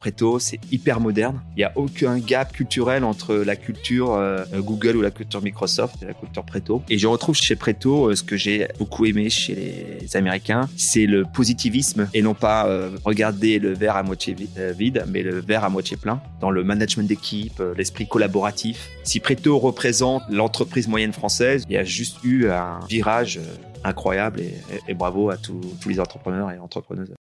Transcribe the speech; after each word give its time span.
Preto, 0.00 0.38
c'est 0.38 0.60
hyper 0.70 1.00
moderne. 1.00 1.40
Il 1.56 1.58
n'y 1.58 1.64
a 1.64 1.72
aucun 1.74 2.20
gap 2.20 2.52
culturel 2.52 3.02
entre 3.02 3.34
la 3.34 3.56
culture 3.56 4.12
euh, 4.12 4.44
Google 4.58 4.96
ou 4.96 5.02
la 5.02 5.10
culture 5.10 5.42
Microsoft 5.42 5.96
et 6.02 6.06
la 6.06 6.14
culture 6.14 6.44
Preto. 6.44 6.82
Et 6.88 6.98
je 6.98 7.08
retrouve 7.08 7.34
chez 7.34 7.56
Preto 7.56 8.06
euh, 8.06 8.14
ce 8.14 8.22
que 8.22 8.36
j'ai 8.36 8.68
beaucoup 8.78 9.06
aimé 9.06 9.28
chez 9.28 9.98
les 10.00 10.16
Américains, 10.16 10.68
c'est 10.76 11.06
le 11.06 11.24
positivisme 11.24 12.08
et 12.14 12.22
non 12.22 12.34
pas 12.34 12.68
euh, 12.68 12.90
regarder 13.04 13.58
le 13.58 13.74
verre 13.74 13.96
à 13.96 14.04
moitié 14.04 14.36
vide, 14.76 15.04
mais 15.08 15.24
le 15.24 15.40
verre 15.40 15.64
à 15.64 15.68
moitié 15.68 15.96
plein. 15.96 16.22
Dans 16.40 16.52
le 16.52 16.62
management 16.62 17.08
d'équipe, 17.08 17.60
l'esprit 17.76 18.06
collaboratif. 18.06 18.88
Si 19.02 19.18
Preto 19.18 19.58
représente 19.58 20.22
l'entreprise 20.30 20.86
moyenne 20.86 21.12
française, 21.12 21.64
il 21.68 21.74
y 21.74 21.76
a 21.76 21.82
juste 21.82 22.18
eu 22.22 22.48
un 22.50 22.78
virage 22.88 23.40
incroyable 23.82 24.42
et, 24.86 24.94
bravo 24.94 25.30
à 25.30 25.36
tous 25.36 25.60
les 25.88 25.98
entrepreneurs 25.98 26.52
et 26.52 26.58
entrepreneuses. 26.58 27.14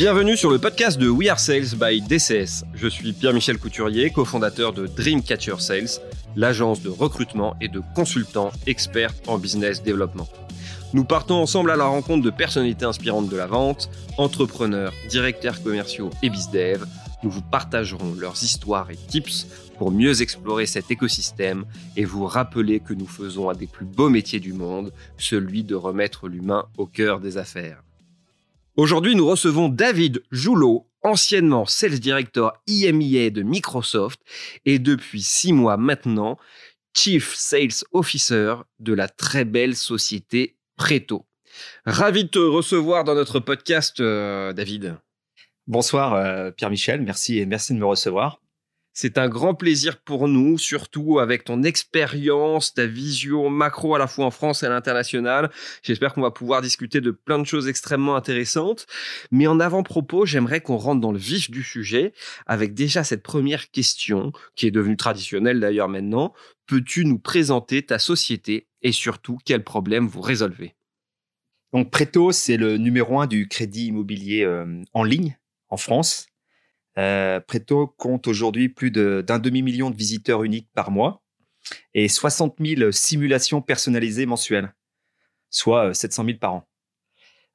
Bienvenue 0.00 0.34
sur 0.34 0.50
le 0.50 0.58
podcast 0.58 0.98
de 0.98 1.10
We 1.10 1.28
Are 1.28 1.38
Sales 1.38 1.76
by 1.76 2.00
DCS. 2.00 2.64
Je 2.74 2.88
suis 2.88 3.12
Pierre-Michel 3.12 3.58
Couturier, 3.58 4.10
cofondateur 4.10 4.72
de 4.72 4.86
Dreamcatcher 4.86 5.56
Sales, 5.58 6.00
l'agence 6.36 6.80
de 6.80 6.88
recrutement 6.88 7.54
et 7.60 7.68
de 7.68 7.82
consultants 7.94 8.50
experts 8.66 9.12
en 9.26 9.36
business 9.36 9.82
développement. 9.82 10.26
Nous 10.94 11.04
partons 11.04 11.34
ensemble 11.34 11.70
à 11.70 11.76
la 11.76 11.84
rencontre 11.84 12.24
de 12.24 12.30
personnalités 12.30 12.86
inspirantes 12.86 13.28
de 13.28 13.36
la 13.36 13.46
vente, 13.46 13.90
entrepreneurs, 14.16 14.94
directeurs 15.10 15.62
commerciaux 15.62 16.08
et 16.22 16.30
bizdev. 16.30 16.86
Nous 17.22 17.30
vous 17.30 17.42
partagerons 17.42 18.14
leurs 18.18 18.42
histoires 18.42 18.90
et 18.90 18.96
tips 18.96 19.46
pour 19.80 19.90
mieux 19.90 20.20
explorer 20.20 20.66
cet 20.66 20.90
écosystème 20.90 21.64
et 21.96 22.04
vous 22.04 22.26
rappeler 22.26 22.80
que 22.80 22.92
nous 22.92 23.06
faisons 23.06 23.48
un 23.48 23.54
des 23.54 23.66
plus 23.66 23.86
beaux 23.86 24.10
métiers 24.10 24.38
du 24.38 24.52
monde, 24.52 24.92
celui 25.16 25.64
de 25.64 25.74
remettre 25.74 26.28
l'humain 26.28 26.68
au 26.76 26.84
cœur 26.84 27.18
des 27.18 27.38
affaires. 27.38 27.82
Aujourd'hui, 28.76 29.14
nous 29.14 29.26
recevons 29.26 29.70
David 29.70 30.22
Joulot, 30.30 30.86
anciennement 31.02 31.64
Sales 31.64 31.98
Director 31.98 32.52
IMIA 32.66 33.30
de 33.30 33.40
Microsoft 33.40 34.20
et 34.66 34.78
depuis 34.78 35.22
six 35.22 35.54
mois 35.54 35.78
maintenant, 35.78 36.36
Chief 36.94 37.34
Sales 37.34 37.82
Officer 37.92 38.56
de 38.80 38.92
la 38.92 39.08
très 39.08 39.46
belle 39.46 39.76
société 39.76 40.58
Preto. 40.76 41.24
Ravi 41.86 42.24
de 42.24 42.28
te 42.28 42.38
recevoir 42.38 43.04
dans 43.04 43.14
notre 43.14 43.40
podcast, 43.40 43.98
euh, 44.00 44.52
David. 44.52 44.98
Bonsoir 45.66 46.12
euh, 46.12 46.50
Pierre-Michel, 46.50 47.00
merci 47.00 47.38
et 47.38 47.46
merci 47.46 47.72
de 47.72 47.78
me 47.78 47.86
recevoir. 47.86 48.42
C'est 48.92 49.18
un 49.18 49.28
grand 49.28 49.54
plaisir 49.54 50.00
pour 50.00 50.26
nous, 50.26 50.58
surtout 50.58 51.20
avec 51.20 51.44
ton 51.44 51.62
expérience, 51.62 52.74
ta 52.74 52.86
vision 52.86 53.48
macro 53.48 53.94
à 53.94 53.98
la 53.98 54.08
fois 54.08 54.26
en 54.26 54.30
France 54.30 54.62
et 54.62 54.66
à 54.66 54.68
l'international. 54.68 55.50
J'espère 55.82 56.12
qu'on 56.12 56.22
va 56.22 56.32
pouvoir 56.32 56.60
discuter 56.60 57.00
de 57.00 57.12
plein 57.12 57.38
de 57.38 57.46
choses 57.46 57.68
extrêmement 57.68 58.16
intéressantes. 58.16 58.86
Mais 59.30 59.46
en 59.46 59.60
avant-propos, 59.60 60.26
j'aimerais 60.26 60.60
qu'on 60.60 60.76
rentre 60.76 61.00
dans 61.00 61.12
le 61.12 61.18
vif 61.18 61.50
du 61.50 61.62
sujet 61.62 62.12
avec 62.46 62.74
déjà 62.74 63.04
cette 63.04 63.22
première 63.22 63.70
question, 63.70 64.32
qui 64.56 64.66
est 64.66 64.72
devenue 64.72 64.96
traditionnelle 64.96 65.60
d'ailleurs 65.60 65.88
maintenant. 65.88 66.34
Peux-tu 66.66 67.04
nous 67.04 67.18
présenter 67.18 67.82
ta 67.82 67.98
société 67.98 68.66
et 68.82 68.92
surtout 68.92 69.38
quels 69.44 69.64
problèmes 69.64 70.08
vous 70.08 70.20
résolvez? 70.20 70.74
Donc 71.72 71.90
Preto, 71.92 72.32
c'est 72.32 72.56
le 72.56 72.76
numéro 72.76 73.20
un 73.20 73.28
du 73.28 73.46
crédit 73.46 73.86
immobilier 73.86 74.42
euh, 74.42 74.82
en 74.92 75.04
ligne 75.04 75.38
en 75.68 75.76
France. 75.76 76.29
Euh, 77.00 77.40
Preto 77.40 77.86
compte 77.86 78.26
aujourd'hui 78.28 78.68
plus 78.68 78.90
d'un 78.90 79.38
demi-million 79.38 79.90
de 79.90 79.96
visiteurs 79.96 80.44
uniques 80.44 80.68
par 80.74 80.90
mois 80.90 81.22
et 81.94 82.08
60 82.08 82.56
000 82.60 82.92
simulations 82.92 83.62
personnalisées 83.62 84.26
mensuelles, 84.26 84.74
soit 85.48 85.94
700 85.94 86.22
euh, 86.22 86.26
000 86.26 86.38
par 86.38 86.54
an. 86.54 86.68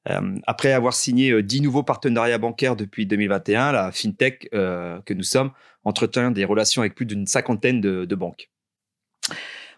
Euh, 0.09 0.37
après 0.47 0.71
avoir 0.71 0.93
signé 0.93 1.43
10 1.43 1.61
nouveaux 1.61 1.83
partenariats 1.83 2.37
bancaires 2.37 2.75
depuis 2.75 3.05
2021, 3.05 3.71
la 3.71 3.91
FinTech 3.91 4.49
que 4.51 5.13
nous 5.13 5.23
sommes 5.23 5.51
entretient 5.83 6.31
des 6.31 6.45
relations 6.45 6.81
avec 6.81 6.95
plus 6.95 7.05
d'une 7.05 7.27
cinquantaine 7.27 7.81
de, 7.81 8.05
de, 8.05 8.15
banques. 8.15 8.49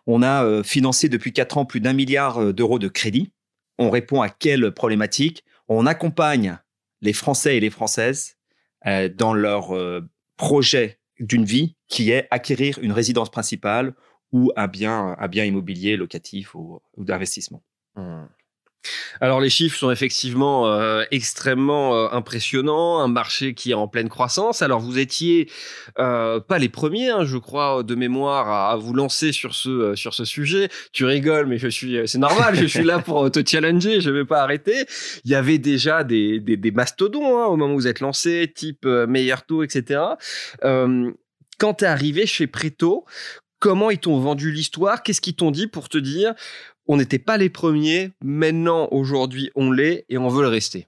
On 0.05 0.23
a 0.23 0.63
financé 0.63 1.09
depuis 1.09 1.33
4 1.33 1.57
ans 1.57 1.65
plus 1.65 1.81
d'un 1.81 1.93
milliard 1.93 2.53
d'euros 2.53 2.79
de 2.79 2.87
crédit. 2.87 3.31
On 3.77 3.89
répond 3.89 4.21
à 4.21 4.29
quelles 4.29 4.71
problématiques 4.71 5.43
On 5.67 5.85
accompagne 5.85 6.57
les 7.01 7.13
Français 7.13 7.57
et 7.57 7.59
les 7.59 7.69
Françaises 7.69 8.36
euh, 8.85 9.09
dans 9.09 9.33
leur 9.33 9.75
euh, 9.75 10.07
projet 10.37 10.99
d'une 11.19 11.45
vie 11.45 11.75
qui 11.87 12.11
est 12.11 12.27
acquérir 12.29 12.77
une 12.79 12.91
résidence 12.91 13.29
principale 13.29 13.93
ou 14.31 14.51
un 14.55 14.67
bien, 14.67 15.15
un 15.17 15.27
bien 15.27 15.45
immobilier 15.45 15.97
locatif 15.97 16.53
ou, 16.53 16.81
d'investissement. 16.97 17.63
Mmh. 17.95 18.25
Alors 19.21 19.41
les 19.41 19.49
chiffres 19.49 19.77
sont 19.77 19.91
effectivement 19.91 20.67
euh, 20.67 21.03
extrêmement 21.11 21.95
euh, 21.95 22.07
impressionnants, 22.11 22.99
un 22.99 23.07
marché 23.07 23.53
qui 23.53 23.71
est 23.71 23.75
en 23.75 23.87
pleine 23.87 24.09
croissance. 24.09 24.61
Alors 24.61 24.79
vous 24.79 24.99
étiez 24.99 25.49
euh, 25.99 26.39
pas 26.39 26.59
les 26.59 26.69
premiers, 26.69 27.09
hein, 27.09 27.25
je 27.25 27.37
crois, 27.37 27.83
de 27.83 27.95
mémoire, 27.95 28.49
à, 28.71 28.75
vous 28.77 28.93
lancer 28.93 29.31
sur 29.31 29.55
ce 29.55 29.95
sur 29.95 30.13
ce 30.13 30.25
sujet. 30.25 30.69
Tu 30.91 31.05
rigoles, 31.05 31.47
mais 31.47 31.57
je 31.57 31.67
suis, 31.67 32.07
c'est 32.07 32.17
normal, 32.17 32.55
je 32.55 32.65
suis 32.65 32.83
là 32.83 32.99
pour 32.99 33.29
te 33.31 33.39
challenger, 33.45 34.01
je 34.01 34.11
vais 34.11 34.25
pas 34.25 34.41
arrêter. 34.41 34.85
Il 35.25 35.31
y 35.31 35.35
avait 35.35 35.57
déjà 35.57 36.03
des 36.03 36.39
des, 36.39 36.57
des 36.57 36.71
mastodons 36.71 37.37
hein, 37.39 37.45
au 37.45 37.57
moment 37.57 37.73
où 37.73 37.77
vous 37.77 37.87
êtes 37.87 37.99
lancé, 37.99 38.51
type 38.53 38.85
meilleur 38.85 39.45
taux, 39.45 39.63
etc. 39.63 40.01
quand 40.61 41.73
tu 41.73 41.85
es 41.85 41.87
arrivé 41.87 42.25
chez 42.25 42.47
Preto, 42.47 43.05
comment 43.59 43.89
ils 43.89 43.99
t'ont 43.99 44.19
vendu 44.19 44.51
l'histoire? 44.51 45.03
Qu'est-ce 45.03 45.21
qu'ils 45.21 45.35
t'ont 45.35 45.51
dit 45.51 45.67
pour 45.67 45.89
te 45.89 45.97
dire 45.97 46.33
on 46.87 46.97
n'était 46.97 47.19
pas 47.19 47.37
les 47.37 47.49
premiers, 47.49 48.11
maintenant, 48.23 48.87
aujourd'hui, 48.91 49.51
on 49.55 49.71
l'est 49.71 50.05
et 50.09 50.17
on 50.17 50.29
veut 50.29 50.41
le 50.41 50.47
rester 50.49 50.87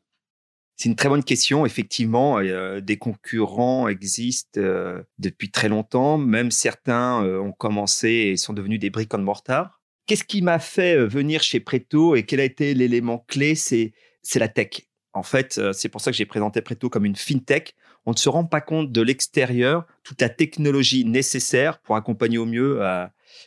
c'est 0.80 0.88
une 0.88 0.96
très 0.96 1.10
bonne 1.10 1.26
question. 1.26 1.66
Effectivement, 1.66 2.40
euh, 2.40 2.80
des 2.80 2.96
concurrents 2.96 3.90
existent 3.90 4.62
euh, 4.62 5.04
depuis 5.18 5.52
très 5.52 5.68
longtemps. 5.68 6.18
Même 6.18 6.52
certains 6.52 7.22
euh, 7.26 7.38
ont 7.38 7.52
commencé 7.52 8.08
et 8.10 8.38
sont 8.38 8.54
devenus 8.54 8.80
des 8.80 8.90
brick 8.90 9.14
and 9.14 9.20
mortar. 9.20 9.82
Qu'est-ce 10.06 10.24
qui 10.24 10.42
m'a 10.42 10.58
fait 10.58 11.06
venir 11.06 11.44
chez 11.44 11.60
Preto 11.60 12.16
et 12.16 12.24
quel 12.24 12.40
a 12.40 12.46
été 12.46 12.74
l'élément 12.74 13.26
clé? 13.28 13.56
C'est 13.56 13.92
c'est 14.24 14.40
la 14.40 14.48
tech. 14.48 14.88
En 15.12 15.22
fait, 15.22 15.60
c'est 15.74 15.90
pour 15.90 16.00
ça 16.00 16.12
que 16.12 16.18
j'ai 16.18 16.26
présenté 16.26 16.62
Preto 16.62 16.90
comme 16.90 17.06
une 17.06 17.16
fintech. 17.16 17.76
On 18.06 18.12
ne 18.12 18.18
se 18.18 18.30
rend 18.30 18.46
pas 18.46 18.62
compte 18.62 18.92
de 18.92 19.02
l'extérieur 19.02 19.86
toute 20.04 20.22
la 20.22 20.30
technologie 20.30 21.04
nécessaire 21.04 21.80
pour 21.80 21.98
accompagner 21.98 22.38
au 22.38 22.46
mieux 22.46 22.80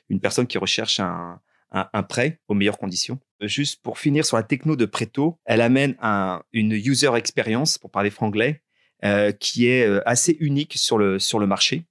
une 0.09 0.21
personne 0.21 0.47
qui 0.47 0.59
recherche 0.59 1.01
un, 1.01 1.41
un, 1.73 2.03
prêt 2.03 2.39
aux 2.49 2.55
meilleures 2.55 2.79
conditions. 2.79 3.19
Juste 3.41 3.83
pour 3.83 3.99
finir 3.99 4.25
sur 4.25 4.37
la 4.37 4.43
techno 4.43 4.77
de 4.77 4.85
Preto, 4.85 5.39
elle 5.45 5.61
amène 5.61 5.97
un, 6.01 6.43
une 6.53 6.73
user 6.73 7.11
experience, 7.17 7.79
pour 7.79 7.91
parler 7.91 8.11
franglais, 8.11 8.63
euh, 9.05 9.33
qui 9.33 9.67
est 9.67 9.85
euh, 9.85 10.01
assez 10.07 10.37
unique 10.39 10.75
sur 10.77 10.99
le, 10.99 11.19
sur 11.19 11.39
le 11.39 11.47
marché. 11.47 11.85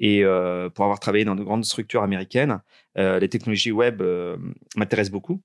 Et 0.00 0.24
euh, 0.24 0.70
pour 0.70 0.84
avoir 0.84 1.00
travaillé 1.00 1.24
dans 1.24 1.34
de 1.34 1.42
grandes 1.42 1.64
structures 1.64 2.02
américaines, 2.02 2.60
les 2.96 3.28
technologies 3.28 3.70
web 3.70 4.02
m'intéressent 4.74 5.12
beaucoup. 5.12 5.40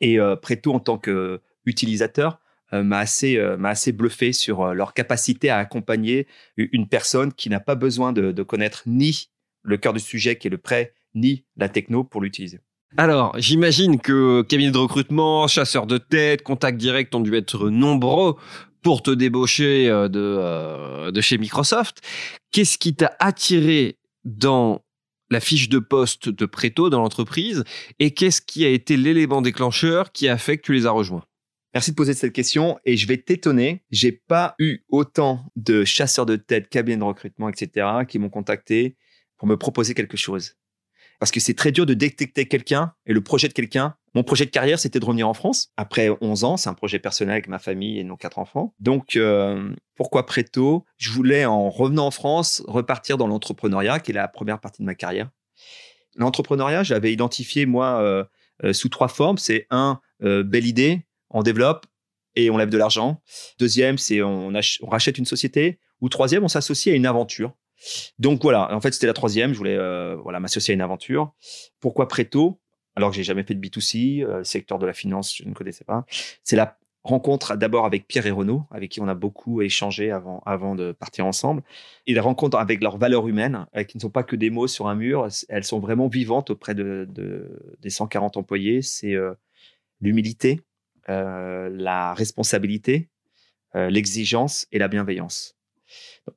Et 0.00 0.18
Preto, 0.40 0.72
en 0.72 0.78
tant 0.78 0.98
qu'utilisateur, 0.98 2.38
m'a 2.70 2.98
assez, 2.98 3.40
m'a 3.58 3.70
assez 3.70 3.90
bluffé 3.90 4.32
sur 4.32 4.72
leur 4.72 4.94
capacité 4.94 5.50
à 5.50 5.58
accompagner 5.58 6.28
une 6.56 6.86
personne 6.86 7.32
qui 7.32 7.50
n'a 7.50 7.58
pas 7.58 7.74
besoin 7.74 8.12
de 8.12 8.42
connaître 8.44 8.84
ni 8.86 9.30
le 9.64 9.78
cœur 9.78 9.94
du 9.94 10.00
sujet 10.00 10.36
qui 10.36 10.46
est 10.46 10.50
le 10.50 10.58
prêt, 10.58 10.94
ni 11.16 11.44
la 11.56 11.68
techno 11.68 12.04
pour 12.04 12.20
l'utiliser. 12.20 12.60
Alors, 12.98 13.38
j'imagine 13.38 14.00
que 14.00 14.40
cabinet 14.42 14.70
de 14.70 14.78
recrutement, 14.78 15.46
chasseur 15.48 15.86
de 15.86 15.98
tête, 15.98 16.42
contact 16.42 16.78
direct 16.78 17.14
ont 17.14 17.20
dû 17.20 17.34
être 17.34 17.68
nombreux 17.68 18.36
pour 18.82 19.02
te 19.02 19.10
débaucher 19.10 19.90
euh, 19.90 20.08
de, 20.08 20.20
euh, 20.20 21.10
de 21.10 21.20
chez 21.20 21.36
Microsoft. 21.36 22.00
Qu'est-ce 22.52 22.78
qui 22.78 22.94
t'a 22.94 23.14
attiré 23.18 23.98
dans 24.24 24.82
la 25.28 25.40
fiche 25.40 25.68
de 25.68 25.78
poste 25.78 26.30
de 26.30 26.46
Préto 26.46 26.88
dans 26.88 27.00
l'entreprise 27.00 27.64
et 27.98 28.12
qu'est-ce 28.12 28.40
qui 28.40 28.64
a 28.64 28.68
été 28.70 28.96
l'élément 28.96 29.42
déclencheur 29.42 30.10
qui 30.12 30.28
a 30.28 30.38
fait 30.38 30.56
que 30.56 30.62
tu 30.62 30.72
les 30.72 30.86
as 30.86 30.92
rejoints? 30.92 31.24
Merci 31.74 31.90
de 31.90 31.96
poser 31.96 32.14
cette 32.14 32.32
question 32.32 32.78
et 32.86 32.96
je 32.96 33.06
vais 33.06 33.18
t'étonner. 33.18 33.82
J'ai 33.90 34.12
pas 34.12 34.54
eu 34.58 34.86
autant 34.88 35.44
de 35.56 35.84
chasseurs 35.84 36.24
de 36.24 36.36
tête, 36.36 36.70
cabinets 36.70 36.96
de 36.96 37.04
recrutement, 37.04 37.50
etc., 37.50 37.88
qui 38.08 38.18
m'ont 38.18 38.30
contacté 38.30 38.96
pour 39.36 39.46
me 39.48 39.58
proposer 39.58 39.92
quelque 39.92 40.16
chose 40.16 40.54
parce 41.18 41.30
que 41.30 41.40
c'est 41.40 41.54
très 41.54 41.72
dur 41.72 41.86
de 41.86 41.94
détecter 41.94 42.46
quelqu'un 42.46 42.92
et 43.06 43.12
le 43.12 43.20
projet 43.20 43.48
de 43.48 43.52
quelqu'un. 43.52 43.96
Mon 44.14 44.22
projet 44.22 44.46
de 44.46 44.50
carrière, 44.50 44.78
c'était 44.78 44.98
de 44.98 45.04
revenir 45.04 45.28
en 45.28 45.34
France. 45.34 45.72
Après 45.76 46.08
11 46.20 46.44
ans, 46.44 46.56
c'est 46.56 46.68
un 46.68 46.74
projet 46.74 46.98
personnel 46.98 47.32
avec 47.32 47.48
ma 47.48 47.58
famille 47.58 47.98
et 47.98 48.04
nos 48.04 48.16
quatre 48.16 48.38
enfants. 48.38 48.74
Donc, 48.80 49.16
euh, 49.16 49.74
pourquoi 49.94 50.26
Préto 50.26 50.84
Je 50.96 51.10
voulais, 51.10 51.44
en 51.44 51.68
revenant 51.68 52.06
en 52.06 52.10
France, 52.10 52.62
repartir 52.66 53.18
dans 53.18 53.26
l'entrepreneuriat, 53.26 54.00
qui 54.00 54.12
est 54.12 54.14
la 54.14 54.28
première 54.28 54.60
partie 54.60 54.82
de 54.82 54.86
ma 54.86 54.94
carrière. 54.94 55.30
L'entrepreneuriat, 56.14 56.82
j'avais 56.82 57.12
identifié, 57.12 57.66
moi, 57.66 58.00
euh, 58.00 58.24
euh, 58.64 58.72
sous 58.72 58.88
trois 58.88 59.08
formes. 59.08 59.38
C'est 59.38 59.66
un, 59.70 60.00
belle 60.20 60.66
idée, 60.66 61.04
on 61.28 61.42
développe 61.42 61.84
et 62.36 62.48
on 62.48 62.56
lève 62.56 62.70
de 62.70 62.78
l'argent. 62.78 63.20
Deuxième, 63.58 63.98
c'est 63.98 64.22
on, 64.22 64.50
on 64.50 64.88
rachète 64.88 65.18
une 65.18 65.26
société. 65.26 65.78
Ou 66.00 66.08
troisième, 66.08 66.42
on 66.42 66.48
s'associe 66.48 66.90
à 66.90 66.96
une 66.96 67.04
aventure. 67.04 67.54
Donc 68.18 68.42
voilà, 68.42 68.74
en 68.74 68.80
fait, 68.80 68.92
c'était 68.92 69.06
la 69.06 69.12
troisième. 69.12 69.52
Je 69.52 69.58
voulais 69.58 69.76
euh, 69.76 70.16
voilà 70.16 70.40
m'associer 70.40 70.72
à 70.72 70.74
une 70.74 70.80
aventure. 70.80 71.32
Pourquoi 71.80 72.08
Préto? 72.08 72.60
Alors 72.94 73.10
que 73.10 73.16
j'ai 73.16 73.24
jamais 73.24 73.42
fait 73.42 73.54
de 73.54 73.60
B2C, 73.60 74.26
le 74.26 74.44
secteur 74.44 74.78
de 74.78 74.86
la 74.86 74.94
finance, 74.94 75.36
je 75.36 75.44
ne 75.44 75.52
connaissais 75.52 75.84
pas. 75.84 76.06
C'est 76.42 76.56
la 76.56 76.78
rencontre 77.06 77.56
d'abord 77.56 77.86
avec 77.86 78.06
Pierre 78.06 78.26
et 78.26 78.30
Renaud, 78.30 78.64
avec 78.70 78.90
qui 78.90 79.00
on 79.00 79.08
a 79.08 79.14
beaucoup 79.14 79.62
échangé 79.62 80.10
avant, 80.10 80.42
avant 80.44 80.74
de 80.74 80.92
partir 80.92 81.24
ensemble. 81.24 81.62
Et 82.06 82.12
la 82.12 82.22
rencontre 82.22 82.58
avec 82.58 82.82
leurs 82.82 82.98
valeurs 82.98 83.26
humaines, 83.28 83.66
euh, 83.76 83.84
qui 83.84 83.96
ne 83.96 84.02
sont 84.02 84.10
pas 84.10 84.24
que 84.24 84.36
des 84.36 84.50
mots 84.50 84.66
sur 84.66 84.88
un 84.88 84.94
mur, 84.94 85.28
elles 85.48 85.64
sont 85.64 85.80
vraiment 85.80 86.08
vivantes 86.08 86.50
auprès 86.50 86.74
de, 86.74 87.08
des 87.80 87.90
140 87.90 88.36
employés. 88.36 88.82
C'est 88.82 89.14
euh, 89.14 89.32
l'humilité, 90.00 90.60
euh, 91.08 91.70
la 91.72 92.12
responsabilité, 92.12 93.08
l'exigence 93.74 94.66
et 94.72 94.78
la 94.78 94.88
bienveillance. 94.88 95.55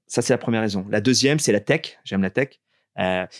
Ça, 0.07 0.21
c'est 0.21 0.33
la 0.33 0.38
première 0.38 0.62
raison. 0.62 0.86
La 0.89 1.01
deuxième, 1.01 1.39
c'est 1.39 1.51
la 1.51 1.59
tech. 1.59 2.00
J'aime 2.03 2.21
la 2.21 2.30
tech. 2.30 2.59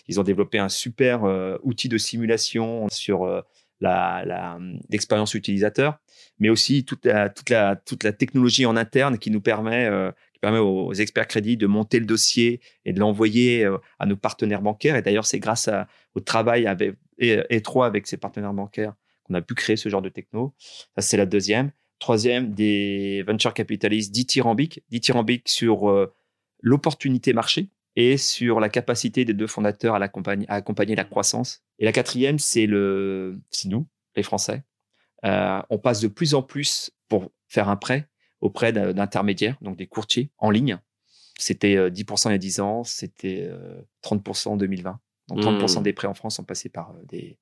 ils 0.08 0.20
ont 0.20 0.24
développé 0.24 0.60
un 0.60 0.70
super 0.70 1.24
outil 1.64 1.90
de 1.90 1.98
simulation 1.98 2.88
sur 2.90 3.44
l'expérience 3.82 5.34
utilisateur, 5.34 6.00
mais 6.40 6.50
aussi 6.50 6.86
toute 6.86 7.06
la, 7.06 7.30
technologie 8.14 8.66
en 8.66 8.76
interne 8.76 9.18
qui 9.18 9.32
nous 9.32 9.42
permet, 9.42 9.86
euh, 9.86 10.12
qui 10.34 10.40
permet 10.40 10.60
aux, 10.60 10.94
experts 10.94 11.28
crédits 11.28 11.58
de 11.58 11.68
monter 11.68 12.00
le 12.00 12.06
dossier 12.06 12.62
et 12.86 12.94
de 12.94 13.00
l'envoyer 13.00 13.64
euh, 13.64 13.78
à 14.00 14.06
nos 14.06 14.18
partenaires 14.18 14.62
bancaires. 14.62 14.96
Et 14.96 15.02
d'ailleurs, 15.02 15.26
c'est 15.26 15.40
grâce 15.40 15.70
au 16.16 16.20
travail 16.20 16.68
étroit 17.20 17.86
avec 17.86 18.08
ces 18.08 18.18
partenaires 18.18 18.54
bancaires 18.54 18.94
qu'on 19.24 19.34
a 19.36 19.42
pu 19.42 19.56
créer 19.56 19.78
ce 19.78 19.90
genre 19.90 20.02
de 20.02 20.10
techno. 20.10 20.54
Ça, 20.58 21.02
c'est 21.02 21.18
la 21.18 21.26
deuxième. 21.26 21.72
Troisième, 22.00 22.54
des 22.54 23.24
venture 23.28 23.54
capitalistes 23.54 24.14
dithyrambiques, 24.14 24.84
dithyrambiques 24.90 25.50
sur 25.50 25.90
euh, 25.90 26.14
l'opportunité 26.62 27.34
marché 27.34 27.70
et 27.96 28.18
sur 28.18 28.60
la 28.60 28.70
capacité 28.70 29.26
des 29.26 29.34
deux 29.34 29.48
fondateurs 29.48 29.96
à, 29.96 30.00
à 30.00 30.56
accompagner 30.56 30.96
la 30.96 31.04
croissance. 31.04 31.64
Et 31.80 31.86
la 31.86 31.92
quatrième, 31.92 32.40
c'est 32.40 32.66
le, 32.66 33.40
nous, 33.66 33.88
les 34.16 34.24
Français. 34.24 34.64
Euh, 35.26 35.62
on 35.70 35.78
passe 35.80 36.00
de 36.00 36.08
plus 36.08 36.34
en 36.34 36.42
plus 36.42 36.92
pour 37.08 37.32
faire 37.48 37.70
un 37.70 37.76
prêt 37.76 38.08
auprès 38.40 38.72
d'intermédiaires, 38.72 39.58
donc 39.62 39.76
des 39.76 39.88
courtiers 39.88 40.32
en 40.38 40.50
ligne. 40.50 40.80
C'était 41.38 41.76
10% 41.90 42.28
euh, 42.28 42.30
il 42.30 42.32
y 42.32 42.36
a 42.36 42.38
10 42.38 42.60
ans, 42.62 42.84
c'était 42.84 43.50
30% 44.04 44.48
euh, 44.48 44.52
en 44.52 44.58
2020. 44.58 45.00
Donc 45.30 45.40
30% 45.40 45.80
mmh. 45.80 45.84
des 45.84 45.94
prêts 45.94 46.08
en 46.08 46.14
France 46.14 46.38
sont 46.38 46.44
passés 46.44 46.70
par 46.70 46.94
des, 47.06 47.38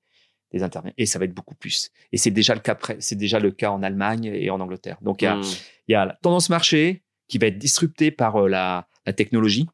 des 0.52 0.64
intermédiaires. 0.64 0.96
Et 0.98 1.06
ça 1.06 1.20
va 1.20 1.26
être 1.26 1.34
beaucoup 1.34 1.56
plus. 1.56 1.92
Et 2.12 2.18
c'est 2.18 2.32
déjà 2.32 2.56
le 2.56 2.62
cas, 2.62 2.78
c'est 3.00 3.16
déjà 3.16 3.40
le 3.40 3.52
cas 3.52 3.72
en 3.72 3.84
Allemagne 3.84 4.26
et 4.26 4.50
en 4.50 4.60
Angleterre. 4.60 4.98
Donc 5.02 5.22
il 5.22 5.26
y, 5.26 5.28
a, 5.28 5.36
mmh. 5.36 5.44
il 5.88 5.92
y 5.92 5.96
a 5.96 6.06
la 6.06 6.14
tendance 6.14 6.50
marché 6.50 7.04
qui 7.28 7.38
va 7.38 7.48
être 7.48 7.58
disruptée 7.58 8.12
par 8.12 8.48
la, 8.48 8.88
la 9.06 9.14
technologie. 9.14 9.68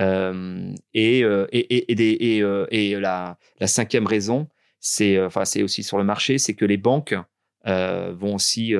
Euh, 0.00 0.74
et, 0.94 1.22
euh, 1.22 1.46
et, 1.52 1.92
et, 1.92 2.36
et, 2.36 2.42
euh, 2.42 2.66
et 2.70 2.98
la, 2.98 3.38
la, 3.60 3.66
cinquième 3.66 4.06
raison, 4.06 4.48
c'est 4.80 5.20
enfin 5.22 5.44
c'est 5.44 5.62
aussi 5.62 5.82
sur 5.82 5.98
le 5.98 6.04
marché, 6.04 6.38
c'est 6.38 6.54
que 6.54 6.64
les 6.64 6.78
banques 6.78 7.14
vont 7.64 8.34
aussi 8.34 8.74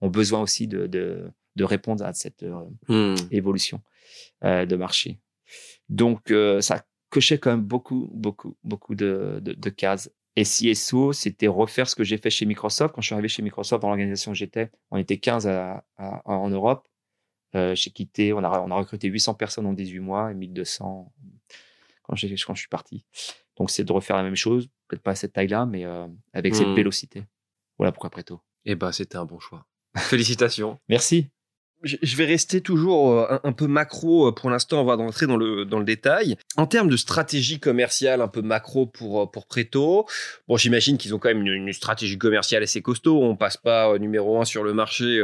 ont 0.00 0.08
besoin 0.08 0.40
aussi 0.40 0.68
de, 0.68 0.86
de, 0.86 1.30
de 1.56 1.64
répondre 1.64 2.04
à 2.04 2.12
cette 2.12 2.44
hmm. 2.88 3.14
évolution 3.30 3.80
de 4.42 4.76
marché. 4.76 5.18
Donc 5.88 6.32
ça 6.60 6.84
cochait 7.08 7.38
quand 7.38 7.50
même 7.50 7.64
beaucoup 7.64 8.10
beaucoup 8.12 8.56
beaucoup 8.62 8.94
de, 8.94 9.40
de, 9.42 9.52
de 9.52 9.70
cases. 9.70 10.10
Et 10.36 10.44
CSO, 10.44 11.12
c'était 11.12 11.48
refaire 11.48 11.88
ce 11.88 11.96
que 11.96 12.04
j'ai 12.04 12.16
fait 12.16 12.30
chez 12.30 12.46
Microsoft. 12.46 12.94
Quand 12.94 13.00
je 13.00 13.06
suis 13.06 13.14
arrivé 13.14 13.28
chez 13.28 13.42
Microsoft, 13.42 13.82
dans 13.82 13.88
l'organisation 13.88 14.30
où 14.30 14.34
j'étais, 14.34 14.70
on 14.92 14.96
était 14.96 15.18
15 15.18 15.48
à, 15.48 15.84
en 15.98 16.48
Europe. 16.48 16.86
Euh, 17.54 17.74
j'ai 17.74 17.90
quitté, 17.90 18.32
on 18.32 18.38
a, 18.38 18.60
on 18.60 18.70
a 18.70 18.74
recruté 18.74 19.08
800 19.08 19.34
personnes 19.34 19.66
en 19.66 19.72
18 19.72 19.98
mois 20.00 20.30
et 20.30 20.34
1200 20.34 21.12
quand, 22.02 22.14
quand 22.14 22.54
je 22.54 22.60
suis 22.60 22.68
parti. 22.68 23.04
Donc, 23.56 23.70
c'est 23.70 23.84
de 23.84 23.92
refaire 23.92 24.16
la 24.16 24.22
même 24.22 24.36
chose, 24.36 24.68
peut-être 24.88 25.02
pas 25.02 25.12
à 25.12 25.14
cette 25.14 25.32
taille-là, 25.32 25.66
mais 25.66 25.84
euh, 25.84 26.06
avec 26.32 26.54
cette 26.54 26.68
mmh. 26.68 26.74
vélocité. 26.74 27.24
Voilà 27.78 27.92
pourquoi 27.92 28.10
Preto. 28.10 28.40
Eh 28.64 28.74
ben, 28.74 28.92
c'était 28.92 29.16
un 29.16 29.24
bon 29.24 29.38
choix. 29.38 29.66
Félicitations. 29.96 30.78
Merci 30.88 31.30
je 31.82 32.16
vais 32.16 32.26
rester 32.26 32.60
toujours 32.60 33.12
euh, 33.12 33.38
un, 33.42 33.52
peu 33.52 33.66
macro 33.66 34.32
pour 34.32 34.50
l'instant, 34.50 34.82
on 34.82 34.84
va 34.84 34.96
rentrer 34.96 35.26
dans 35.26 35.36
le, 35.36 35.64
dans 35.64 35.78
le 35.78 35.84
détail. 35.84 36.36
En 36.56 36.66
termes 36.66 36.88
de 36.88 36.96
stratégie 36.96 37.60
commerciale 37.60 38.20
un 38.20 38.28
peu 38.28 38.42
macro 38.42 38.84
pour, 38.86 39.22
euh, 39.22 39.26
pour 39.26 39.46
Preto, 39.46 40.06
bon, 40.48 40.56
j'imagine 40.56 40.98
qu'ils 40.98 41.14
ont 41.14 41.18
quand 41.18 41.28
même 41.28 41.46
une, 41.46 41.72
stratégie 41.72 42.18
commerciale 42.18 42.62
assez 42.62 42.82
costaud. 42.82 43.22
On 43.22 43.36
passe 43.36 43.56
pas 43.56 43.96
numéro 43.98 44.40
un 44.40 44.44
sur 44.44 44.64
le 44.64 44.74
marché 44.74 45.22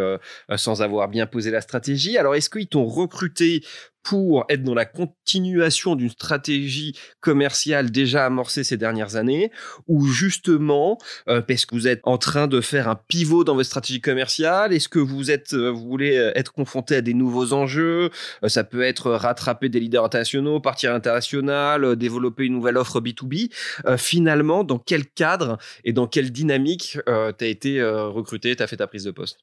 sans 0.57 0.83
avoir 0.83 1.09
bien 1.09 1.27
posé 1.27 1.51
la 1.51 1.61
stratégie. 1.61 2.17
Alors, 2.17 2.35
est-ce 2.35 2.49
qu'ils 2.49 2.69
t'ont 2.69 2.87
recruté 2.87 3.63
pour 4.07 4.45
être 4.49 4.63
dans 4.63 4.75
la 4.75 4.85
continuation 4.85 5.97
d'une 5.97 6.11
stratégie 6.11 6.97
commerciale 7.21 7.91
déjà 7.91 8.25
amorcée 8.25 8.63
ces 8.63 8.77
dernières 8.77 9.17
années, 9.17 9.51
ou 9.89 10.07
justement 10.07 10.97
euh, 11.29 11.41
parce 11.41 11.67
que 11.67 11.75
vous 11.75 11.89
êtes 11.89 12.03
en 12.05 12.17
train 12.17 12.47
de 12.47 12.61
faire 12.61 12.89
un 12.89 12.95
pivot 12.95 13.43
dans 13.43 13.57
votre 13.57 13.67
stratégie 13.67 14.01
commerciale? 14.01 14.73
Est-ce 14.73 14.89
que 14.89 15.01
vous 15.01 15.33
êtes, 15.33 15.55
euh, 15.55 15.71
vous 15.71 15.89
voulez 15.89 16.17
euh, 16.17 16.31
être 16.37 16.53
confronté 16.53 16.95
à 16.95 17.01
des 17.01 17.15
nouveaux 17.15 17.53
enjeux? 17.53 18.11
Ça 18.47 18.63
peut 18.63 18.83
être 18.83 19.11
rattraper 19.11 19.69
des 19.69 19.81
leaders 19.81 20.05
internationaux, 20.05 20.61
partir 20.61 20.95
international, 21.17 21.97
développer 21.97 22.45
une 22.45 22.55
nouvelle 22.55 22.77
offre 22.77 23.01
B2B. 23.01 23.51
finalement, 23.97 24.65
dans 24.65 24.79
quel 24.79 25.07
cadre 25.07 25.59
et 25.85 25.93
dans 25.93 26.07
quelle 26.07 26.31
dynamique 26.31 26.99
tu 27.07 27.45
as 27.45 27.49
été 27.49 27.83
recruté, 27.83 28.55
tu 28.57 28.63
as 28.63 28.67
fait 28.67 28.77
ta 28.77 28.87
prise 28.87 29.05
de 29.05 29.11
poste? 29.11 29.41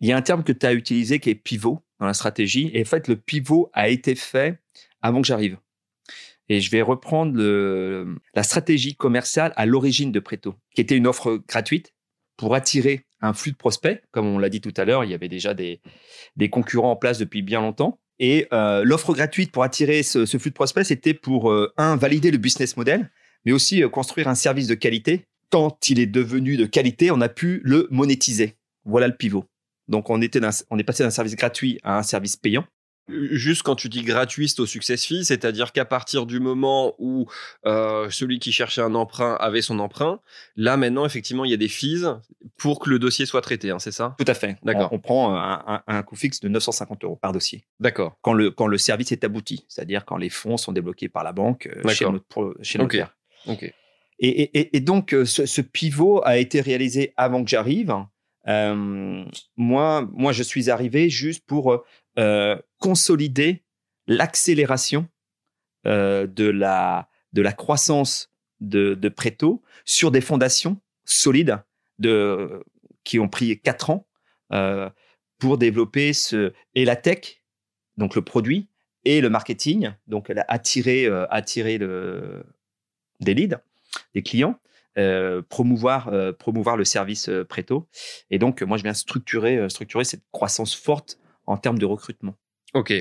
Il 0.00 0.08
y 0.08 0.12
a 0.12 0.16
un 0.16 0.22
terme 0.22 0.42
que 0.42 0.52
tu 0.52 0.66
as 0.66 0.72
utilisé 0.72 1.20
qui 1.20 1.30
est 1.30 1.34
pivot 1.34 1.82
dans 1.98 2.06
la 2.06 2.14
stratégie. 2.14 2.70
Et 2.72 2.82
en 2.82 2.84
fait, 2.84 3.06
le 3.06 3.16
pivot 3.16 3.70
a 3.74 3.88
été 3.88 4.14
fait 4.14 4.58
avant 5.02 5.20
que 5.20 5.26
j'arrive. 5.26 5.58
Et 6.48 6.60
je 6.60 6.70
vais 6.70 6.82
reprendre 6.82 7.38
la 8.34 8.42
stratégie 8.42 8.96
commerciale 8.96 9.52
à 9.56 9.66
l'origine 9.66 10.10
de 10.10 10.18
Preto, 10.18 10.56
qui 10.74 10.80
était 10.80 10.96
une 10.96 11.06
offre 11.06 11.40
gratuite 11.46 11.94
pour 12.36 12.54
attirer 12.54 13.06
un 13.20 13.34
flux 13.34 13.52
de 13.52 13.56
prospects. 13.56 14.02
Comme 14.10 14.26
on 14.26 14.38
l'a 14.38 14.48
dit 14.48 14.60
tout 14.60 14.74
à 14.76 14.84
l'heure, 14.84 15.04
il 15.04 15.10
y 15.10 15.14
avait 15.14 15.28
déjà 15.28 15.54
des, 15.54 15.80
concurrents 16.50 16.92
en 16.92 16.96
place 16.96 17.18
depuis 17.18 17.42
bien 17.42 17.60
longtemps. 17.60 18.00
Et 18.20 18.46
euh, 18.52 18.84
l'offre 18.84 19.14
gratuite 19.14 19.50
pour 19.50 19.64
attirer 19.64 20.02
ce, 20.02 20.26
flux 20.26 20.50
de 20.50 20.54
prospects, 20.54 20.84
c'était 20.84 21.14
pour, 21.14 21.50
euh, 21.50 21.72
un, 21.78 21.96
valider 21.96 22.30
le 22.30 22.36
business 22.36 22.76
model, 22.76 23.10
mais 23.46 23.52
aussi 23.52 23.82
euh, 23.82 23.88
construire 23.88 24.28
un 24.28 24.34
service 24.34 24.66
de 24.66 24.74
qualité. 24.74 25.24
Quand 25.50 25.88
il 25.88 25.98
est 25.98 26.06
devenu 26.06 26.58
de 26.58 26.66
qualité, 26.66 27.10
on 27.10 27.22
a 27.22 27.30
pu 27.30 27.62
le 27.64 27.88
monétiser. 27.90 28.56
Voilà 28.84 29.08
le 29.08 29.16
pivot. 29.16 29.46
Donc 29.88 30.10
on, 30.10 30.20
on 30.20 30.78
est 30.78 30.84
passé 30.84 31.02
d'un 31.02 31.10
service 31.10 31.34
gratuit 31.34 31.80
à 31.82 31.98
un 31.98 32.02
service 32.02 32.36
payant. 32.36 32.64
Juste 33.30 33.62
quand 33.62 33.76
tu 33.76 33.88
dis 33.88 34.02
gratuit, 34.02 34.48
c'est 34.48 34.60
au 34.60 34.66
success 34.66 35.04
fee, 35.04 35.24
c'est-à-dire 35.24 35.72
qu'à 35.72 35.84
partir 35.84 36.26
du 36.26 36.40
moment 36.40 36.94
où 36.98 37.26
euh, 37.66 38.08
celui 38.10 38.38
qui 38.38 38.52
cherchait 38.52 38.80
un 38.80 38.94
emprunt 38.94 39.36
avait 39.40 39.62
son 39.62 39.78
emprunt, 39.78 40.20
là 40.56 40.76
maintenant 40.76 41.04
effectivement 41.04 41.44
il 41.44 41.50
y 41.50 41.54
a 41.54 41.58
des 41.58 41.68
fees 41.68 42.04
pour 42.56 42.80
que 42.80 42.90
le 42.90 42.98
dossier 42.98 43.26
soit 43.26 43.40
traité, 43.40 43.70
hein, 43.70 43.78
c'est 43.78 43.92
ça? 43.92 44.14
Tout 44.18 44.24
à 44.26 44.34
fait. 44.34 44.56
D'accord. 44.62 44.92
On, 44.92 44.98
prend 44.98 45.34
un, 45.34 46.02
coût 46.02 46.16
fixe 46.16 46.40
de 46.40 46.48
950 46.48 47.04
euros 47.04 47.16
par 47.16 47.32
dossier. 47.32 47.64
D'accord. 47.80 48.18
Quand 48.22 48.32
le 48.32 48.50
quand 48.50 48.66
le 48.66 48.78
service 48.78 49.12
est 49.12 49.24
abouti, 49.24 49.64
c'est-à-dire 49.68 50.04
quand 50.04 50.16
les 50.16 50.30
fonds 50.30 50.56
sont 50.56 50.72
débloqués 50.72 51.08
par 51.08 51.24
la 51.24 51.32
banque 51.32 51.68
euh, 51.84 51.88
chez 51.88 52.04
notre 52.04 52.56
chez 52.62 52.78
notre 52.78 53.14
Ok. 53.46 53.72
Et, 54.22 54.76
et, 54.76 54.80
donc 54.80 55.14
euh, 55.14 55.24
ce, 55.24 55.46
ce, 55.46 55.62
pivot 55.62 56.20
a 56.24 56.36
été 56.36 56.60
réalisé 56.60 57.14
avant 57.16 57.42
que 57.42 57.48
j'arrive. 57.48 57.94
Euh, 58.48 59.24
moi, 59.56 60.06
moi, 60.12 60.32
je 60.32 60.42
suis 60.42 60.68
arrivé 60.68 61.08
juste 61.08 61.46
pour 61.46 61.82
euh, 62.20 62.56
consolider 62.78 63.64
l'accélération 64.06 65.08
euh, 65.86 66.26
de, 66.26 66.44
la, 66.44 67.08
de 67.32 67.42
la 67.42 67.52
croissance 67.52 68.30
de, 68.60 68.94
de 68.94 69.08
Preto 69.08 69.62
sur 69.84 70.10
des 70.10 70.20
fondations 70.20 70.80
solides 71.04 71.58
de, 71.98 72.62
qui 73.02 73.18
ont 73.18 73.28
pris 73.28 73.60
quatre 73.60 73.90
ans 73.90 74.06
pour 75.38 75.58
développer 75.58 76.12
ce, 76.12 76.52
et 76.74 76.84
la 76.84 76.96
tech, 76.96 77.42
donc 77.96 78.14
le 78.14 78.22
produit, 78.22 78.68
et 79.04 79.20
le 79.20 79.30
marketing, 79.30 79.92
donc 80.08 80.32
attirer, 80.48 81.06
attirer 81.30 81.78
le, 81.78 82.44
des 83.20 83.32
leads, 83.34 83.60
des 84.14 84.22
clients, 84.22 84.58
euh, 84.98 85.40
promouvoir, 85.48 86.08
euh, 86.08 86.32
promouvoir 86.32 86.76
le 86.76 86.84
service 86.84 87.28
euh, 87.28 87.44
Préto. 87.44 87.88
Et 88.30 88.40
donc, 88.40 88.60
moi, 88.62 88.76
je 88.76 88.82
viens 88.82 88.92
structurer, 88.92 89.68
structurer 89.68 90.02
cette 90.02 90.24
croissance 90.32 90.74
forte 90.74 91.19
en 91.50 91.56
termes 91.56 91.78
de 91.78 91.86
recrutement. 91.86 92.34
Ok. 92.74 92.92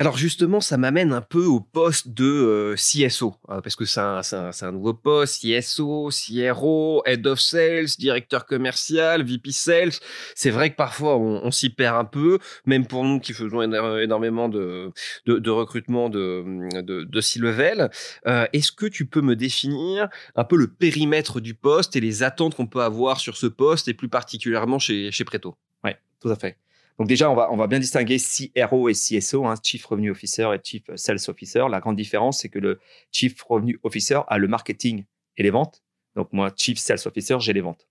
Alors 0.00 0.16
justement, 0.16 0.60
ça 0.60 0.76
m'amène 0.76 1.12
un 1.12 1.20
peu 1.20 1.44
au 1.44 1.58
poste 1.58 2.10
de 2.10 2.24
euh, 2.24 2.76
CSO, 2.76 3.34
hein, 3.48 3.60
parce 3.60 3.74
que 3.74 3.84
c'est 3.84 3.98
un, 3.98 4.20
un, 4.32 4.70
nouveau 4.70 4.94
poste, 4.94 5.42
CSO, 5.42 6.10
CRO, 6.10 7.02
Head 7.04 7.26
of 7.26 7.40
Sales, 7.40 7.88
directeur 7.98 8.46
commercial, 8.46 9.24
VP 9.24 9.50
Sales. 9.50 9.90
C'est 10.36 10.50
vrai 10.50 10.70
que 10.70 10.76
parfois 10.76 11.16
on, 11.18 11.50
s'y 11.50 11.70
perd 11.70 11.96
un 11.96 12.04
peu, 12.04 12.38
même 12.64 12.86
pour 12.86 13.02
nous 13.02 13.18
qui 13.18 13.32
faisons 13.32 13.60
énormément 13.60 14.48
de, 14.48 14.92
de, 15.26 15.40
de 15.40 15.50
recrutement 15.50 16.08
de, 16.08 16.44
de, 16.80 17.02
de 17.02 17.20
C-level. 17.20 17.90
Euh, 18.28 18.46
est-ce 18.52 18.70
que 18.70 18.86
tu 18.86 19.04
peux 19.04 19.20
me 19.20 19.34
définir 19.34 20.08
un 20.36 20.44
peu 20.44 20.56
le 20.56 20.68
périmètre 20.68 21.40
du 21.40 21.54
poste 21.54 21.96
et 21.96 22.00
les 22.00 22.22
attentes 22.22 22.54
qu'on 22.54 22.68
peut 22.68 22.82
avoir 22.82 23.18
sur 23.18 23.36
ce 23.36 23.48
poste, 23.48 23.88
et 23.88 23.94
plus 23.94 24.08
particulièrement 24.08 24.78
chez, 24.78 25.10
chez 25.10 25.24
Preto? 25.24 25.56
Oui, 25.82 25.90
tout 26.20 26.30
à 26.30 26.36
fait. 26.36 26.56
Donc 26.98 27.06
déjà, 27.06 27.30
on 27.30 27.56
va, 27.56 27.66
bien 27.68 27.78
distinguer 27.78 28.18
CRO 28.18 28.88
et 28.88 28.92
CSO, 28.92 29.46
hein, 29.46 29.54
Chief 29.62 29.84
Revenue 29.86 30.10
Officer 30.10 30.48
et 30.52 30.58
Chief 30.62 30.82
Sales 30.96 31.20
Officer. 31.28 31.64
La 31.70 31.78
grande 31.78 31.94
différence, 31.94 32.40
c'est 32.40 32.48
que 32.48 32.58
le 32.58 32.80
Chief 33.12 33.40
Revenue 33.42 33.78
Officer 33.84 34.20
a 34.26 34.38
le 34.38 34.48
marketing 34.48 35.04
et 35.36 35.44
les 35.44 35.50
ventes. 35.50 35.84
Donc 36.16 36.32
moi, 36.32 36.50
Chief 36.56 36.76
Sales 36.76 36.98
Officer, 37.06 37.36
j'ai 37.38 37.52
les 37.52 37.60
ventes. 37.60 37.86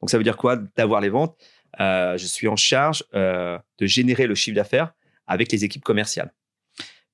Donc 0.00 0.10
ça 0.10 0.18
veut 0.18 0.24
dire 0.24 0.36
quoi 0.36 0.56
d'avoir 0.76 1.00
les 1.00 1.08
ventes? 1.08 1.36
Je 1.80 2.24
suis 2.24 2.46
en 2.46 2.54
charge 2.54 3.04
de 3.12 3.60
générer 3.80 4.28
le 4.28 4.36
chiffre 4.36 4.54
d'affaires 4.54 4.94
avec 5.26 5.50
les 5.50 5.64
équipes 5.64 5.82
commerciales. 5.82 6.32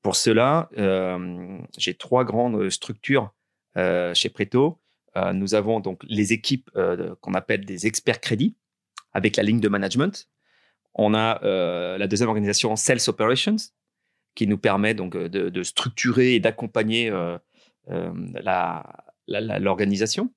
Pour 0.03 0.17
cela, 0.17 0.69
j'ai 1.79 1.95
trois 1.95 2.25
grandes 2.25 2.69
structures 2.69 3.33
chez 3.77 4.29
Preto. 4.29 4.79
nous 5.33 5.55
avons 5.55 5.81
donc 5.81 6.03
les 6.07 6.35
équipes 6.35 6.71
qu'on 7.23 7.33
appelle 7.33 7.65
des 7.65 7.87
experts 7.87 8.21
crédits 8.21 8.57
avec 9.15 9.37
la 9.37 9.43
ligne 9.43 9.61
de 9.61 9.69
management. 9.69 10.29
On 10.95 11.15
a 11.15 11.41
la 11.99 12.07
deuxième 12.07 12.29
organisation 12.29 12.77
Sales 12.77 13.01
Operations 13.09 13.57
qui 14.35 14.47
nous 14.47 14.59
permet 14.59 14.95
donc 14.95 15.17
de, 15.17 15.63
structurer 15.63 16.35
et 16.35 16.41
d'accompagner 16.41 17.13
l'organisation 19.29 20.31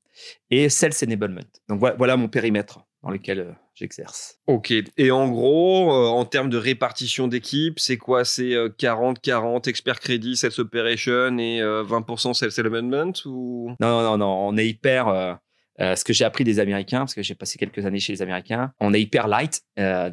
et 0.50 0.70
Sales 0.70 0.94
Enablement. 1.04 1.42
Donc 1.70 1.80
voilà, 1.80 2.18
mon 2.18 2.28
périmètre 2.28 2.86
dans 3.04 3.10
lequel 3.10 3.40
euh, 3.40 3.52
j'exerce. 3.76 4.40
Ok. 4.48 4.74
Et 4.98 5.12
en 5.12 5.30
gros, 5.30 5.92
euh, 5.92 6.08
en 6.08 6.26
termes 6.26 6.50
de 6.50 6.58
répartition 6.58 7.28
d'équipe, 7.28 7.80
c'est 7.80 7.98
quoi? 7.98 8.24
C'est 8.24 8.54
40-40 8.54 9.68
experts 9.70 10.00
crédit, 10.00 10.38
sales 10.38 10.54
operation 10.58 11.38
et 11.38 11.60
20% 11.60 12.30
euh, 12.30 12.34
sales 12.34 12.52
Enablement 12.58 13.14
ou? 13.26 13.72
Non, 13.80 14.02
non, 14.02 14.18
non, 14.18 14.48
on 14.48 14.58
est 14.58 14.68
hyper. 14.68 15.40
Ce 15.80 16.04
que 16.04 16.14
j'ai 16.14 16.26
appris 16.26 16.44
des 16.44 16.60
Américains, 16.60 17.00
parce 17.00 17.16
que 17.16 17.24
j'ai 17.24 17.36
passé 17.36 17.58
quelques 17.58 17.86
années 17.86 18.00
chez 18.00 18.14
les 18.14 18.22
Américains, 18.22 18.74
on 18.80 18.94
est 18.94 19.02
hyper 19.02 19.28
light, 19.28 19.62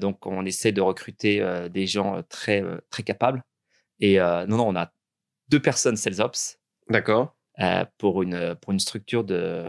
donc 0.00 0.26
on 0.26 0.44
essaie 0.46 0.72
de 0.72 0.80
recruter 0.80 1.44
des 1.70 1.86
gens 1.86 2.22
très 2.28 2.64
très 2.90 3.02
capables. 3.02 3.42
Et 4.00 4.18
non, 4.18 4.56
non, 4.56 4.68
on 4.68 4.76
a 4.76 4.92
deux 5.48 5.60
personnes 5.60 5.96
sales 5.96 6.20
ops. 6.20 6.58
D'accord. 6.88 7.36
Euh, 7.60 7.84
pour, 7.98 8.22
une, 8.22 8.54
pour 8.56 8.72
une 8.72 8.80
structure 8.80 9.22
de 9.22 9.66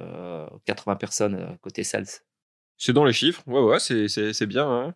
80 0.66 0.94
euh, 0.94 0.96
personnes 0.96 1.36
euh, 1.36 1.58
côté 1.60 1.84
sales. 1.84 2.06
C'est 2.78 2.94
dans 2.94 3.04
les 3.04 3.12
chiffres, 3.12 3.44
ouais, 3.48 3.60
ouais, 3.60 3.80
c'est 3.80 4.46
bien. 4.46 4.66
Hein. 4.66 4.96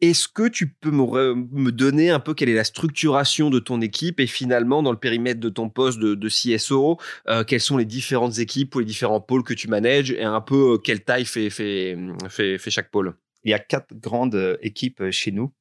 Est-ce 0.00 0.28
que 0.28 0.48
tu 0.48 0.68
peux 0.68 0.90
me, 0.90 1.70
donner 1.70 2.10
un 2.10 2.20
peu 2.20 2.34
quelle 2.34 2.48
est 2.48 2.54
la 2.54 2.64
structuration 2.64 3.50
de 3.50 3.58
ton 3.58 3.80
équipe 3.80 4.18
et 4.20 4.26
finalement 4.26 4.82
dans 4.82 4.92
le 4.92 4.98
périmètre 4.98 5.40
de 5.40 5.48
ton 5.50 5.68
poste 5.68 5.98
de, 5.98 6.28
CSO, 6.28 6.98
quelles 7.46 7.60
sont 7.60 7.76
les 7.76 7.84
différentes 7.84 8.38
équipes 8.38 8.74
ou 8.74 8.78
les 8.78 8.86
différents 8.86 9.20
pôles 9.20 9.44
que 9.44 9.52
tu 9.52 9.68
manages 9.68 10.10
et 10.10 10.22
un 10.22 10.40
peu 10.40 10.78
quelle 10.78 11.04
taille 11.04 11.26
fait, 11.26 11.50
fait, 11.50 11.98
fait, 12.30 12.56
fait, 12.58 12.70
chaque 12.70 12.90
pôle? 12.90 13.14
Il 13.44 13.50
y 13.50 13.54
a 13.54 13.58
quatre 13.58 13.92
grandes 13.94 14.58
équipes 14.62 15.10
chez 15.10 15.32
nous. 15.32 15.52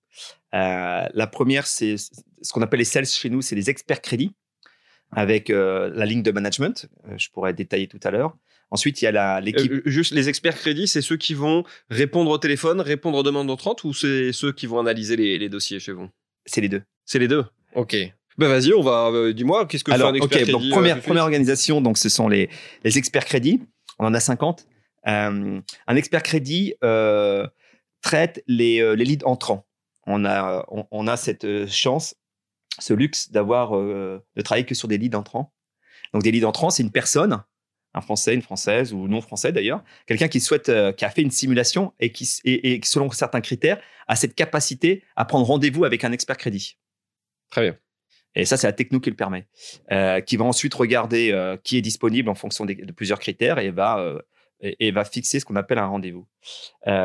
la 0.53 1.27
première, 1.31 1.67
c'est 1.67 1.95
ce 1.97 2.53
qu'on 2.53 2.61
appelle 2.61 2.79
les 2.79 2.85
sales 2.85 3.05
chez 3.05 3.29
nous, 3.29 3.41
c'est 3.41 3.55
les 3.55 3.69
experts 3.69 4.01
crédits 4.01 4.33
avec 5.11 5.49
euh, 5.49 5.89
la 5.93 6.05
ligne 6.05 6.23
de 6.23 6.31
management. 6.31 6.87
Euh, 7.07 7.17
je 7.17 7.29
pourrais 7.31 7.53
détailler 7.53 7.87
tout 7.87 7.99
à 8.03 8.11
l'heure. 8.11 8.37
Ensuite, 8.71 9.01
il 9.01 9.05
y 9.05 9.07
a 9.07 9.41
l'équipe. 9.41 9.71
Euh, 9.71 9.81
juste 9.85 10.13
les 10.13 10.29
experts 10.29 10.55
crédits, 10.55 10.87
c'est 10.87 11.01
ceux 11.01 11.17
qui 11.17 11.33
vont 11.33 11.63
répondre 11.89 12.29
au 12.29 12.37
téléphone, 12.37 12.81
répondre 12.81 13.17
aux 13.17 13.23
demandes 13.23 13.49
entrantes 13.49 13.83
ou 13.83 13.93
c'est 13.93 14.31
ceux 14.31 14.51
qui 14.51 14.67
vont 14.67 14.79
analyser 14.79 15.15
les, 15.15 15.49
dossiers 15.49 15.79
chez 15.79 15.91
vous? 15.91 16.07
C'est 16.45 16.61
les 16.61 16.69
deux. 16.69 16.83
C'est 17.05 17.19
les 17.19 17.27
deux? 17.27 17.45
Ok. 17.75 17.95
Ben 18.37 18.47
vas-y, 18.47 18.73
on 18.73 18.81
va. 18.81 19.33
dis-moi, 19.33 19.65
qu'est-ce 19.65 19.83
que 19.83 19.91
Alors, 19.91 20.11
fait 20.11 20.19
un 20.19 20.23
expert 20.23 20.41
crédit 20.43 20.51
donc, 20.51 20.69
première, 20.69 21.01
première 21.01 21.23
organisation, 21.23 21.81
donc 21.81 21.97
ce 21.97 22.09
sont 22.09 22.29
les, 22.29 22.49
les 22.83 22.97
experts 22.97 23.25
crédits. 23.25 23.61
On 23.97 24.05
en 24.05 24.13
a 24.13 24.19
50. 24.19 24.65
un 25.05 25.61
expert 25.95 26.23
crédit 26.23 26.75
traite 28.01 28.43
les, 28.47 28.95
les 28.95 29.05
leads 29.05 29.25
entrants. 29.25 29.65
On 30.05 30.25
a, 30.25 30.65
on 30.69 31.07
a 31.07 31.17
cette 31.17 31.67
chance 31.67 32.15
ce 32.81 32.93
luxe 32.93 33.31
d'avoir 33.31 33.75
euh, 33.75 34.23
de 34.35 34.41
travailler 34.41 34.65
que 34.65 34.75
sur 34.75 34.87
des 34.87 34.97
leads 34.97 35.17
entrants. 35.17 35.53
Donc 36.13 36.23
des 36.23 36.31
leads 36.31 36.45
entrants, 36.45 36.69
c'est 36.69 36.83
une 36.83 36.91
personne, 36.91 37.43
un 37.99 38.01
Français, 38.01 38.33
une 38.33 38.41
Française 38.41 38.93
ou 38.93 39.07
non 39.07 39.21
Français 39.21 39.51
d'ailleurs, 39.51 39.83
quelqu'un 40.07 40.27
qui 40.27 40.39
souhaite, 40.39 40.69
euh, 40.69 40.91
qui 40.91 41.05
a 41.05 41.09
fait 41.09 41.21
une 41.21 41.31
simulation 41.31 41.93
et 41.99 42.11
qui, 42.11 42.27
et, 42.45 42.79
selon 42.83 43.09
certains 43.11 43.41
critères, 43.41 43.79
a 44.07 44.15
cette 44.15 44.35
capacité 44.35 45.03
à 45.15 45.25
prendre 45.25 45.45
rendez-vous 45.45 45.85
avec 45.85 46.03
un 46.03 46.11
expert 46.11 46.37
crédit. 46.37 46.77
Très 47.51 47.61
bien. 47.61 47.77
Et 48.35 48.45
ça, 48.45 48.57
c'est 48.57 48.67
la 48.67 48.73
techno 48.73 48.99
qui 48.99 49.09
le 49.09 49.15
permet, 49.15 49.47
euh, 49.91 50.21
qui 50.21 50.37
va 50.37 50.45
ensuite 50.45 50.73
regarder 50.73 51.57
qui 51.63 51.77
est 51.77 51.81
disponible 51.81 52.29
en 52.29 52.35
fonction 52.35 52.65
de 52.65 52.91
plusieurs 52.91 53.19
critères 53.19 53.59
et 53.59 53.71
va 53.71 54.21
et, 54.61 54.91
va 54.91 55.03
fixer 55.05 55.39
ce 55.39 55.45
qu'on 55.45 55.55
appelle 55.55 55.79
un 55.79 55.87
rendez-vous. 55.87 56.27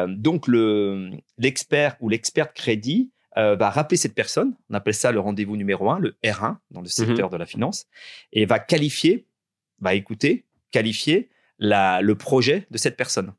donc 0.08 0.46
le 0.46 1.10
l'expert 1.38 1.96
ou 2.00 2.08
l'expert 2.10 2.52
crédit 2.52 3.10
euh, 3.36 3.56
va 3.56 3.70
rappeler 3.70 3.96
cette 3.96 4.14
personne, 4.14 4.54
on 4.70 4.74
appelle 4.74 4.94
ça 4.94 5.10
le 5.10 5.18
rendez-vous 5.18 5.56
numéro 5.56 5.90
1, 5.90 5.98
le 5.98 6.16
R1 6.22 6.56
dans 6.70 6.80
le 6.80 6.86
secteur 6.86 7.26
mhm. 7.26 7.32
de 7.32 7.36
la 7.36 7.46
finance, 7.46 7.86
et 8.32 8.46
va 8.46 8.60
qualifier, 8.60 9.26
va 9.80 9.94
écouter, 9.94 10.44
qualifier 10.74 11.30
la, 11.60 12.02
le 12.02 12.16
projet 12.16 12.66
de 12.72 12.78
cette 12.78 12.96
personne. 12.96 13.32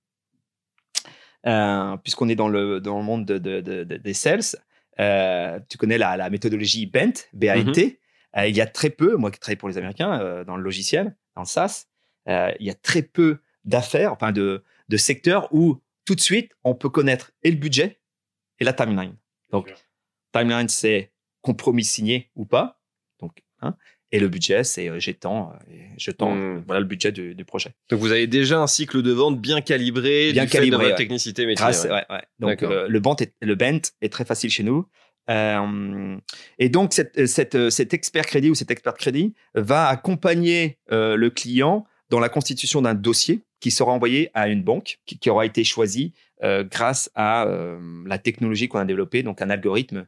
Euh, 1.46 1.98
puisqu'on 1.98 2.30
est 2.30 2.36
dans 2.36 2.48
le, 2.48 2.80
dans 2.80 2.98
le 2.98 3.04
monde 3.04 3.26
de, 3.26 3.84
des 3.84 4.14
sales, 4.14 4.56
euh, 5.02 5.60
tu 5.70 5.78
connais 5.78 5.98
la, 5.98 6.30
méthodologie 6.30 6.86
BENT, 6.86 7.28
B-A-N-T. 7.34 8.00
Mhm. 8.36 8.46
il 8.48 8.56
y 8.56 8.62
a 8.62 8.68
très 8.68 8.90
peu, 8.90 9.18
moi 9.18 9.32
qui 9.32 9.40
travaille 9.40 9.58
pour 9.58 9.68
les 9.68 9.78
Américains 9.78 10.44
dans 10.46 10.56
le 10.56 10.64
logiciel, 10.64 11.16
dans 11.36 11.42
le 11.42 11.48
SaaS, 11.48 11.88
il 12.28 12.66
y 12.66 12.70
a 12.70 12.74
très 12.74 13.02
peu 13.02 13.40
d'affaires, 13.66 14.14
enfin 14.14 14.32
de, 14.32 14.64
de 14.88 14.98
secteurs 14.98 15.54
où 15.54 15.82
tout 16.06 16.16
de 16.16 16.22
suite 16.22 16.54
on 16.64 16.74
peut 16.74 16.90
connaître 16.90 17.32
et 17.44 17.52
le 17.52 17.58
budget 17.58 18.00
et 18.60 18.64
la 18.64 18.74
timeline. 18.74 19.16
Donc, 19.52 19.74
timeline, 20.32 20.70
c'est 20.70 21.12
compromis 21.42 21.84
signé 21.84 22.32
ou 22.36 22.46
pas. 22.46 22.80
Donc, 23.20 23.44
hein, 23.62 23.76
et 24.16 24.20
le 24.20 24.30
budget, 24.30 24.64
c'est 24.64 24.88
euh, 24.88 24.98
j'étends, 24.98 25.52
euh, 25.52 25.74
je 25.98 26.10
tends, 26.10 26.34
hmm. 26.34 26.64
voilà 26.66 26.80
le 26.80 26.86
budget 26.86 27.12
du, 27.12 27.36
projet. 27.44 27.72
Donc 27.90 28.00
vous 28.00 28.14
avez 28.14 28.28
déjà 28.28 28.62
un 28.62 28.68
cycle 28.68 29.02
de 29.02 29.12
vente 29.12 29.42
bien 29.42 29.60
calibré, 29.60 30.32
bien 30.32 30.46
calibré, 30.46 30.86
de 30.86 30.90
votre 30.90 30.96
technicité 30.96 31.46
métier. 31.46 31.66
Donc 32.40 32.64
euh, 32.64 32.88
le 32.88 33.00
bent 33.02 33.18
est, 33.18 33.34
le 33.42 33.56
bent 33.56 33.82
est 34.02 34.10
très 34.10 34.24
facile 34.24 34.50
chez 34.50 34.64
nous. 34.64 34.88
et 35.28 36.70
donc 36.70 36.94
cette, 36.94 37.28
cette, 37.28 37.70
cet 37.70 37.94
expert 37.94 38.26
crédit 38.26 38.50
ou 38.50 38.56
cet 38.56 38.72
expert 38.72 38.94
crédit 38.94 39.34
va 39.54 39.88
accompagner 39.88 40.78
le 40.90 41.28
client 41.28 41.86
dans 42.10 42.22
la 42.22 42.30
constitution 42.30 42.82
d'un 42.82 42.96
dossier 42.96 43.42
qui 43.60 43.72
sera 43.72 43.92
envoyé 43.92 44.30
à 44.34 44.48
une 44.48 44.64
banque 44.64 45.00
qui, 45.06 45.20
qui 45.20 45.30
aura 45.30 45.46
été 45.46 45.66
choisie 45.66 46.14
grâce 46.42 47.12
à 47.16 47.48
la 48.06 48.18
technologie 48.18 48.70
qu'on 48.70 48.80
a 48.80 48.86
développée, 48.86 49.24
donc 49.24 49.42
un 49.42 49.50
algorithme 49.50 50.06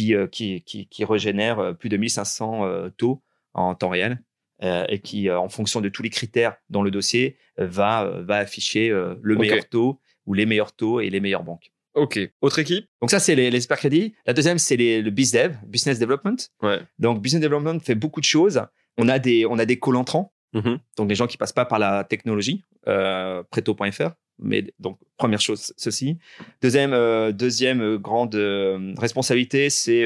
euh, 0.00 0.26
qui, 0.26 0.62
qui, 0.62 0.88
qui, 0.88 1.04
régénère 1.04 1.58
euh, 1.58 1.72
plus 1.74 1.90
de 1.90 1.98
1500 1.98 2.64
euh, 2.64 2.88
taux 2.96 3.22
en 3.54 3.74
temps 3.74 3.88
réel 3.88 4.22
et 4.62 5.00
qui, 5.00 5.30
en 5.30 5.48
fonction 5.48 5.80
de 5.80 5.88
tous 5.88 6.02
les 6.02 6.10
critères 6.10 6.56
dans 6.70 6.82
le 6.82 6.90
dossier, 6.90 7.38
va, 7.58 8.04
va 8.20 8.36
afficher 8.36 8.88
le 8.88 9.36
meilleur 9.36 9.68
taux 9.68 10.00
ou 10.26 10.34
les 10.34 10.46
meilleurs 10.46 10.72
taux 10.72 11.00
et 11.00 11.10
les 11.10 11.20
meilleures 11.20 11.42
banques. 11.42 11.72
Ok. 11.94 12.18
Autre 12.40 12.58
équipe? 12.58 12.86
Donc 13.00 13.10
ça, 13.10 13.20
c'est 13.20 13.34
les, 13.34 13.50
les 13.50 13.60
crédits. 13.60 14.14
La 14.26 14.32
deuxième, 14.32 14.58
c'est 14.58 14.76
le 14.76 15.10
BizDev, 15.10 15.56
Business 15.66 15.98
Development. 15.98 16.36
Ouais. 16.62 16.80
Donc 16.98 17.20
Business 17.20 17.42
Development 17.42 17.78
fait 17.80 17.94
beaucoup 17.94 18.20
de 18.20 18.26
choses. 18.26 18.62
On 18.96 19.08
a 19.08 19.18
des, 19.18 19.44
on 19.46 19.58
a 19.58 19.64
des 19.64 19.78
call 19.78 19.96
entrants, 19.96 20.32
mm-hmm. 20.54 20.78
donc 20.96 21.08
des 21.08 21.14
gens 21.14 21.26
qui 21.26 21.36
passent 21.36 21.52
pas 21.52 21.64
par 21.64 21.78
la 21.78 22.04
technologie, 22.04 22.64
euh, 22.86 23.42
preto.fr. 23.50 24.10
Mais 24.38 24.64
donc, 24.80 24.98
première 25.16 25.40
chose, 25.40 25.72
ceci. 25.76 26.18
Deuxième, 26.60 26.92
euh, 26.92 27.32
euh, 27.32 27.98
grande 27.98 28.34
euh, 28.34 28.92
responsabilité, 28.98 29.70
c'est 29.70 30.04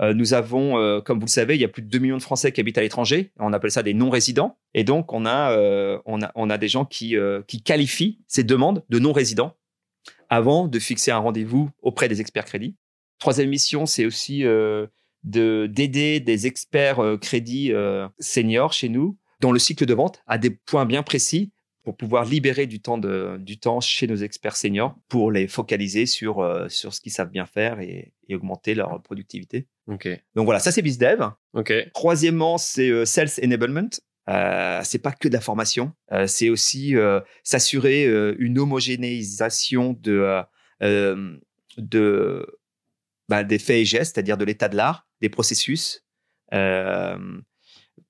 nous 0.00 0.34
avons, 0.34 1.00
comme 1.02 1.18
vous 1.18 1.26
le 1.26 1.30
savez, 1.30 1.54
il 1.56 1.60
y 1.60 1.64
a 1.64 1.68
plus 1.68 1.82
de 1.82 1.88
2 1.88 1.98
millions 1.98 2.16
de 2.16 2.22
Français 2.22 2.52
qui 2.52 2.60
habitent 2.60 2.78
à 2.78 2.82
l'étranger. 2.82 3.32
On 3.38 3.52
appelle 3.52 3.70
ça 3.70 3.82
des 3.82 3.94
non-résidents. 3.94 4.58
Et 4.74 4.84
donc, 4.84 5.12
on 5.12 5.26
a, 5.26 6.58
des 6.58 6.68
gens 6.68 6.84
qui, 6.84 7.16
qui 7.46 7.62
qualifient 7.62 8.20
ces 8.26 8.44
demandes 8.44 8.82
de 8.88 8.98
non-résidents 8.98 9.56
avant 10.28 10.68
de 10.68 10.78
fixer 10.78 11.10
un 11.10 11.18
rendez-vous 11.18 11.70
auprès 11.82 12.08
des 12.08 12.20
experts 12.20 12.44
crédits. 12.44 12.76
Troisième 13.18 13.50
mission, 13.50 13.84
c'est 13.84 14.06
aussi 14.06 14.42
de 14.42 14.88
d'aider 15.66 16.20
des 16.20 16.46
experts 16.46 17.18
crédits 17.20 17.72
seniors 18.18 18.72
chez 18.72 18.88
nous 18.88 19.18
dans 19.40 19.52
le 19.52 19.58
cycle 19.58 19.84
de 19.84 19.94
vente 19.94 20.22
à 20.26 20.38
des 20.38 20.50
points 20.50 20.86
bien 20.86 21.02
précis 21.02 21.52
pour 21.82 21.96
pouvoir 21.96 22.24
libérer 22.24 22.66
du 22.66 22.80
temps, 22.80 22.98
de, 22.98 23.38
du 23.38 23.58
temps 23.58 23.80
chez 23.80 24.06
nos 24.06 24.16
experts 24.16 24.56
seniors 24.56 24.96
pour 25.08 25.32
les 25.32 25.48
focaliser 25.48 26.06
sur, 26.06 26.40
euh, 26.40 26.68
sur 26.68 26.92
ce 26.92 27.00
qu'ils 27.00 27.12
savent 27.12 27.30
bien 27.30 27.46
faire 27.46 27.80
et, 27.80 28.12
augmenter 28.32 28.74
leur 28.74 29.02
productivité. 29.02 29.66
Donc 29.88 30.44
voilà, 30.44 30.60
ça 30.60 30.70
c'est 30.70 30.82
BizDev. 30.82 31.30
Okay. 31.52 31.90
Troisièmement, 31.94 32.58
c'est 32.58 32.90
euh, 32.90 33.04
Sales 33.04 33.30
Enablement. 33.42 33.88
Euh, 34.28 34.80
c'est 34.84 35.00
pas 35.00 35.10
que 35.10 35.26
de 35.26 35.32
la 35.32 35.40
formation, 35.40 35.92
euh, 36.12 36.28
c'est 36.28 36.50
aussi 36.50 36.94
s'assurer 37.42 38.04
une 38.38 38.60
homogénéisation 38.60 39.96
de, 40.00 40.42
de 41.76 42.46
bah, 43.28 43.42
des 43.42 43.58
faits 43.58 43.78
et 43.78 43.84
gestes, 43.84 44.14
c'est-à-dire 44.14 44.36
de 44.36 44.44
l'état 44.44 44.68
de 44.68 44.76
l'art, 44.76 45.08
des 45.20 45.30
processus, 45.30 46.04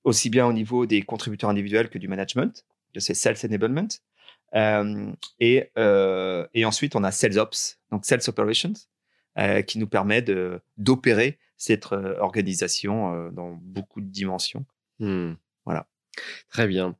aussi 0.03 0.29
bien 0.29 0.45
au 0.45 0.53
niveau 0.53 0.85
des 0.85 1.01
contributeurs 1.01 1.49
individuels 1.49 1.89
que 1.89 1.97
du 1.97 2.07
management 2.07 2.65
c'est 2.97 3.13
Sales 3.13 3.37
Enablement. 3.43 3.87
Euh, 4.55 5.11
et, 5.39 5.69
euh, 5.77 6.45
et 6.53 6.65
ensuite, 6.65 6.95
on 6.95 7.03
a 7.03 7.11
Sales 7.11 7.39
Ops, 7.39 7.79
donc 7.91 8.05
Sales 8.05 8.21
Operations, 8.27 8.73
euh, 9.37 9.61
qui 9.61 9.79
nous 9.79 9.87
permet 9.87 10.23
d'opérer 10.77 11.39
cette 11.57 11.85
organisation 11.91 13.29
dans 13.31 13.51
beaucoup 13.61 14.01
de 14.01 14.07
dimensions. 14.07 14.65
Hmm. 14.99 15.33
Voilà. 15.65 15.87
Très 16.49 16.67
bien. 16.67 16.97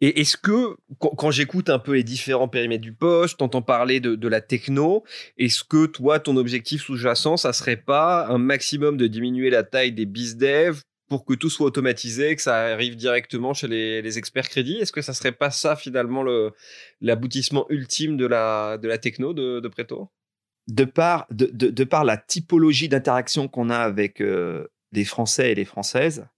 Et 0.00 0.20
est-ce 0.20 0.36
que, 0.36 0.76
quand, 0.98 1.30
j'écoute 1.32 1.70
un 1.70 1.80
peu 1.80 1.94
les 1.94 2.04
différents 2.04 2.46
périmètres 2.46 2.82
du 2.82 2.92
poste, 2.92 3.38
t'entends 3.38 3.62
parler 3.62 3.98
de, 3.98 4.28
la 4.28 4.40
techno, 4.40 5.04
est-ce 5.38 5.64
que 5.64 5.86
toi, 5.86 6.20
ton 6.20 6.36
objectif 6.36 6.82
sous-jacent, 6.82 7.36
ça 7.36 7.52
serait 7.52 7.76
pas 7.76 8.26
un 8.28 8.38
maximum 8.38 8.96
de 8.96 9.08
diminuer 9.08 9.50
la 9.50 9.64
taille 9.64 9.92
des 9.92 10.06
biz-dev 10.06 10.82
pour 11.08 11.24
que 11.24 11.34
tout 11.34 11.50
soit 11.50 11.66
automatisé, 11.66 12.36
que 12.36 12.42
ça 12.42 12.56
arrive 12.66 12.96
directement 12.96 13.54
chez 13.54 13.68
les, 13.68 14.18
experts 14.18 14.48
crédits 14.48 14.76
Est-ce 14.76 14.92
que 14.92 15.02
ça 15.02 15.14
serait 15.14 15.32
pas 15.32 15.50
ça, 15.50 15.74
finalement, 15.74 16.24
l'aboutissement 17.00 17.66
ultime 17.70 18.16
de 18.16 18.26
la, 18.26 18.78
de 18.78 18.88
la 18.88 18.98
techno 18.98 19.32
de, 19.32 19.60
de 19.60 19.68
de 20.68 20.84
par, 20.84 21.26
de, 21.30 21.84
par 21.84 22.04
la 22.04 22.18
typologie 22.18 22.88
d'interaction 22.88 23.48
qu'on 23.48 23.70
a 23.70 23.78
avec 23.78 24.20
euh, 24.20 24.68
les 24.92 25.04
Français 25.04 25.52
et 25.52 25.54
les 25.54 25.64
Françaises, 25.64 26.28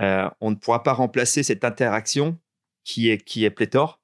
euh, 0.00 0.28
on 0.40 0.50
ne 0.50 0.56
pourra 0.56 0.82
pas 0.82 0.92
remplacer 0.92 1.44
cette 1.44 1.64
interaction 1.64 2.38
qui 2.84 3.08
est, 3.08 3.18
qui 3.18 3.44
est 3.44 3.50
pléthore 3.50 4.00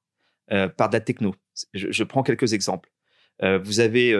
euh, 0.51 0.69
par 0.69 0.89
de 0.89 0.95
la 0.95 1.01
techno. 1.01 1.35
Je, 1.73 2.03
prends 2.03 2.23
quelques 2.23 2.53
exemples. 2.53 2.89
vous 3.41 3.79
avez 3.79 4.13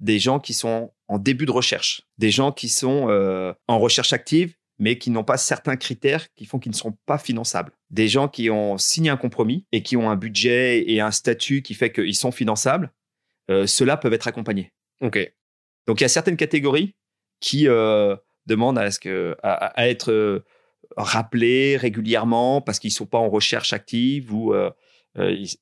des 0.00 0.18
gens 0.18 0.40
qui 0.40 0.54
sont 0.54 0.94
en 1.08 1.18
début 1.18 1.44
de 1.44 1.50
recherche, 1.50 2.02
des 2.16 2.30
gens 2.30 2.52
qui 2.52 2.70
sont 2.70 3.54
en 3.68 3.78
recherche 3.78 4.14
active, 4.14 4.56
mais 4.80 4.98
qui 4.98 5.10
n'ont 5.10 5.22
pas 5.22 5.36
certains 5.36 5.76
critères 5.76 6.32
qui 6.34 6.44
font 6.44 6.58
qu'ils 6.58 6.72
ne 6.72 6.76
sont 6.76 6.96
pas 7.06 7.18
finançables. 7.18 7.72
Des 7.90 8.08
gens 8.08 8.26
qui 8.26 8.50
ont 8.50 8.76
signé 8.78 9.10
un 9.10 9.16
compromis 9.16 9.64
et 9.70 9.84
qui 9.84 9.96
ont 9.96 10.10
un 10.10 10.16
budget 10.16 10.90
et 10.90 11.00
un 11.00 11.12
statut 11.12 11.62
qui 11.62 11.74
fait 11.74 11.92
qu'ils 11.92 12.16
sont 12.16 12.32
finançables, 12.32 12.90
ceux-là 13.48 13.96
peuvent 13.96 14.12
être 14.12 14.26
accompagnés. 14.26 14.72
Ok. 15.00 15.32
Donc 15.86 16.00
il 16.00 16.04
y 16.04 16.06
a 16.06 16.08
certaines 16.08 16.36
catégories 16.36 16.94
qui 17.40 17.68
euh, 17.68 18.14
demandent 18.46 18.78
à, 18.78 18.90
ce 18.90 19.00
que, 19.00 19.36
à, 19.42 19.88
être 19.88 20.12
euh, 20.12 20.44
rappelées 20.96 21.76
régulièrement 21.76 22.60
parce 22.60 22.78
qu'ils 22.78 22.90
ne 22.90 22.94
sont 22.94 23.06
pas 23.06 23.18
en 23.18 23.28
recherche 23.28 23.72
active 23.72 24.32
ou 24.32 24.54
euh, 24.54 24.70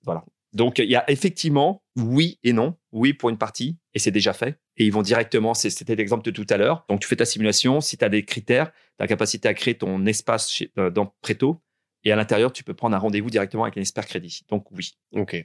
voilà. 0.02 0.24
Donc 0.52 0.78
il 0.78 0.90
y 0.90 0.96
a 0.96 1.08
effectivement 1.10 1.82
oui 1.96 2.38
et 2.42 2.52
non. 2.52 2.76
Oui 2.92 3.12
pour 3.12 3.30
une 3.30 3.38
partie 3.38 3.78
et 3.94 3.98
c'est 3.98 4.10
déjà 4.10 4.32
fait. 4.32 4.58
Et 4.78 4.86
ils 4.86 4.92
vont 4.92 5.02
directement, 5.02 5.54
c'était 5.54 5.96
l'exemple 5.96 6.24
de 6.24 6.30
tout 6.30 6.46
à 6.48 6.56
l'heure. 6.56 6.86
Donc 6.88 7.00
tu 7.00 7.08
fais 7.08 7.16
ta 7.16 7.24
simulation, 7.24 7.80
si 7.80 7.98
tu 7.98 8.04
as 8.04 8.08
des 8.08 8.24
critères, 8.24 8.70
la 8.98 9.06
capacité 9.06 9.48
à 9.48 9.54
créer 9.54 9.76
ton 9.76 10.06
espace 10.06 10.50
chez, 10.50 10.72
dans 10.76 11.14
Preto. 11.20 11.60
Et 12.04 12.12
à 12.12 12.16
l'intérieur, 12.16 12.52
tu 12.52 12.62
peux 12.62 12.74
prendre 12.74 12.94
un 12.94 12.98
rendez-vous 12.98 13.28
directement 13.28 13.64
avec 13.64 13.76
un 13.76 13.80
expert 13.80 14.06
crédit. 14.06 14.42
Donc 14.48 14.70
oui. 14.70 14.92
Ok. 15.12 15.44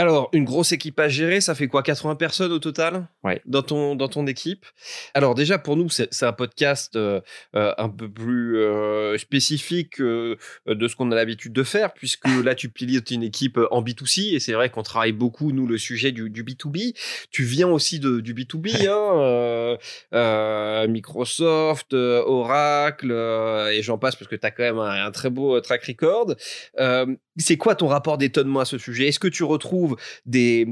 Alors, 0.00 0.28
une 0.32 0.44
grosse 0.44 0.70
équipe 0.70 1.00
à 1.00 1.08
gérer, 1.08 1.40
ça 1.40 1.56
fait 1.56 1.66
quoi 1.66 1.82
80 1.82 2.14
personnes 2.14 2.52
au 2.52 2.60
total 2.60 3.08
ouais. 3.24 3.42
dans, 3.46 3.62
ton, 3.62 3.96
dans 3.96 4.06
ton 4.06 4.28
équipe? 4.28 4.64
Alors 5.12 5.34
déjà, 5.34 5.58
pour 5.58 5.76
nous, 5.76 5.90
c'est 5.90 6.22
un 6.22 6.32
podcast 6.32 6.94
euh, 6.94 7.20
euh, 7.56 7.74
un 7.78 7.88
peu 7.88 8.08
plus 8.08 8.58
euh, 8.58 9.18
spécifique 9.18 10.00
de 10.00 10.38
ce 10.66 10.94
qu'on 10.94 11.10
a 11.10 11.16
l'habitude 11.16 11.52
de 11.52 11.64
faire, 11.64 11.92
puisque 11.94 12.28
là, 12.44 12.54
tu 12.54 12.68
pilotes 12.68 13.10
une 13.10 13.24
équipe 13.24 13.58
en 13.72 13.82
B2C, 13.82 14.36
et 14.36 14.38
c'est 14.38 14.52
vrai 14.52 14.70
qu'on 14.70 14.84
travaille 14.84 15.10
beaucoup, 15.10 15.50
nous, 15.50 15.66
le 15.66 15.78
sujet 15.78 16.12
du, 16.12 16.30
du 16.30 16.44
B2B. 16.44 16.94
Tu 17.32 17.42
viens 17.42 17.66
aussi 17.66 17.98
de, 17.98 18.20
du 18.20 18.34
B2B, 18.34 18.86
hein, 20.12 20.86
Microsoft, 20.86 21.92
Oracle, 21.92 23.10
et 23.72 23.82
j'en 23.82 23.98
passe, 23.98 24.14
parce 24.14 24.30
que 24.30 24.36
tu 24.36 24.46
as 24.46 24.52
quand 24.52 24.62
même 24.62 24.78
un, 24.78 25.06
un, 25.06 25.10
très 25.10 25.30
beau 25.30 25.60
track 25.60 25.82
record. 25.86 26.36
c'est 27.36 27.56
quoi 27.56 27.74
ton 27.74 27.88
rapport 27.88 28.16
d'étonnement 28.16 28.60
à 28.60 28.64
ce 28.64 28.78
sujet? 28.78 29.08
Est-ce 29.08 29.18
que 29.18 29.26
tu 29.26 29.42
retrouves 29.42 29.87
des, 30.26 30.66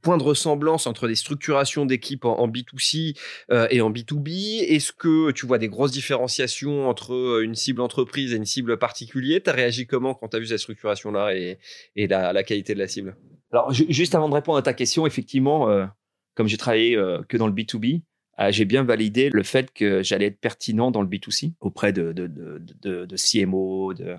points 0.00 0.18
de 0.18 0.22
ressemblance 0.22 0.86
entre 0.86 1.08
des 1.08 1.14
structurations 1.14 1.86
d'équipes 1.86 2.24
en, 2.24 2.48
B2C 2.48 3.16
euh, 3.50 3.66
et 3.70 3.80
en 3.80 3.90
B2B 3.90 4.64
Est-ce 4.64 4.92
que 4.92 5.30
tu 5.32 5.46
vois 5.46 5.58
des 5.58 5.68
grosses 5.68 5.92
différenciations 5.92 6.88
entre 6.88 7.14
euh, 7.14 7.42
une 7.42 7.54
cible 7.54 7.80
entreprise 7.80 8.32
et 8.32 8.36
une 8.36 8.44
cible 8.44 8.78
particulière? 8.78 9.40
Tu 9.42 9.50
as 9.50 9.52
réagi 9.52 9.86
comment 9.86 10.14
quand 10.14 10.28
tu 10.28 10.36
as 10.36 10.40
vu 10.40 10.46
cette 10.46 10.58
structuration-là 10.58 11.34
et, 11.34 11.58
et 11.96 12.06
la, 12.06 12.42
qualité 12.42 12.74
de 12.74 12.78
la 12.78 12.88
cible? 12.88 13.16
Alors, 13.52 13.72
juste 13.72 14.14
avant 14.14 14.28
de 14.28 14.34
répondre 14.34 14.58
à 14.58 14.62
ta 14.62 14.74
question, 14.74 15.06
effectivement, 15.06 15.70
euh, 15.70 15.86
comme 16.34 16.48
j'ai 16.48 16.58
travaillé 16.58 16.96
que 17.28 17.36
dans 17.36 17.46
le 17.46 17.52
B2B, 17.52 18.02
j'ai 18.50 18.64
bien 18.64 18.84
validé 18.84 19.30
le 19.30 19.42
fait 19.42 19.72
que 19.72 20.02
j'allais 20.02 20.26
être 20.26 20.40
pertinent 20.40 20.90
dans 20.90 21.02
le 21.02 21.08
B2C 21.08 21.54
auprès 21.60 21.92
de, 21.92 22.12
de, 22.12 22.26
de, 22.26 23.04
de, 23.04 23.16
CMO, 23.16 23.94
de, 23.94 24.16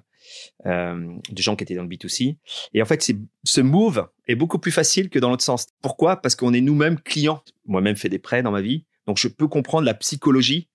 euh, 0.65 1.15
de 1.29 1.41
gens 1.41 1.55
qui 1.55 1.63
étaient 1.63 1.75
dans 1.75 1.83
le 1.83 1.89
B2C. 1.89 2.37
Et 2.73 2.81
en 2.81 2.85
fait, 2.85 3.11
ce 3.43 3.61
move 3.61 4.07
est 4.27 4.35
beaucoup 4.35 4.59
plus 4.59 4.71
facile 4.71 5.09
que 5.09 5.19
dans 5.19 5.29
l'autre 5.29 5.43
sens. 5.43 5.67
Pourquoi? 5.81 6.17
Parce 6.17 6.35
qu'on 6.35 6.53
est 6.53 6.61
nous-mêmes 6.61 6.99
clients. 6.99 7.43
Moi-même 7.65 7.95
fait 7.95 8.09
des 8.09 8.19
prêts 8.19 8.43
dans 8.43 8.51
ma 8.51 8.61
vie, 8.61 8.85
donc 9.07 9.17
je 9.17 9.27
peux 9.27 9.47
comprendre 9.47 9.85
la 9.85 9.93
psychologie 9.93 10.69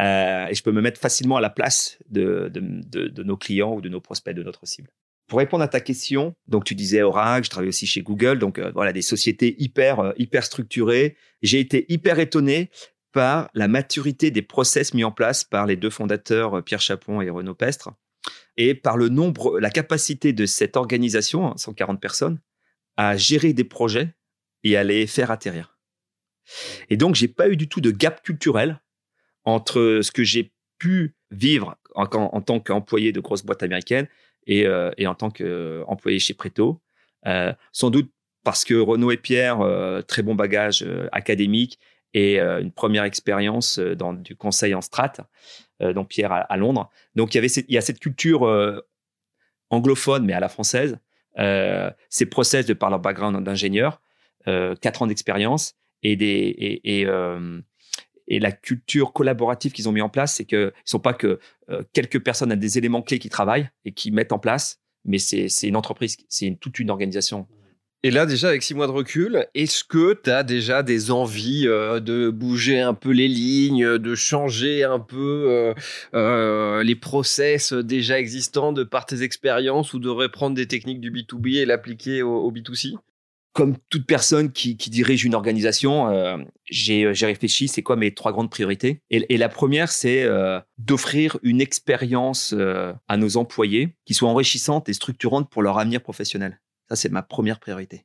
euh, 0.00 0.46
et 0.46 0.54
je 0.54 0.62
peux 0.62 0.72
me 0.72 0.80
mettre 0.80 1.00
facilement 1.00 1.36
à 1.36 1.40
la 1.40 1.50
place 1.50 1.98
de, 2.08 2.50
de, 2.52 3.08
de, 3.08 3.22
nos 3.22 3.36
clients 3.36 3.74
ou 3.74 3.80
de 3.80 3.88
nos 3.88 4.00
prospects, 4.00 4.34
de 4.34 4.42
notre 4.42 4.66
cible. 4.66 4.90
Pour 5.26 5.38
répondre 5.38 5.64
à 5.64 5.68
ta 5.68 5.80
question, 5.80 6.34
donc 6.46 6.64
tu 6.64 6.74
disais 6.74 7.02
Oracle, 7.02 7.44
je 7.44 7.50
travaille 7.50 7.68
aussi 7.68 7.86
chez 7.86 8.02
Google, 8.02 8.38
donc 8.38 8.58
euh, 8.58 8.70
voilà 8.74 8.92
des 8.92 9.02
sociétés 9.02 9.56
hyper 9.58 10.00
euh, 10.00 10.12
hyper 10.16 10.44
structurées. 10.44 11.16
J'ai 11.42 11.60
été 11.60 11.84
hyper 11.88 12.18
étonné 12.18 12.70
par 13.12 13.50
la 13.54 13.66
maturité 13.66 14.30
des 14.30 14.42
process 14.42 14.94
mis 14.94 15.02
en 15.02 15.10
place 15.10 15.42
par 15.42 15.66
les 15.66 15.76
deux 15.76 15.90
fondateurs 15.90 16.62
Pierre 16.62 16.80
Chapon 16.80 17.20
et 17.20 17.30
Renaud 17.30 17.54
Pestre 17.54 17.90
et 18.56 18.74
par 18.74 18.96
le 18.96 19.08
nombre, 19.08 19.58
la 19.60 19.70
capacité 19.70 20.32
de 20.32 20.46
cette 20.46 20.76
organisation, 20.76 21.56
140 21.56 21.94
hein, 21.94 21.98
personnes, 21.98 22.40
à 22.96 23.16
gérer 23.16 23.52
des 23.52 23.64
projets 23.64 24.14
et 24.64 24.76
à 24.76 24.84
les 24.84 25.06
faire 25.06 25.30
atterrir. 25.30 25.78
Et 26.88 26.96
donc, 26.96 27.14
j'ai 27.14 27.28
pas 27.28 27.48
eu 27.48 27.56
du 27.56 27.68
tout 27.68 27.80
de 27.80 27.90
gap 27.90 28.22
culturel 28.22 28.80
entre 29.44 30.00
ce 30.02 30.10
que 30.10 30.24
j'ai 30.24 30.52
pu 30.78 31.14
vivre 31.30 31.76
en, 31.94 32.06
tant 32.06 32.60
qu'employé 32.60 33.12
de 33.12 33.20
grosses 33.20 33.44
boîtes 33.44 33.62
américaines 33.62 34.08
et, 34.46 34.66
euh, 34.66 34.90
en 35.04 35.14
tant 35.14 35.30
qu'employé 35.30 36.18
chez 36.18 36.34
Preto. 36.34 36.80
Euh, 37.26 37.52
sans 37.72 37.90
doute 37.90 38.10
parce 38.44 38.64
que 38.64 38.74
Renaud 38.74 39.10
et 39.10 39.16
Pierre, 39.16 39.60
euh, 39.60 40.02
très 40.02 40.22
bon 40.22 40.34
bagage 40.34 40.86
académique 41.12 41.78
et 42.14 42.38
une 42.38 42.72
première 42.72 43.04
expérience 43.04 43.78
dans 43.78 44.14
du 44.14 44.36
conseil 44.36 44.74
en 44.74 44.80
strat, 44.80 45.12
euh, 45.82 45.92
donc 45.92 46.08
Pierre 46.08 46.32
à, 46.32 46.56
Londres. 46.56 46.90
Donc 47.14 47.34
il 47.34 47.36
y 47.36 47.38
avait 47.38 47.48
il 47.48 47.74
y 47.74 47.78
a 47.78 47.80
cette 47.80 48.00
culture 48.00 48.46
euh, 48.46 48.80
anglophone 49.70 50.24
mais 50.24 50.32
à 50.32 50.40
la 50.40 50.48
française, 50.48 50.98
euh, 51.38 51.90
ces 52.08 52.26
process 52.26 52.66
de 52.66 52.72
par 52.74 52.90
leur 52.90 53.00
background 53.00 53.42
d'ingénieur, 53.44 54.00
quatre 54.80 55.02
ans 55.02 55.08
d'expérience 55.08 55.74
et 56.02 56.14
des 56.14 56.26
et, 56.26 57.00
et 57.00 57.06
et 58.28 58.38
la 58.38 58.52
culture 58.52 59.12
collaborative 59.12 59.72
qu'ils 59.72 59.88
ont 59.88 59.92
mis 59.92 60.00
en 60.00 60.08
place, 60.08 60.34
c'est 60.34 60.44
qu'ils 60.44 60.58
ne 60.58 60.70
sont 60.84 61.00
pas 61.00 61.14
que 61.14 61.38
quelques 61.92 62.22
personnes 62.22 62.52
à 62.52 62.56
des 62.56 62.78
éléments 62.78 63.02
clés 63.02 63.18
qui 63.18 63.28
travaillent 63.28 63.68
et 63.84 63.92
qui 63.92 64.10
mettent 64.10 64.32
en 64.32 64.38
place, 64.38 64.80
mais 65.04 65.18
c'est 65.18 65.48
une 65.62 65.76
entreprise, 65.76 66.16
c'est 66.28 66.56
toute 66.60 66.78
une 66.78 66.90
organisation. 66.90 67.46
Et 68.06 68.12
là, 68.12 68.24
déjà, 68.24 68.50
avec 68.50 68.62
six 68.62 68.74
mois 68.74 68.86
de 68.86 68.92
recul, 68.92 69.46
est-ce 69.54 69.82
que 69.82 70.14
tu 70.14 70.30
as 70.30 70.44
déjà 70.44 70.84
des 70.84 71.10
envies 71.10 71.66
euh, 71.66 71.98
de 71.98 72.30
bouger 72.30 72.80
un 72.80 72.94
peu 72.94 73.10
les 73.10 73.26
lignes, 73.26 73.98
de 73.98 74.14
changer 74.14 74.84
un 74.84 75.00
peu 75.00 75.46
euh, 75.48 75.74
euh, 76.14 76.84
les 76.84 76.94
process 76.94 77.72
déjà 77.72 78.20
existants 78.20 78.72
de 78.72 78.84
par 78.84 79.06
tes 79.06 79.22
expériences 79.22 79.92
ou 79.92 79.98
de 79.98 80.08
reprendre 80.08 80.54
des 80.54 80.68
techniques 80.68 81.00
du 81.00 81.10
B2B 81.10 81.56
et 81.56 81.64
l'appliquer 81.64 82.22
au, 82.22 82.52
B2C 82.52 82.94
Comme 83.56 83.76
toute 83.88 84.06
personne 84.06 84.52
qui, 84.52 84.76
dirige 84.76 85.24
une 85.24 85.34
organisation, 85.34 86.44
j'ai 86.70 87.06
réfléchi, 87.22 87.68
c'est 87.68 87.82
quoi 87.82 87.96
mes 87.96 88.12
trois 88.12 88.30
grandes 88.30 88.50
priorités? 88.50 89.00
Et, 89.08 89.36
la 89.38 89.48
première, 89.48 89.90
c'est 89.90 90.28
d'offrir 90.76 91.38
une 91.42 91.62
expérience 91.62 92.54
à 93.08 93.16
nos 93.16 93.38
employés 93.38 93.96
qui 94.04 94.12
soit 94.12 94.28
enrichissante 94.28 94.90
et 94.90 94.92
structurante 94.92 95.50
pour 95.50 95.62
leur 95.62 95.78
avenir 95.78 96.02
professionnel. 96.02 96.60
Ça, 96.88 96.96
c'est 96.96 97.08
ma 97.08 97.22
première 97.22 97.58
priorité. 97.58 98.04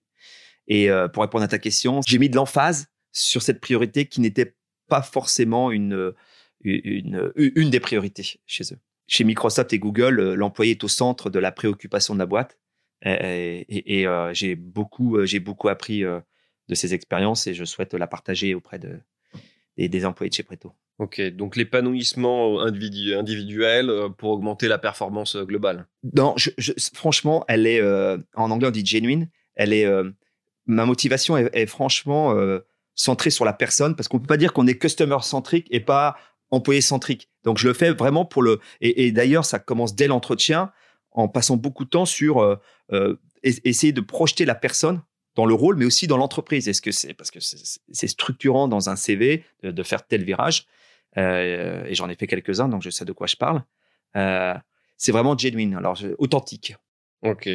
Et 0.68 0.90
euh, 0.90 1.08
pour 1.08 1.24
répondre 1.24 1.44
à 1.44 1.48
ta 1.48 1.60
question, 1.60 2.02
j'ai 2.08 2.18
mis 2.18 2.30
de 2.30 2.36
l'emphase 2.36 2.88
sur 3.12 3.42
cette 3.42 3.60
priorité 3.60 4.06
qui 4.06 4.22
n'était 4.22 4.56
pas 4.88 5.02
forcément 5.02 5.72
une, 5.72 6.14
une, 6.62 7.32
une, 7.36 7.70
des 7.70 7.80
priorités 7.80 8.40
chez 8.46 8.64
eux. 8.72 8.80
Chez 9.08 9.24
Microsoft 9.24 9.74
et 9.74 9.80
Google, 9.80 10.20
euh, 10.20 10.36
l'employé 10.36 10.72
est 10.72 10.84
au 10.84 10.88
centre 10.88 11.30
de 11.30 11.40
la 11.40 11.52
préoccupation 11.52 12.14
de 12.14 12.20
la 12.20 12.26
boîte. 12.26 12.58
Et, 13.04 14.06
euh, 14.08 14.34
j'ai 14.34 14.56
beaucoup, 14.56 15.26
j'ai 15.26 15.40
beaucoup 15.40 15.70
appris 15.70 16.02
de 16.04 16.76
ces 16.76 16.94
expériences 16.94 17.48
et 17.48 17.54
je 17.54 17.66
souhaite 17.66 17.94
la 17.94 18.08
partager 18.08 18.54
auprès 18.54 18.80
de, 18.80 19.00
des, 19.78 20.06
employés 20.06 20.30
de 20.30 20.36
chez 20.36 20.44
Preto. 20.44 20.74
Ok, 21.00 21.20
donc 21.32 21.56
l'épanouissement 21.56 22.62
individuel 22.62 23.90
euh, 23.90 24.10
pour 24.10 24.32
augmenter 24.32 24.68
la 24.68 24.78
performance 24.78 25.36
euh, 25.36 25.46
globale. 25.46 25.88
Non, 26.16 26.36
franchement, 26.94 27.44
elle 27.48 27.66
est, 27.66 27.82
euh, 27.82 28.18
en 28.36 28.52
anglais 28.52 28.68
on 28.68 28.72
dit 28.72 28.86
genuine, 28.86 29.30
elle 29.56 29.74
est, 29.74 29.88
ma 30.66 30.86
motivation 30.86 31.38
est, 31.38 31.66
franchement 31.66 32.36
centrée 32.96 33.30
sur 33.30 33.46
la 33.46 33.54
personne 33.54 33.96
parce 33.96 34.08
qu'on 34.08 34.20
peut 34.20 34.28
pas 34.28 34.38
dire 34.38 34.54
qu'on 34.54 34.66
est 34.66 34.78
customer 34.78 35.18
centrique 35.22 35.68
et 35.72 35.82
pas 35.82 36.16
employé 36.52 36.82
centrique. 36.82 37.30
Donc 37.44 37.58
je 37.58 37.68
le 37.68 37.74
fais 37.74 37.92
vraiment 37.92 38.26
pour 38.26 38.42
le, 38.44 38.60
et, 38.80 39.12
d'ailleurs 39.12 39.46
ça 39.46 39.60
commence 39.60 39.94
dès 39.94 40.08
l'entretien 40.08 40.72
en 41.12 41.28
passant 41.28 41.58
beaucoup 41.58 41.84
de 41.84 41.90
temps 41.90 42.06
sur 42.06 42.60
essayer 43.44 43.94
de 43.94 44.02
projeter 44.02 44.46
la 44.46 44.56
personne 44.56 45.02
dans 45.36 45.46
le 45.46 45.54
rôle, 45.54 45.76
mais 45.78 45.86
aussi 45.86 46.08
dans 46.08 46.18
l'entreprise. 46.18 46.68
Est-ce 46.68 46.82
que 46.82 46.92
c'est 46.92 47.14
parce 47.14 47.32
que 47.32 47.40
c'est 47.40 48.08
structurant 48.08 48.68
dans 48.68 48.90
un 48.90 48.96
CV 48.96 49.44
de, 49.64 49.84
faire 49.84 50.06
tel 50.06 50.24
virage 50.24 50.68
euh, 51.18 51.86
Et 51.86 51.96
j'en 51.96 52.10
ai 52.10 52.16
fait 52.16 52.28
quelques-uns, 52.28 52.68
donc 52.68 52.82
je 52.82 52.90
sais 52.90 53.06
de 53.06 53.14
quoi 53.14 53.28
je 53.28 53.36
parle. 53.36 53.64
Euh, 54.16 54.54
c'est 54.98 55.12
vraiment 55.12 55.38
genuine, 55.38 55.76
alors 55.76 55.98
authentique. 56.18 56.76
Ok. 57.24 57.50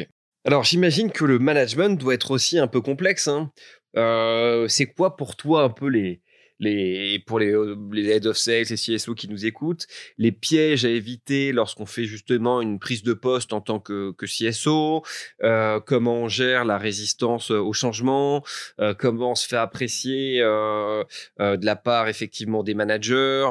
Alors 0.45 0.63
j'imagine 0.63 1.11
que 1.11 1.25
le 1.25 1.39
management 1.39 1.99
doit 1.99 2.13
être 2.13 2.31
aussi 2.31 2.57
un 2.57 2.67
peu 2.67 2.81
complexe. 2.81 3.27
Hein. 3.27 3.51
Euh, 3.95 4.67
c'est 4.67 4.87
quoi 4.87 5.15
pour 5.17 5.35
toi 5.35 5.63
un 5.63 5.69
peu 5.69 5.87
les, 5.87 6.21
les, 6.59 7.19
pour 7.19 7.39
les, 7.39 7.51
euh, 7.51 7.75
les 7.91 8.09
head 8.09 8.25
of 8.25 8.37
sales, 8.37 8.65
les 8.69 8.75
CSO 8.75 9.15
qui 9.15 9.27
nous 9.27 9.45
écoutent, 9.45 9.87
les 10.17 10.31
pièges 10.31 10.85
à 10.85 10.89
éviter 10.89 11.51
lorsqu'on 11.51 11.85
fait 11.85 12.05
justement 12.05 12.61
une 12.61 12.79
prise 12.79 13.03
de 13.03 13.13
poste 13.13 13.53
en 13.53 13.61
tant 13.61 13.79
que, 13.79 14.11
que 14.11 14.25
CSO, 14.25 15.03
euh, 15.43 15.79
comment 15.79 16.15
on 16.15 16.27
gère 16.27 16.65
la 16.65 16.77
résistance 16.77 17.51
au 17.51 17.73
changement, 17.73 18.43
euh, 18.79 18.93
comment 18.93 19.31
on 19.31 19.35
se 19.35 19.47
fait 19.47 19.57
apprécier 19.57 20.41
euh, 20.41 21.03
euh, 21.39 21.57
de 21.57 21.65
la 21.65 21.75
part 21.75 22.07
effectivement 22.07 22.63
des 22.63 22.73
managers, 22.73 23.49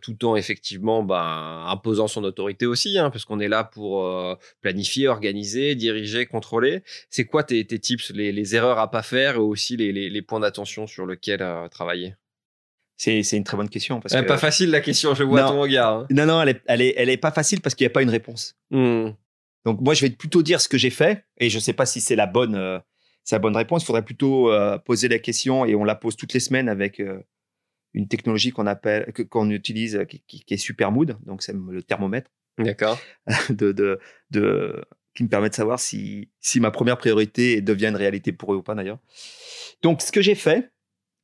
tout 0.00 0.24
en 0.24 0.36
effectivement 0.36 1.02
bah, 1.02 1.64
imposant 1.68 2.08
son 2.08 2.24
autorité 2.24 2.66
aussi, 2.66 2.98
hein, 2.98 3.10
parce 3.10 3.24
qu'on 3.24 3.40
est 3.40 3.48
là 3.48 3.64
pour 3.64 4.06
planifier, 4.60 5.08
organiser, 5.08 5.74
diriger, 5.74 6.26
contrôler. 6.26 6.82
C'est 7.10 7.24
quoi 7.24 7.42
tes, 7.42 7.64
tes 7.64 7.78
tips, 7.78 8.10
les, 8.10 8.32
les, 8.32 8.54
erreurs 8.54 8.78
à 8.78 8.90
pas 8.90 9.02
faire 9.02 9.36
et 9.36 9.38
aussi 9.38 9.76
les, 9.76 9.92
les, 9.92 10.10
les 10.10 10.22
points 10.22 10.40
d'attention 10.40 10.86
sur 10.86 11.06
lesquels 11.06 11.44
travailler? 11.70 12.14
C'est, 13.02 13.36
une 13.36 13.44
très 13.44 13.56
bonne 13.56 13.68
question. 13.68 14.00
Parce 14.00 14.14
que, 14.14 14.20
pas 14.26 14.38
facile 14.38 14.70
la 14.70 14.80
question, 14.80 15.14
je 15.14 15.24
vois 15.24 15.42
ton 15.42 15.60
regard. 15.60 15.92
Hein. 15.92 16.06
Non, 16.10 16.26
non, 16.26 16.42
elle 16.42 16.50
est, 16.50 16.62
elle, 16.66 16.82
est, 16.82 16.94
elle 16.96 17.10
est 17.10 17.16
pas 17.16 17.32
facile 17.32 17.60
parce 17.60 17.74
qu'il 17.74 17.84
n'y 17.84 17.90
a 17.90 17.92
pas 17.92 18.02
une 18.02 18.10
réponse. 18.10 18.54
Hmm. 18.70 19.10
Donc 19.64 19.80
moi, 19.80 19.94
je 19.94 20.02
vais 20.02 20.10
plutôt 20.10 20.42
dire 20.42 20.60
ce 20.60 20.68
que 20.68 20.78
j'ai 20.78 20.90
fait 20.90 21.24
et 21.38 21.50
je 21.50 21.56
ne 21.56 21.60
sais 21.60 21.72
pas 21.72 21.86
si 21.86 22.00
c'est 22.00 22.16
la 22.16 22.26
bonne, 22.26 22.54
euh, 22.54 22.78
la 23.30 23.38
bonne 23.40 23.56
réponse. 23.56 23.82
Il 23.82 23.86
faudrait 23.86 24.04
plutôt 24.04 24.52
euh, 24.52 24.78
poser 24.78 25.08
la 25.08 25.18
question 25.18 25.64
et 25.64 25.74
on 25.74 25.84
la 25.84 25.96
pose 25.96 26.16
toutes 26.16 26.32
les 26.32 26.40
semaines 26.40 26.68
avec 26.68 27.00
euh, 27.00 27.20
une 27.92 28.06
technologie 28.06 28.52
qu'on 28.52 28.66
appelle, 28.66 29.12
qu'on 29.30 29.50
utilise, 29.50 30.04
qui, 30.08 30.44
est 30.48 30.56
Supermood. 30.56 31.16
Donc 31.26 31.42
c'est 31.42 31.54
le 31.54 31.82
thermomètre. 31.82 32.30
D'accord. 32.58 33.00
de, 33.50 33.72
de, 33.72 33.98
de, 34.30 34.84
qui 35.14 35.24
me 35.24 35.28
permet 35.28 35.48
de 35.48 35.54
savoir 35.54 35.80
si, 35.80 36.30
si 36.40 36.60
ma 36.60 36.70
première 36.70 36.98
priorité 36.98 37.60
devient 37.62 37.86
une 37.86 37.96
réalité 37.96 38.32
pour 38.32 38.52
eux 38.52 38.58
ou 38.58 38.62
pas 38.62 38.76
d'ailleurs. 38.76 38.98
Donc 39.82 40.02
ce 40.02 40.12
que 40.12 40.22
j'ai 40.22 40.36
fait, 40.36 40.70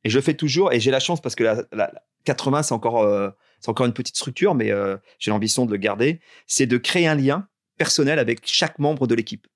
et 0.03 0.09
je 0.09 0.17
le 0.17 0.21
fais 0.21 0.33
toujours. 0.33 0.71
Et 0.73 0.79
j'ai 0.79 0.91
la 0.91 0.99
chance 0.99 1.21
parce 1.21 1.35
que 1.35 1.43
la, 1.43 1.91
80, 2.25 2.63
c'est 2.63 2.73
encore, 2.73 3.01
euh, 3.01 3.29
encore 3.67 3.85
une 3.85 3.93
petite 3.93 4.17
structure, 4.17 4.55
mais 4.55 4.71
euh, 4.71 4.97
j'ai 5.19 5.31
l'ambition 5.31 5.65
de 5.65 5.71
le 5.71 5.77
garder. 5.77 6.19
C'est 6.47 6.65
de 6.65 6.77
créer 6.77 7.07
un 7.07 7.15
lien 7.15 7.47
personnel 7.77 8.19
avec 8.19 8.41
chaque 8.43 8.79
membre 8.79 9.07
de 9.07 9.15
l'équipe. 9.15 9.47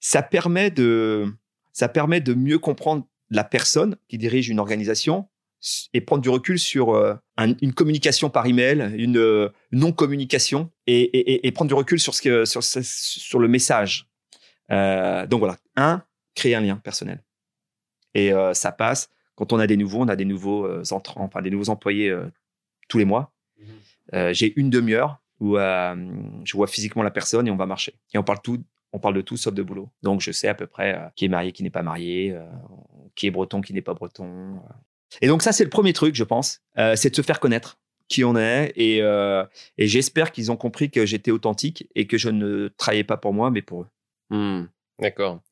Ça 0.00 0.22
permet 0.22 0.70
de, 0.70 1.26
ça 1.72 1.88
permet 1.88 2.20
de 2.20 2.34
mieux 2.34 2.58
comprendre 2.58 3.06
la 3.30 3.44
personne 3.44 3.96
qui 4.08 4.18
dirige 4.18 4.48
une 4.48 4.60
organisation 4.60 5.28
et 5.94 6.00
prendre 6.00 6.22
du 6.22 6.28
recul 6.28 6.58
sur 6.58 6.94
euh, 6.94 7.14
une 7.38 7.72
communication 7.72 8.30
par 8.30 8.46
email, 8.46 8.92
une 8.96 9.50
non-communication 9.72 10.70
et, 10.86 11.46
et, 11.46 11.50
prendre 11.50 11.68
du 11.68 11.74
recul 11.74 11.98
sur, 11.98 12.14
ce 12.14 12.22
que, 12.22 12.44
sur, 12.44 12.62
sur 12.62 13.38
le 13.40 13.48
message. 13.48 14.06
donc 14.68 15.38
voilà, 15.40 15.56
un, 15.74 16.04
créer 16.34 16.54
un 16.54 16.60
lien 16.60 16.76
personnel. 16.76 17.24
Et 18.14 18.32
ça 18.52 18.70
passe 18.70 19.08
quand 19.36 19.52
on 19.52 19.58
a 19.58 19.66
des 19.66 19.76
nouveaux, 19.76 20.00
on 20.00 20.08
a 20.08 20.16
des 20.16 20.24
nouveaux 20.24 20.66
euh, 20.66 20.82
entrants, 20.90 21.22
enfin 21.22 21.42
des 21.42 21.50
nouveaux 21.50 21.68
employés 21.68 22.10
euh, 22.10 22.26
tous 22.88 22.98
les 22.98 23.04
mois. 23.04 23.32
Mhm. 23.58 23.66
Euh, 24.14 24.32
j'ai 24.32 24.52
une 24.58 24.70
demi-heure 24.70 25.20
où 25.38 25.56
je 25.56 26.56
vois 26.56 26.66
physiquement 26.66 27.02
la 27.02 27.10
personne 27.10 27.46
et 27.46 27.50
on 27.50 27.56
va 27.56 27.66
marcher. 27.66 27.94
Et 28.14 28.18
on 28.18 28.22
parle 28.22 28.40
tout, 28.42 28.64
on 28.92 28.98
parle 28.98 29.14
de 29.14 29.20
tout 29.20 29.36
sauf 29.36 29.52
de 29.52 29.62
boulot. 29.62 29.90
Donc 30.02 30.22
je 30.22 30.32
sais 30.32 30.48
à 30.48 30.54
peu 30.54 30.66
près 30.66 30.98
qui 31.14 31.26
est 31.26 31.28
marié, 31.28 31.52
qui 31.52 31.62
n'est 31.62 31.68
pas 31.68 31.82
marié, 31.82 32.34
qui 33.14 33.26
est 33.26 33.30
breton, 33.30 33.60
qui 33.60 33.74
n'est 33.74 33.82
pas 33.82 33.92
breton. 33.92 34.62
Et 35.20 35.26
donc 35.26 35.42
ça 35.42 35.52
c'est 35.52 35.64
le 35.64 35.68
premier 35.68 35.92
truc, 35.92 36.14
je 36.14 36.24
pense, 36.24 36.62
c'est 36.94 37.10
de 37.10 37.16
se 37.16 37.20
faire 37.20 37.38
connaître 37.38 37.78
qui 38.08 38.24
on 38.24 38.34
est 38.34 38.72
et, 38.76 39.00
et 39.76 39.86
j'espère 39.86 40.32
qu'ils 40.32 40.50
ont 40.50 40.56
compris 40.56 40.90
que 40.90 41.04
j'étais 41.04 41.32
authentique 41.32 41.86
et 41.94 42.06
que 42.06 42.16
je 42.16 42.30
ne 42.30 42.68
travaillais 42.68 43.04
pas 43.04 43.18
pour 43.18 43.34
moi 43.34 43.50
mais 43.50 43.60
pour 43.60 43.82
eux. 43.82 43.88
Hmm. 44.30 44.68
D'accord. 44.98 45.42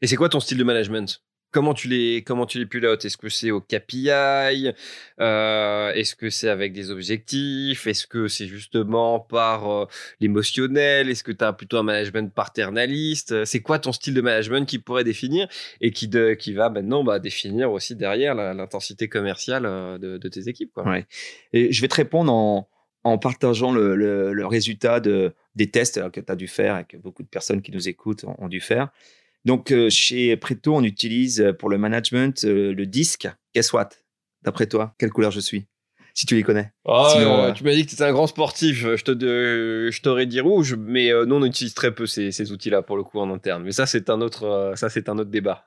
Et 0.00 0.06
c'est 0.06 0.16
quoi 0.16 0.30
ton 0.30 0.40
style 0.40 0.56
de 0.56 0.64
management? 0.64 1.22
Comment 1.50 1.72
tu 1.72 1.88
les 1.88 2.22
comment 2.24 2.44
tu 2.44 2.58
les 2.58 2.66
pilotes? 2.66 3.06
Est-ce 3.06 3.16
que 3.16 3.30
c'est 3.30 3.50
au 3.50 3.62
KPI 3.62 4.10
euh, 4.10 5.92
Est-ce 5.92 6.14
que 6.14 6.28
c'est 6.28 6.50
avec 6.50 6.74
des 6.74 6.90
objectifs? 6.90 7.86
Est-ce 7.86 8.06
que 8.06 8.28
c'est 8.28 8.46
justement 8.46 9.18
par 9.18 9.70
euh, 9.70 9.86
l'émotionnel? 10.20 11.08
Est-ce 11.08 11.24
que 11.24 11.32
tu 11.32 11.42
as 11.42 11.54
plutôt 11.54 11.78
un 11.78 11.82
management 11.82 12.32
paternaliste? 12.34 13.46
C'est 13.46 13.60
quoi 13.60 13.78
ton 13.78 13.92
style 13.92 14.12
de 14.12 14.20
management 14.20 14.68
qui 14.68 14.78
pourrait 14.78 15.04
définir 15.04 15.48
et 15.80 15.90
qui 15.90 16.06
de, 16.06 16.34
qui 16.34 16.52
va 16.52 16.68
maintenant 16.68 17.02
bah, 17.02 17.18
définir 17.18 17.72
aussi 17.72 17.96
derrière 17.96 18.34
l'intensité 18.34 19.08
commerciale 19.08 19.64
euh, 19.64 19.96
de, 19.96 20.28
tes 20.28 20.48
équipes 20.48 20.72
quoi? 20.74 20.98
Et 21.54 21.72
je 21.72 21.80
vais 21.80 21.88
te 21.88 21.94
répondre 21.94 22.30
en, 22.30 22.68
en 23.04 23.16
partageant 23.16 23.72
le, 23.72 23.96
le, 23.96 24.34
le 24.34 24.46
résultat 24.46 25.00
de, 25.00 25.32
des 25.54 25.70
tests 25.70 26.10
que 26.10 26.20
tu 26.20 26.30
as 26.30 26.36
dû 26.36 26.46
faire 26.46 26.78
et 26.78 26.84
que 26.84 26.98
beaucoup 26.98 27.22
de 27.22 27.28
personnes 27.28 27.62
qui 27.62 27.72
nous 27.72 27.88
écoutent 27.88 28.24
ont 28.38 28.48
dû 28.48 28.60
faire. 28.60 28.90
Donc, 29.44 29.72
euh, 29.72 29.88
chez 29.90 30.36
Preto, 30.36 30.74
on 30.74 30.82
utilise 30.82 31.40
euh, 31.40 31.52
pour 31.52 31.68
le 31.68 31.78
management 31.78 32.44
euh, 32.44 32.72
le 32.74 32.86
disque. 32.86 33.28
Guess 33.54 33.72
what? 33.72 33.90
D'après 34.42 34.66
toi, 34.66 34.94
quelle 34.98 35.10
couleur 35.10 35.30
je 35.30 35.40
suis? 35.40 35.66
Si 36.18 36.26
tu 36.26 36.34
les 36.34 36.42
connais. 36.42 36.72
Ah, 36.84 37.52
tu 37.54 37.62
m'as 37.62 37.74
dit 37.74 37.84
que 37.84 37.90
tu 37.90 37.94
étais 37.94 38.02
un 38.02 38.12
grand 38.12 38.26
sportif. 38.26 38.80
Je, 38.96 39.04
te, 39.04 39.88
je 39.92 40.02
t'aurais 40.02 40.26
dit 40.26 40.40
rouge, 40.40 40.74
mais 40.76 41.12
nous, 41.26 41.36
on 41.36 41.44
utilise 41.44 41.74
très 41.74 41.94
peu 41.94 42.06
ces, 42.06 42.32
ces 42.32 42.50
outils-là 42.50 42.82
pour 42.82 42.96
le 42.96 43.04
coup 43.04 43.20
en 43.20 43.30
interne. 43.30 43.62
Mais 43.62 43.70
ça, 43.70 43.86
c'est 43.86 44.10
un 44.10 44.20
autre, 44.20 44.72
ça, 44.74 44.88
c'est 44.88 45.08
un 45.08 45.16
autre 45.18 45.30
débat. 45.30 45.66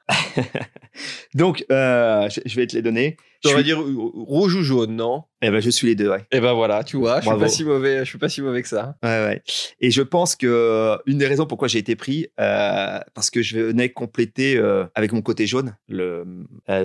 Donc, 1.35 1.63
je, 1.69 2.55
vais 2.55 2.67
te 2.67 2.75
les 2.75 2.81
donner. 2.81 3.15
Tu 3.43 3.53
vas 3.53 3.63
dire 3.63 3.79
rouge 3.79 4.55
ou 4.55 4.61
jaune, 4.61 4.95
non? 4.95 5.23
Eh 5.41 5.49
ben, 5.49 5.59
je 5.59 5.69
suis 5.69 5.87
les 5.87 5.95
deux, 5.95 6.09
ouais. 6.09 6.23
Eh 6.31 6.39
ben 6.39 6.53
voilà, 6.53 6.83
tu 6.83 6.97
vois, 6.97 7.21
je 7.21 7.27
suis 7.27 7.39
pas 7.39 7.47
si 7.47 7.63
mauvais, 7.63 7.99
je 7.99 8.03
suis 8.03 8.19
pas 8.19 8.29
si 8.29 8.41
mauvais 8.41 8.61
que 8.61 8.67
ça. 8.67 8.95
Ouais, 9.01 9.25
ouais. 9.25 9.41
Et 9.79 9.89
je 9.89 10.03
pense 10.03 10.35
que 10.35 10.45
euh, 10.45 10.97
une 11.07 11.17
des 11.17 11.25
raisons 11.25 11.47
pourquoi 11.47 11.67
j'ai 11.67 11.79
été 11.79 11.95
pris, 11.95 12.27
euh, 12.39 12.99
parce 13.15 13.31
que 13.31 13.41
je 13.41 13.59
venais 13.59 13.89
compléter 13.89 14.57
euh, 14.57 14.85
avec 14.93 15.11
mon 15.13 15.23
côté 15.23 15.47
jaune 15.47 15.75
le, 15.87 16.25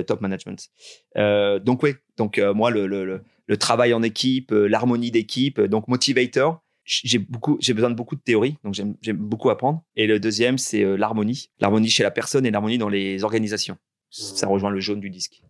top 0.06 0.22
management. 0.22 0.68
donc 1.16 1.82
oui, 1.82 1.94
donc 2.16 2.40
moi 2.54 2.70
le, 2.70 2.86
le, 2.86 3.04
le, 3.04 3.20
travail 3.54 3.94
en 3.94 4.02
équipe, 4.02 4.50
l'harmonie 4.50 5.10
d'équipe, 5.10 5.60
donc 5.60 5.88
motivator. 5.88 6.62
J'ai 6.84 7.18
beaucoup, 7.18 7.56
j'ai 7.60 7.74
besoin 7.74 7.90
de 7.90 7.96
beaucoup 7.96 8.14
de 8.14 8.20
théorie, 8.20 8.58
donc 8.62 8.74
j'aime 8.74 9.16
beaucoup 9.16 9.50
apprendre. 9.50 9.82
Et 9.96 10.06
le 10.06 10.20
deuxième, 10.20 10.56
c'est 10.56 10.84
l'harmonie, 10.96 11.50
l'harmonie 11.58 11.90
chez 11.90 12.04
la 12.04 12.12
personne 12.12 12.46
et 12.46 12.50
l'harmonie 12.50 12.78
dans 12.78 12.88
les 12.88 13.24
organisations. 13.24 13.76
Ça 14.10 14.46
rejoint 14.46 14.70
le 14.70 14.80
jaune 14.80 15.00
du 15.00 15.10
disque. 15.10 15.42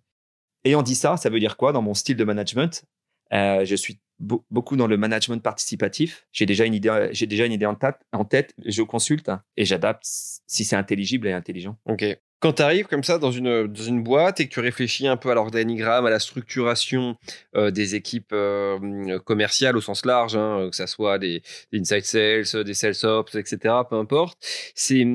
Ayant 0.64 0.82
dit 0.82 0.94
ça, 0.94 1.16
ça 1.16 1.28
veut 1.28 1.38
dire 1.38 1.56
quoi 1.56 1.72
dans 1.72 1.82
mon 1.82 1.94
style 1.94 2.16
de 2.16 2.24
management? 2.24 2.84
Euh, 3.32 3.64
Je 3.64 3.76
suis 3.76 4.00
beaucoup 4.18 4.76
dans 4.76 4.86
le 4.86 4.96
management 4.96 5.42
participatif. 5.42 6.26
J'ai 6.32 6.46
déjà 6.46 6.64
une 6.64 6.74
idée, 6.74 7.08
j'ai 7.12 7.26
déjà 7.26 7.44
une 7.44 7.52
idée 7.52 7.66
en, 7.66 7.74
tête, 7.74 7.96
en 8.12 8.24
tête. 8.24 8.54
Je 8.64 8.82
consulte 8.82 9.30
et 9.56 9.64
j'adapte 9.64 10.04
si 10.04 10.64
c'est 10.64 10.76
intelligible 10.76 11.28
et 11.28 11.32
intelligent. 11.32 11.78
Ok. 11.84 12.04
Quand 12.40 12.54
tu 12.54 12.62
arrives 12.62 12.86
comme 12.86 13.02
ça 13.02 13.18
dans 13.18 13.30
une, 13.30 13.66
dans 13.66 13.82
une 13.82 14.02
boîte 14.02 14.40
et 14.40 14.48
que 14.48 14.52
tu 14.52 14.60
réfléchis 14.60 15.08
un 15.08 15.16
peu 15.16 15.30
à 15.30 15.34
l'organigramme, 15.34 16.04
à 16.06 16.10
la 16.10 16.18
structuration 16.18 17.16
euh, 17.56 17.70
des 17.70 17.94
équipes 17.94 18.32
euh, 18.32 19.18
commerciales 19.20 19.76
au 19.76 19.80
sens 19.80 20.04
large, 20.04 20.36
hein, 20.36 20.68
que 20.70 20.76
ça 20.76 20.86
soit 20.86 21.18
des, 21.18 21.42
des 21.72 21.80
inside 21.80 22.04
sales, 22.04 22.64
des 22.64 22.74
sales 22.74 23.04
ops, 23.04 23.34
etc., 23.34 23.74
peu 23.88 23.96
importe, 23.96 24.38
c'est 24.74 25.06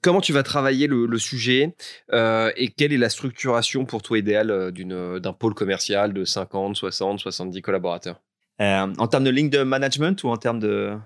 Comment 0.00 0.22
tu 0.22 0.32
vas 0.32 0.42
travailler 0.42 0.86
le, 0.86 1.18
sujet 1.18 1.74
euh, 2.12 2.50
et 2.56 2.68
quelle 2.68 2.92
est 2.94 2.98
la 2.98 3.10
structuration 3.10 3.84
pour 3.84 4.00
toi 4.00 4.18
idéale 4.18 4.50
euh, 4.50 5.20
d'un 5.20 5.32
pôle 5.34 5.54
commercial 5.54 6.14
de 6.14 6.24
50, 6.24 6.76
60, 6.76 7.20
70 7.20 7.60
collaborateurs? 7.60 8.20
Euh, 8.60 8.92
En 8.96 9.06
termes 9.06 9.24
de 9.24 9.30
ligne 9.30 9.50
de 9.50 9.62
management 9.62 10.22
ou 10.24 10.28
en 10.28 10.38
termes 10.38 10.60
de... 10.60 10.96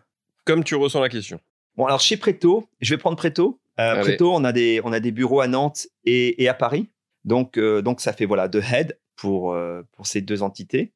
Comme 0.44 0.62
tu 0.62 0.76
ressens 0.76 1.00
la 1.00 1.08
question. 1.08 1.40
Bon, 1.76 1.86
alors 1.86 2.00
chez 2.00 2.16
Preto, 2.16 2.68
je 2.80 2.94
vais 2.94 2.98
prendre 2.98 3.16
Preto. 3.16 3.60
Preto, 3.76 4.32
on 4.32 4.44
a, 4.44 4.52
des, 4.52 4.80
on 4.84 4.92
a 4.92 5.00
des 5.00 5.10
bureaux 5.10 5.40
à 5.40 5.48
Nantes 5.48 5.86
et, 6.04 6.42
et 6.42 6.48
à 6.48 6.54
Paris. 6.54 6.88
Donc, 7.24 7.58
donc 7.58 8.00
ça 8.00 8.12
fait 8.12 8.24
voilà, 8.24 8.48
deux 8.48 8.62
heads 8.62 8.94
pour, 9.16 9.54
pour 9.92 10.06
ces 10.06 10.22
deux 10.22 10.42
entités 10.42 10.92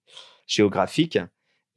géographiques. 0.47 1.19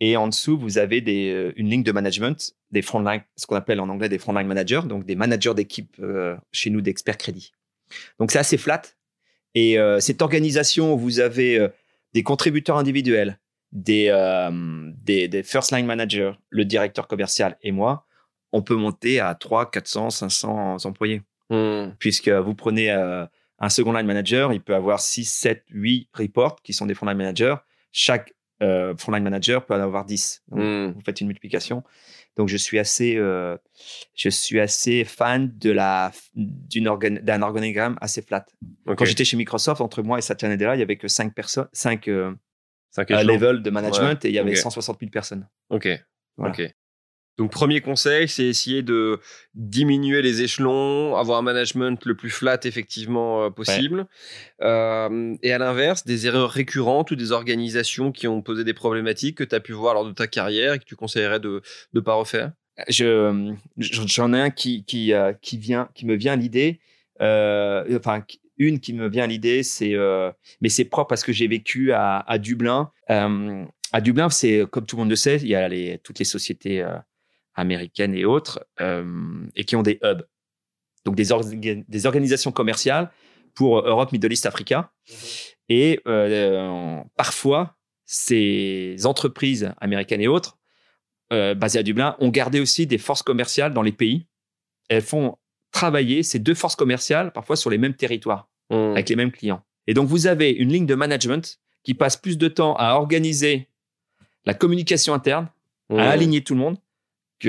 Et 0.06 0.18
en 0.18 0.28
dessous, 0.28 0.58
vous 0.58 0.80
avez 0.80 1.00
des, 1.00 1.32
euh, 1.32 1.54
une 1.56 1.70
ligne 1.70 1.84
de 1.84 1.92
management, 1.94 2.56
des 2.72 2.82
frontline, 2.82 3.22
ce 3.38 3.46
qu'on 3.46 3.56
appelle 3.56 3.80
en 3.80 3.88
anglais 3.88 4.10
des 4.10 4.18
frontline 4.18 4.48
managers, 4.48 4.82
donc 4.86 5.06
des 5.06 5.16
managers 5.16 5.54
d'équipe 5.54 5.96
euh, 6.02 6.36
chez 6.52 6.70
nous 6.70 6.82
d'experts 6.82 7.18
crédit. 7.18 7.54
Donc 8.20 8.32
c'est 8.32 8.40
assez 8.40 8.58
flat. 8.58 8.82
Et 9.56 9.80
euh, 9.80 10.02
cette 10.02 10.22
organisation 10.22 10.94
où 10.94 10.98
vous 10.98 11.22
avez 11.22 11.70
des 12.14 12.22
contributeurs 12.22 12.78
individuels, 12.78 13.40
des, 13.72 14.12
des, 15.04 15.28
des, 15.30 15.44
first 15.44 15.72
line 15.72 15.86
managers, 15.86 16.34
le 16.50 16.66
directeur 16.66 17.08
commercial 17.08 17.58
et 17.62 17.72
moi, 17.72 18.06
on 18.54 18.62
peut 18.62 18.76
monter 18.76 19.20
à 19.20 19.36
3, 19.36 19.70
400, 19.70 20.12
500 20.12 20.78
employés. 20.86 21.22
Hmm. 21.50 21.90
Puisque 22.00 22.30
vous 22.30 22.56
prenez 22.56 22.90
un 22.90 23.70
second 23.70 23.92
line 23.94 24.06
manager, 24.06 24.54
il 24.54 24.62
peut 24.62 24.76
avoir 24.76 25.00
6, 25.00 25.26
7, 25.26 25.66
8 25.72 26.10
reports 26.14 26.62
qui 26.64 26.74
sont 26.74 26.86
des 26.86 26.94
frontline 26.94 27.18
managers. 27.18 27.56
Chaque 27.92 28.34
euh, 28.62 28.96
frontline 28.96 29.24
manager 29.24 29.66
peut 29.66 29.74
en 29.74 29.80
avoir 29.80 30.06
10. 30.06 30.44
Hmm. 30.52 30.88
Vous 30.92 31.02
faites 31.06 31.22
une 31.22 31.28
multiplication. 31.28 31.84
Donc, 32.36 32.50
je 32.50 32.58
suis 32.58 32.80
assez, 32.80 33.16
euh, 33.16 33.58
je 34.16 34.30
suis 34.30 34.60
assez 34.60 35.04
fan 35.04 35.52
de 35.56 35.72
la, 35.72 36.12
d'un 36.36 37.42
organigramme 37.42 37.98
assez 38.02 38.22
flat. 38.22 38.46
Quand 38.86 39.06
j'étais 39.06 39.26
chez 39.26 39.38
Microsoft, 39.38 39.82
entre 39.82 40.02
moi 40.02 40.18
et 40.18 40.22
Satya 40.22 40.50
Nadella, 40.50 40.76
il 40.76 40.80
y 40.80 40.82
avait 40.82 40.98
que 40.98 41.08
5 41.08 41.34
personnes, 41.34 41.68
5, 41.74 42.08
euh, 42.08 42.34
levels 43.10 43.62
de 43.62 43.70
management 43.70 44.26
et 44.26 44.30
il 44.30 44.34
y 44.34 44.40
avait 44.40 44.56
160 44.56 45.00
000 45.00 45.12
personnes. 45.12 45.48
Ok. 45.70 45.88
Ok. 46.38 46.74
Donc, 47.38 47.52
premier 47.52 47.82
conseil, 47.82 48.28
c'est 48.28 48.46
essayer 48.46 48.84
de 48.84 49.20
diminuer 49.56 50.22
les 50.22 50.44
échelons, 50.44 51.16
avoir 51.16 51.40
un 51.40 51.42
management 51.42 52.06
le 52.06 52.16
plus 52.16 52.30
flat 52.30 52.60
effectivement 52.64 53.46
euh, 53.46 53.50
possible. 53.50 54.06
Euh, 54.62 55.36
et 55.42 55.52
à 55.52 55.58
l'inverse, 55.58 56.06
des 56.06 56.28
erreurs 56.28 56.52
récurrentes 56.52 57.10
ou 57.10 57.16
des 57.16 57.32
organisations 57.32 58.12
qui 58.12 58.28
ont 58.28 58.44
posé 58.44 58.64
des 58.64 58.76
problématiques 58.76 59.38
que 59.38 59.44
tu 59.44 59.56
as 59.56 59.60
pu 59.60 59.72
voir 59.72 59.96
lors 59.96 60.06
de 60.06 60.12
ta 60.12 60.28
carrière 60.28 60.74
et 60.74 60.80
que 60.80 60.86
tu 60.86 60.96
conseillerais 60.96 61.40
de 61.40 61.64
ne 61.94 62.00
pas 62.00 62.14
refaire? 62.14 62.52
Je, 62.88 63.56
J'en 63.78 64.34
ai 64.34 64.40
un 64.40 64.50
qui, 64.52 64.84
qui, 64.84 65.14
euh, 65.14 65.34
qui, 65.42 65.58
vient, 65.58 65.90
qui 65.96 66.06
me 66.06 66.16
vient 66.16 66.34
à 66.34 66.36
l'idée. 66.36 66.80
enfin, 67.20 68.24
une 68.58 68.80
qui 68.80 68.94
me 68.94 69.10
vient 69.10 69.24
à 69.24 69.28
l'idée, 69.28 69.64
c'est, 69.64 69.96
mais 70.62 70.70
c'est 70.70 70.86
propre 70.86 71.10
parce 71.10 71.24
que 71.24 71.34
j'ai 71.34 71.48
vécu 71.48 71.94
à, 71.94 72.20
à 72.20 72.38
Dublin. 72.38 72.92
à 73.08 74.02
Dublin, 74.02 74.30
c'est 74.30 74.66
comme 74.70 74.86
tout 74.86 74.98
le 74.98 75.02
monde 75.02 75.10
le 75.10 75.16
sait, 75.16 75.38
il 75.38 75.48
y 75.48 75.56
a 75.56 75.68
les, 75.68 75.98
toutes 76.04 76.20
les 76.20 76.26
sociétés 76.26 76.86
américaines 77.56 78.16
et 78.16 78.26
autres, 78.26 78.66
euh, 78.82 79.46
et 79.56 79.64
qui 79.64 79.76
ont 79.76 79.84
des 79.84 80.00
hubs, 80.04 80.26
donc 81.06 81.16
des, 81.16 81.84
des 81.88 82.06
organisations 82.06 82.52
commerciales 82.52 83.12
pour 83.54 83.80
Europe, 83.80 84.12
Middle 84.12 84.32
East, 84.32 84.46
Africa. 84.46 84.92
Mhm. 85.10 85.16
Et 85.70 86.00
euh, 86.08 87.02
parfois, 87.16 87.78
ces 88.06 88.98
entreprises 89.06 89.74
américaines 89.80 90.22
et 90.22 90.28
autres, 90.28 90.58
euh, 91.32 91.56
basées 91.56 91.80
à 91.80 91.84
Dublin, 91.84 92.16
ont 92.20 92.30
gardé 92.30 92.60
aussi 92.60 92.86
des 92.86 92.98
forces 92.98 93.24
commerciales 93.24 93.74
dans 93.74 93.82
les 93.82 93.92
pays. 93.92 94.28
Elles 94.90 95.02
font 95.02 95.38
travailler 95.72 96.22
ces 96.22 96.40
deux 96.40 96.54
forces 96.54 96.76
commerciales 96.76 97.32
parfois 97.32 97.56
sur 97.56 97.70
les 97.70 97.78
mêmes 97.78 97.96
territoires, 97.96 98.50
mhm. 98.70 98.92
avec 98.92 99.10
les 99.10 99.16
mêmes 99.16 99.32
clients. 99.32 99.64
Et 99.88 99.94
donc, 99.94 100.08
vous 100.08 100.28
avez 100.28 100.52
une 100.52 100.72
ligne 100.72 100.86
de 100.86 100.96
management 100.96 101.60
qui 101.84 101.94
passe 101.94 102.18
plus 102.18 102.38
de 102.38 102.48
temps 102.48 102.76
à 102.76 102.94
organiser 102.94 103.70
la 104.46 104.54
communication 104.54 105.14
interne, 105.14 105.50
à 105.90 105.94
mhm. 105.94 106.00
aligner 106.00 106.44
tout 106.44 106.54
le 106.54 106.60
monde, 106.60 106.78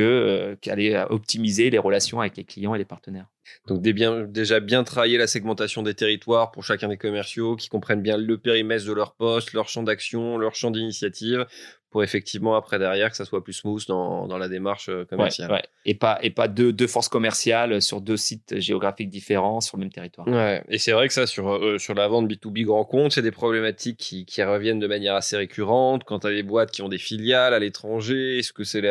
euh, 0.00 0.56
qu'aller 0.60 1.04
optimiser 1.10 1.70
les 1.70 1.78
relations 1.78 2.20
avec 2.20 2.36
les 2.36 2.44
clients 2.44 2.74
et 2.74 2.78
les 2.78 2.84
partenaires. 2.84 3.26
Donc 3.66 3.82
déjà 3.82 4.60
bien 4.60 4.84
travailler 4.84 5.18
la 5.18 5.26
segmentation 5.26 5.82
des 5.82 5.94
territoires 5.94 6.50
pour 6.50 6.64
chacun 6.64 6.88
des 6.88 6.96
commerciaux, 6.96 7.56
qui 7.56 7.68
comprennent 7.68 8.02
bien 8.02 8.16
le 8.16 8.38
périmètre 8.38 8.86
de 8.86 8.92
leur 8.92 9.14
poste, 9.14 9.52
leur 9.52 9.68
champ 9.68 9.82
d'action, 9.82 10.38
leur 10.38 10.54
champ 10.54 10.70
d'initiative, 10.70 11.46
pour 11.94 12.02
effectivement 12.02 12.56
après 12.56 12.80
derrière 12.80 13.08
que 13.08 13.16
ça 13.16 13.24
soit 13.24 13.44
plus 13.44 13.52
smooth 13.52 13.86
dans, 13.86 14.26
dans 14.26 14.36
la 14.36 14.48
démarche 14.48 14.88
euh, 14.88 15.04
commerciale. 15.04 15.62
Et 15.84 15.94
pas 15.94 16.18
et 16.22 16.30
pas 16.30 16.48
deux, 16.48 16.72
deux 16.72 16.88
forces 16.88 17.08
commerciales 17.08 17.80
sur 17.80 18.00
deux 18.00 18.16
sites 18.16 18.58
géographiques 18.58 19.10
différents 19.10 19.60
sur 19.60 19.76
le 19.76 19.82
même 19.82 19.92
territoire. 19.92 20.26
Ouais. 20.26 20.64
Et 20.68 20.78
c'est 20.78 20.90
vrai 20.90 21.06
que 21.06 21.14
ça 21.14 21.28
sur 21.28 21.54
euh, 21.54 21.78
sur 21.78 21.94
la 21.94 22.08
vente 22.08 22.28
B2B 22.28 22.64
grand 22.64 22.84
compte, 22.84 23.12
c'est 23.12 23.22
des 23.22 23.30
problématiques 23.30 23.96
qui, 23.96 24.26
qui 24.26 24.42
reviennent 24.42 24.80
de 24.80 24.88
manière 24.88 25.14
assez 25.14 25.36
récurrente 25.36 26.02
quand 26.02 26.18
tu 26.18 26.26
as 26.26 26.30
des 26.32 26.42
boîtes 26.42 26.72
qui 26.72 26.82
ont 26.82 26.88
des 26.88 26.98
filiales 26.98 27.54
à 27.54 27.60
l'étranger, 27.60 28.38
est-ce 28.40 28.52
que 28.52 28.64
c'est 28.64 28.84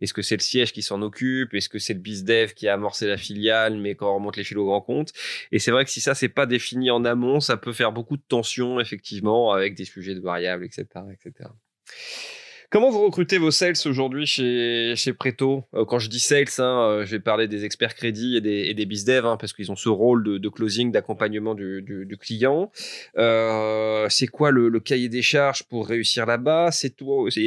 est-ce 0.00 0.14
que 0.14 0.22
c'est 0.22 0.36
le 0.36 0.42
siège 0.42 0.72
qui 0.72 0.82
s'en 0.82 1.02
occupe, 1.02 1.54
est-ce 1.54 1.68
que 1.68 1.80
c'est 1.80 1.94
le 1.94 1.98
bizdev 1.98 2.54
qui 2.54 2.68
a 2.68 2.74
amorcé 2.74 3.08
la 3.08 3.16
filiale 3.16 3.78
mais 3.78 3.96
quand 3.96 4.12
on 4.12 4.14
remonte 4.14 4.36
les 4.36 4.44
fils 4.44 4.56
au 4.58 4.66
grand 4.66 4.80
compte? 4.80 5.12
Et 5.50 5.58
c'est 5.58 5.72
vrai 5.72 5.84
que 5.84 5.90
si 5.90 6.00
ça 6.00 6.14
c'est 6.14 6.28
pas 6.28 6.46
défini 6.46 6.92
en 6.92 7.04
amont, 7.04 7.40
ça 7.40 7.56
peut 7.56 7.72
faire 7.72 7.90
beaucoup 7.90 8.16
de 8.16 8.22
tensions 8.28 8.78
effectivement 8.78 9.50
avec 9.50 9.74
des 9.74 9.84
sujets 9.84 10.14
de 10.14 10.20
variables 10.20 10.64
etc 10.64 10.86
etc. 11.12 11.50
Comment 12.74 12.90
vous 12.90 13.04
recrutez 13.04 13.38
vos 13.38 13.52
sales 13.52 13.76
aujourd'hui 13.86 14.26
chez, 14.26 14.94
chez 14.96 15.12
Preto? 15.12 15.62
Euh, 15.74 15.84
Quand 15.84 16.00
je 16.00 16.10
dis 16.10 16.18
sales, 16.18 16.48
hein, 16.58 16.80
euh, 16.80 17.06
je 17.06 17.12
vais 17.12 17.20
parler 17.20 17.46
des 17.46 17.64
experts 17.64 17.94
crédits 17.94 18.36
et 18.36 18.40
des, 18.40 18.62
et 18.62 18.74
des 18.74 18.84
bizdev, 18.84 19.24
hein, 19.26 19.36
parce 19.36 19.52
qu'ils 19.52 19.70
ont 19.70 19.76
ce 19.76 19.88
rôle 19.88 20.24
de, 20.24 20.48
closing, 20.48 20.90
d'accompagnement 20.90 21.54
du, 21.54 21.82
du, 21.82 22.16
client. 22.16 22.72
Euh, 23.16 24.08
c'est 24.10 24.26
quoi 24.26 24.50
le, 24.50 24.80
cahier 24.80 25.08
des 25.08 25.22
charges 25.22 25.62
pour 25.62 25.86
réussir 25.86 26.26
là-bas? 26.26 26.72
C'est 26.72 26.96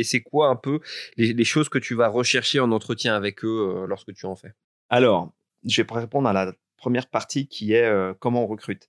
c'est 0.04 0.22
quoi 0.22 0.48
un 0.48 0.56
peu 0.56 0.80
les, 1.18 1.44
choses 1.44 1.68
que 1.68 1.78
tu 1.78 1.94
vas 1.94 2.08
rechercher 2.08 2.62
en 2.62 2.72
entretien 2.72 3.14
avec 3.14 3.44
eux 3.44 3.86
lorsque 3.86 4.14
tu 4.14 4.26
en 4.28 4.38
fais? 4.38 4.54
Alors, 4.90 5.34
je 5.66 5.82
vais 5.82 5.88
répondre 5.92 6.30
à 6.30 6.32
la 6.32 6.54
première 6.78 7.08
partie 7.08 7.50
qui 7.50 7.74
est 7.74 7.92
comment 8.20 8.46
on 8.46 8.48
recrute. 8.48 8.88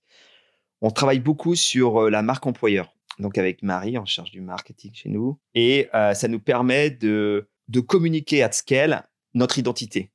On 0.79 0.89
travaille 0.89 1.19
beaucoup 1.19 1.55
sur 1.55 2.09
la 2.09 2.21
marque 2.21 2.47
employeur 2.47 2.93
donc 3.19 3.37
avec 3.37 3.61
Marie 3.63 3.97
en 3.97 4.05
charge 4.05 4.31
du 4.31 4.41
marketing 4.41 4.91
chez 4.93 5.09
nous. 5.09 5.37
Et 5.53 5.89
euh, 5.93 6.13
ça 6.13 6.27
nous 6.27 6.39
permet 6.39 6.89
de, 6.89 7.47
de 7.67 7.79
communiquer 7.79 8.43
à 8.43 8.51
scale 8.51 9.07
notre 9.33 9.59
identité 9.59 10.11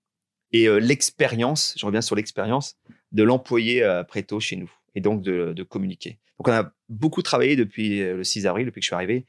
et 0.53 0.69
euh, 0.69 0.79
l'expérience, 0.79 1.75
je 1.79 1.85
reviens 1.87 2.01
sur 2.01 2.17
l'expérience, 2.17 2.77
de 3.13 3.23
l'employé 3.23 3.83
euh, 3.83 4.03
Préto 4.05 4.41
chez 4.41 4.57
nous 4.57 4.73
et 4.95 5.01
donc 5.01 5.23
de, 5.23 5.53
de, 5.53 5.63
communiquer. 5.63 6.19
Donc 6.39 6.49
on 6.49 6.53
a 6.53 6.73
beaucoup 6.89 7.23
travaillé 7.23 7.57
depuis 7.57 8.01
le 8.01 8.25
6 8.25 8.47
avril, 8.47 8.67
depuis 8.67 8.81
que 8.81 8.85
je 8.85 8.89
suis 8.89 8.95
arrivé, 8.95 9.27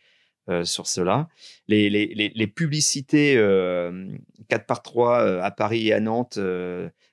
sur 0.64 0.88
cela. 0.88 1.28
Les, 1.68 1.90
les, 1.90 2.32
les, 2.36 2.48
publicités 2.48 3.36
4 4.50 4.66
par 4.66 4.84
3 4.84 5.42
à 5.42 5.52
Paris 5.52 5.88
et 5.88 5.94
à 5.94 6.00
Nantes 6.00 6.40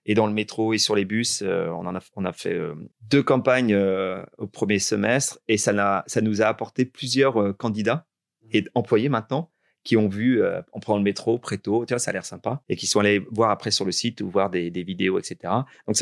et 0.04 0.14
dans 0.14 0.26
le 0.26 0.32
métro 0.32 0.72
et 0.72 0.78
sur 0.78 0.96
les 0.96 1.04
bus. 1.04 1.42
Euh, 1.42 1.68
on, 1.68 1.86
en 1.86 1.94
a, 1.94 2.00
on 2.16 2.24
a 2.24 2.32
fait 2.32 2.54
euh, 2.54 2.74
deux 3.08 3.22
campagnes 3.22 3.74
euh, 3.74 4.22
au 4.38 4.46
premier 4.46 4.78
semestre 4.78 5.38
et 5.48 5.56
ça, 5.56 6.04
ça 6.06 6.20
nous 6.20 6.42
a 6.42 6.46
apporté 6.46 6.84
plusieurs 6.84 7.56
candidats 7.56 8.06
et 8.52 8.64
employés 8.74 9.08
maintenant 9.08 9.50
qui 9.84 9.96
ont 9.96 10.08
vu 10.08 10.40
en 10.70 10.78
prenant 10.78 10.98
le 10.98 11.02
métro 11.02 11.40
Préto, 11.40 11.84
tiens, 11.84 11.98
ça 11.98 12.10
a 12.10 12.12
l'air 12.12 12.24
sympa, 12.24 12.62
et 12.68 12.76
qui 12.76 12.86
sont 12.86 13.00
allés 13.00 13.18
voir 13.32 13.50
après 13.50 13.72
sur 13.72 13.84
le 13.84 13.90
site 13.90 14.20
ou 14.20 14.30
voir 14.30 14.48
des, 14.48 14.70
des 14.70 14.84
vidéos, 14.84 15.18
etc. 15.18 15.52
Donc 15.88 15.96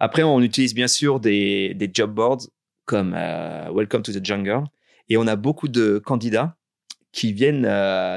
après, 0.00 0.22
on 0.22 0.40
utilise 0.40 0.72
bien 0.72 0.88
sûr 0.88 1.20
des, 1.20 1.74
des 1.74 1.90
job 1.92 2.14
boards 2.14 2.48
comme 2.86 3.10
Welcome 3.10 4.00
to 4.00 4.12
the 4.12 4.24
Jungle, 4.24 4.64
et 5.10 5.18
on 5.18 5.26
a 5.26 5.36
beaucoup 5.36 5.68
de 5.68 5.98
candidats 5.98 6.56
qui 7.16 7.32
viennent 7.32 7.66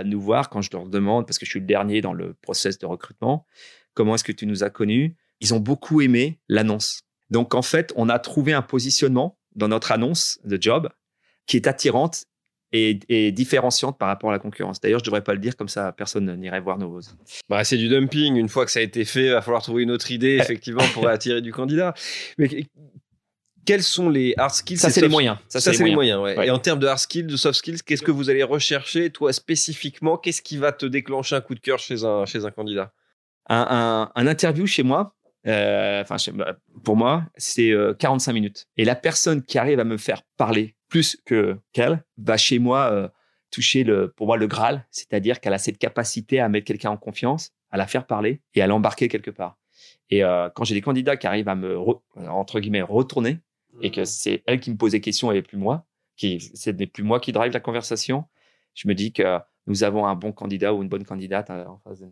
nous 0.04 0.22
voir 0.22 0.50
quand 0.50 0.62
je 0.62 0.70
leur 0.74 0.86
demande, 0.86 1.26
parce 1.26 1.40
que 1.40 1.46
je 1.46 1.52
suis 1.52 1.62
le 1.62 1.66
dernier 1.66 2.02
dans 2.02 2.14
le 2.14 2.34
process 2.34 2.78
de 2.78 2.86
recrutement, 2.86 3.46
comment 3.94 4.16
est-ce 4.16 4.26
que 4.26 4.34
tu 4.34 4.46
nous 4.46 4.64
as 4.66 4.70
connus? 4.70 5.16
Ils 5.40 5.54
ont 5.54 5.60
beaucoup 5.60 6.02
aimé 6.02 6.42
l'annonce. 6.50 7.04
Donc 7.30 7.56
en 7.56 7.62
fait, 7.62 7.94
on 7.96 8.10
a 8.10 8.20
trouvé 8.20 8.52
un 8.52 8.62
positionnement 8.62 9.40
dans 9.56 9.70
notre 9.70 9.94
annonce 9.94 10.40
de 10.44 10.62
job 10.62 10.90
qui 11.46 11.56
est 11.56 11.66
attirante 11.66 12.26
et, 12.74 13.32
différenciante 13.32 13.98
par 13.98 14.10
rapport 14.10 14.32
à 14.32 14.34
la 14.34 14.40
concurrence. 14.40 14.82
D'ailleurs, 14.82 15.00
je 15.00 15.04
ne 15.04 15.06
devrais 15.06 15.24
pas 15.24 15.34
le 15.34 15.40
dire 15.40 15.56
comme 15.56 15.70
ça, 15.70 15.94
personne 15.94 16.36
n'irait 16.36 16.60
voir 16.60 16.78
nos. 16.78 17.00
Bah, 17.48 17.64
c'est 17.64 17.78
du 17.78 17.88
dumping. 17.88 18.36
Une 18.36 18.50
fois 18.50 18.66
que 18.66 18.72
ça 18.72 18.80
a 18.80 18.84
été 18.84 19.06
fait, 19.06 19.28
il 19.28 19.32
va 19.32 19.42
falloir 19.42 19.64
trouver 19.64 19.84
une 19.84 19.92
autre 19.92 20.12
idée, 20.12 20.38
effectivement, 20.42 20.84
pour 20.94 21.08
attirer 21.08 21.42
du 21.42 21.54
candidat. 21.54 21.94
Mais 22.38 22.66
quels 23.69 23.84
sont 23.84 24.10
les 24.10 24.34
hard 24.36 24.51
skills 24.51 24.79
Ça, 24.79 24.89
c'est 24.89 24.99
les 24.99 25.10
moyens. 25.10 25.38
Ça, 25.47 25.60
c'est 25.60 25.84
les 25.84 25.93
moyens. 25.93 26.19
ouais. 26.19 26.47
Et 26.47 26.49
en 26.49 26.58
termes 26.58 26.79
de 26.79 26.88
hard 26.88 26.97
skills, 26.97 27.27
de 27.27 27.38
soft 27.38 27.60
skills, 27.60 27.84
qu'est-ce 27.86 28.01
que 28.01 28.10
vous 28.10 28.32
allez 28.32 28.41
rechercher, 28.41 29.12
toi 29.12 29.32
spécifiquement? 29.32 30.17
Qu'est-ce 30.17 30.41
qui 30.41 30.58
va 30.58 30.71
te 30.71 30.88
déclencher 30.88 31.36
un 31.36 31.41
coup 31.41 31.53
de 31.53 31.60
cœur 31.60 31.77
chez 31.77 32.03
un, 32.03 32.25
chez 32.25 32.45
un 32.45 32.49
candidat? 32.49 32.91
Un, 33.47 34.10
un, 34.15 34.25
interview 34.25 34.65
chez 34.65 34.82
moi, 34.82 35.15
euh, 35.45 36.01
enfin, 36.01 36.15
bah, 36.34 36.58
pour 36.84 36.95
moi, 36.95 37.25
c'est 37.38 37.71
45 37.99 38.32
euh, 38.32 38.34
minutes. 38.34 38.65
Et 38.75 38.86
la 38.86 38.95
personne 38.95 39.43
qui 39.43 39.60
arrive 39.60 39.79
à 39.79 39.84
me 39.84 39.97
faire 39.97 40.23
parler 40.36 40.75
plus 40.88 41.17
que 41.23 41.55
qu'elle 41.71 42.03
va 42.17 42.38
chez 42.38 42.58
moi 42.58 42.91
euh, 42.91 43.08
toucher 43.51 43.84
le, 43.84 44.12
pour 44.12 44.25
moi, 44.25 44.38
le 44.38 44.47
Graal, 44.47 44.88
c'est-à-dire 44.89 45.39
qu'elle 45.39 45.53
a 45.53 45.60
cette 45.60 45.77
capacité 45.77 46.39
à 46.39 46.49
mettre 46.49 46.65
quelqu'un 46.65 46.89
en 46.89 46.97
confiance, 46.97 47.51
à 47.69 47.77
la 47.77 47.86
faire 47.86 48.08
parler 48.08 48.41
et 48.55 48.63
à 48.63 48.67
l'embarquer 48.67 49.10
quelque 49.10 49.29
part. 49.29 49.60
Et 50.10 50.21
quand 50.55 50.63
j'ai 50.63 50.73
des 50.73 50.82
candidats 50.82 51.17
qui 51.17 51.27
arrivent 51.27 51.49
à 51.49 51.55
me, 51.55 51.77
entre 52.27 52.60
guillemets, 52.60 52.82
retourner 52.82 53.38
et 53.82 53.92
que 53.92 54.06
c'est 54.06 54.44
elle 54.46 54.60
qui 54.60 54.72
me 54.72 54.78
pose 54.78 54.92
des 54.92 55.02
questions 55.02 55.32
et 55.32 55.42
plus 55.42 55.58
moi, 55.58 55.86
qui, 56.15 56.39
c'est 56.54 56.74
plus 56.88 57.04
moi 57.04 57.20
qui 57.20 57.32
drive 57.32 57.52
la 57.52 57.60
conversation, 57.60 58.26
je 58.74 58.88
me 58.88 58.96
dis 58.96 59.13
que 59.13 59.39
nous 59.68 59.84
avons 59.84 60.06
un 60.06 60.15
bon 60.15 60.32
candidat 60.32 60.74
ou 60.74 60.82
une 60.82 60.89
bonne 60.89 61.06
candidate 61.06 61.50
en 61.50 61.80
face 61.80 62.00
de 62.00 62.12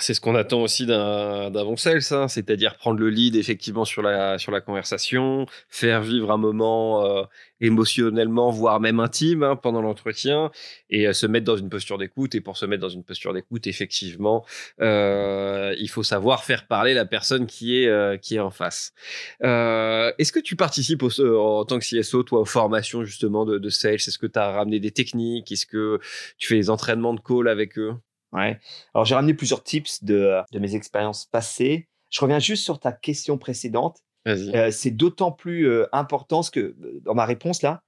c'est 0.00 0.14
ce 0.14 0.20
qu'on 0.20 0.34
attend 0.34 0.62
aussi 0.62 0.84
d'un 0.84 1.50
bon 1.50 1.76
sales, 1.76 2.00
hein, 2.10 2.26
c'est-à-dire 2.26 2.76
prendre 2.76 2.98
le 2.98 3.08
lead 3.08 3.36
effectivement 3.36 3.84
sur 3.84 4.02
la, 4.02 4.36
sur 4.36 4.50
la 4.50 4.60
conversation, 4.60 5.46
faire 5.68 6.02
vivre 6.02 6.32
un 6.32 6.36
moment 6.36 7.04
euh, 7.04 7.22
émotionnellement, 7.60 8.50
voire 8.50 8.80
même 8.80 8.98
intime 8.98 9.44
hein, 9.44 9.54
pendant 9.54 9.80
l'entretien, 9.82 10.50
et 10.90 11.06
euh, 11.06 11.12
se 11.12 11.26
mettre 11.26 11.46
dans 11.46 11.56
une 11.56 11.68
posture 11.68 11.98
d'écoute. 11.98 12.34
Et 12.34 12.40
pour 12.40 12.56
se 12.56 12.66
mettre 12.66 12.82
dans 12.82 12.88
une 12.88 13.04
posture 13.04 13.32
d'écoute, 13.32 13.68
effectivement, 13.68 14.44
euh, 14.80 15.72
il 15.78 15.88
faut 15.88 16.02
savoir 16.02 16.42
faire 16.44 16.66
parler 16.66 16.92
la 16.92 17.06
personne 17.06 17.46
qui 17.46 17.76
est, 17.76 18.20
qui 18.20 18.36
est 18.36 18.40
en 18.40 18.50
face. 18.50 18.92
Est-ce 19.40 20.32
que 20.32 20.40
tu 20.40 20.56
participes 20.56 21.04
en 21.04 21.64
tant 21.64 21.78
que 21.78 21.84
CSO, 21.84 22.24
toi, 22.24 22.40
aux 22.40 22.44
formations 22.44 23.04
justement 23.04 23.44
de, 23.44 23.58
de 23.58 23.68
sales? 23.70 23.94
Est-ce 23.94 24.18
que 24.18 24.26
tu 24.26 24.38
as 24.38 24.50
ramené 24.50 24.80
des 24.80 24.90
techniques? 24.90 25.52
Est-ce 25.52 25.66
que 25.66 26.00
tu 26.38 26.48
fais 26.48 26.56
des 26.56 26.70
entraînements 26.70 27.14
de 27.14 27.20
call 27.20 27.46
avec 27.48 27.78
eux? 27.78 27.94
Ouais. 28.36 28.60
Alors, 28.94 29.04
j'ai 29.04 29.14
ramené 29.14 29.34
plusieurs 29.34 29.64
tips 29.64 30.04
de, 30.04 30.40
de 30.52 30.58
mes 30.58 30.74
expériences 30.74 31.24
passées. 31.24 31.88
Je 32.10 32.20
reviens 32.20 32.38
juste 32.38 32.64
sur 32.64 32.78
ta 32.78 32.92
question 32.92 33.38
précédente. 33.38 34.02
Euh, 34.26 34.70
c'est 34.70 34.90
d'autant 34.90 35.30
plus 35.30 35.68
euh, 35.68 35.86
important 35.92 36.40
que, 36.52 36.60
euh, 36.60 37.00
dans 37.04 37.14
ma 37.14 37.24
réponse 37.24 37.62
là, 37.62 37.82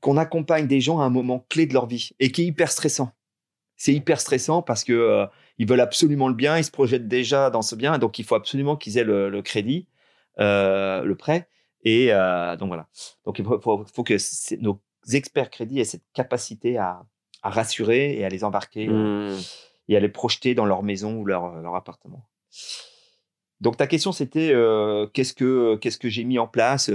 qu'on 0.00 0.16
accompagne 0.16 0.66
des 0.66 0.80
gens 0.80 1.00
à 1.00 1.04
un 1.04 1.10
moment 1.10 1.44
clé 1.48 1.66
de 1.66 1.74
leur 1.74 1.86
vie 1.86 2.10
et 2.18 2.32
qui 2.32 2.42
est 2.42 2.46
hyper 2.46 2.72
stressant. 2.72 3.12
C'est 3.76 3.92
hyper 3.92 4.20
stressant 4.20 4.62
parce 4.62 4.84
que 4.84 5.26
ils 5.58 5.68
veulent 5.68 5.80
absolument 5.80 6.28
le 6.28 6.34
bien, 6.34 6.56
ils 6.56 6.64
se 6.64 6.70
projettent 6.70 7.08
déjà 7.08 7.50
dans 7.50 7.62
ce 7.62 7.74
bien, 7.74 7.98
donc 7.98 8.18
il 8.18 8.24
faut 8.24 8.34
absolument 8.34 8.76
qu'ils 8.76 8.96
aient 8.98 9.04
le, 9.04 9.28
le 9.28 9.42
crédit, 9.42 9.88
le 10.38 11.12
prêt. 11.14 11.48
Et 11.84 12.08
donc 12.58 12.68
voilà. 12.68 12.86
Donc 13.24 13.38
il 13.38 13.44
faut, 13.44 13.60
faut, 13.60 13.84
faut 13.92 14.04
que 14.04 14.16
nos 14.60 14.80
experts 15.12 15.50
crédits 15.50 15.80
aient 15.80 15.84
cette 15.84 16.04
capacité 16.14 16.78
à, 16.78 17.02
à 17.42 17.50
rassurer 17.50 18.18
et 18.18 18.24
à 18.24 18.28
les 18.28 18.44
embarquer. 18.44 18.88
Mmh. 18.88 19.38
et 19.88 19.96
à 19.96 20.00
les 20.00 20.08
projeter 20.08 20.54
dans 20.54 20.64
leur 20.64 20.82
maison 20.82 21.16
ou 21.16 21.24
leur, 21.24 21.60
leur 21.60 21.74
appartement. 21.74 22.28
Donc 23.60 23.76
ta 23.76 23.86
question 23.86 24.12
c'était 24.12 24.54
qu'est-ce 25.12 25.34
que 25.34 25.76
qu'est-ce 25.76 25.98
que 25.98 26.08
j'ai 26.08 26.24
mis 26.24 26.38
en 26.38 26.46
place 26.46 26.90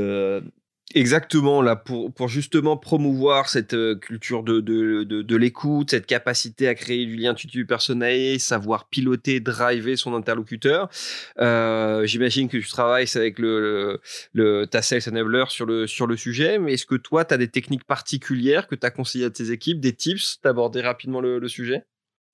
Exactement, 0.95 1.61
là, 1.61 1.75
pour, 1.75 2.13
pour 2.13 2.29
justement 2.29 2.77
promouvoir 2.77 3.49
cette 3.49 3.73
euh, 3.73 3.95
culture 3.95 4.41
de, 4.41 4.61
de, 4.61 5.03
de, 5.03 5.35
l'écoute, 5.35 5.91
cette 5.91 6.05
capacité 6.05 6.69
à 6.69 6.75
créer 6.75 7.05
du 7.05 7.17
lien 7.17 7.33
tutu 7.33 7.65
personnel, 7.65 8.39
savoir 8.39 8.87
piloter, 8.87 9.41
driver 9.41 9.97
son 9.97 10.15
interlocuteur. 10.15 10.89
Euh, 11.39 12.05
J'imagine 12.05 12.47
que 12.47 12.55
tu 12.55 12.67
travailles 12.69 13.05
avec 13.15 13.37
le, 13.37 13.99
le, 14.31 14.65
ta 14.65 14.81
sales 14.81 15.01
enabler 15.09 15.43
sur 15.49 15.65
le, 15.65 15.87
sur 15.87 16.07
le 16.07 16.15
sujet, 16.15 16.57
mais 16.57 16.75
est-ce 16.75 16.85
que 16.85 16.95
toi, 16.95 17.25
tu 17.25 17.33
as 17.33 17.37
des 17.37 17.49
techniques 17.49 17.83
particulières 17.83 18.65
que 18.65 18.75
tu 18.75 18.85
as 18.85 18.91
conseillées 18.91 19.25
à 19.25 19.29
tes 19.29 19.51
équipes, 19.51 19.81
des 19.81 19.93
tips 19.93 20.39
d'aborder 20.41 20.79
rapidement 20.79 21.19
le, 21.19 21.39
le 21.39 21.47
sujet? 21.49 21.83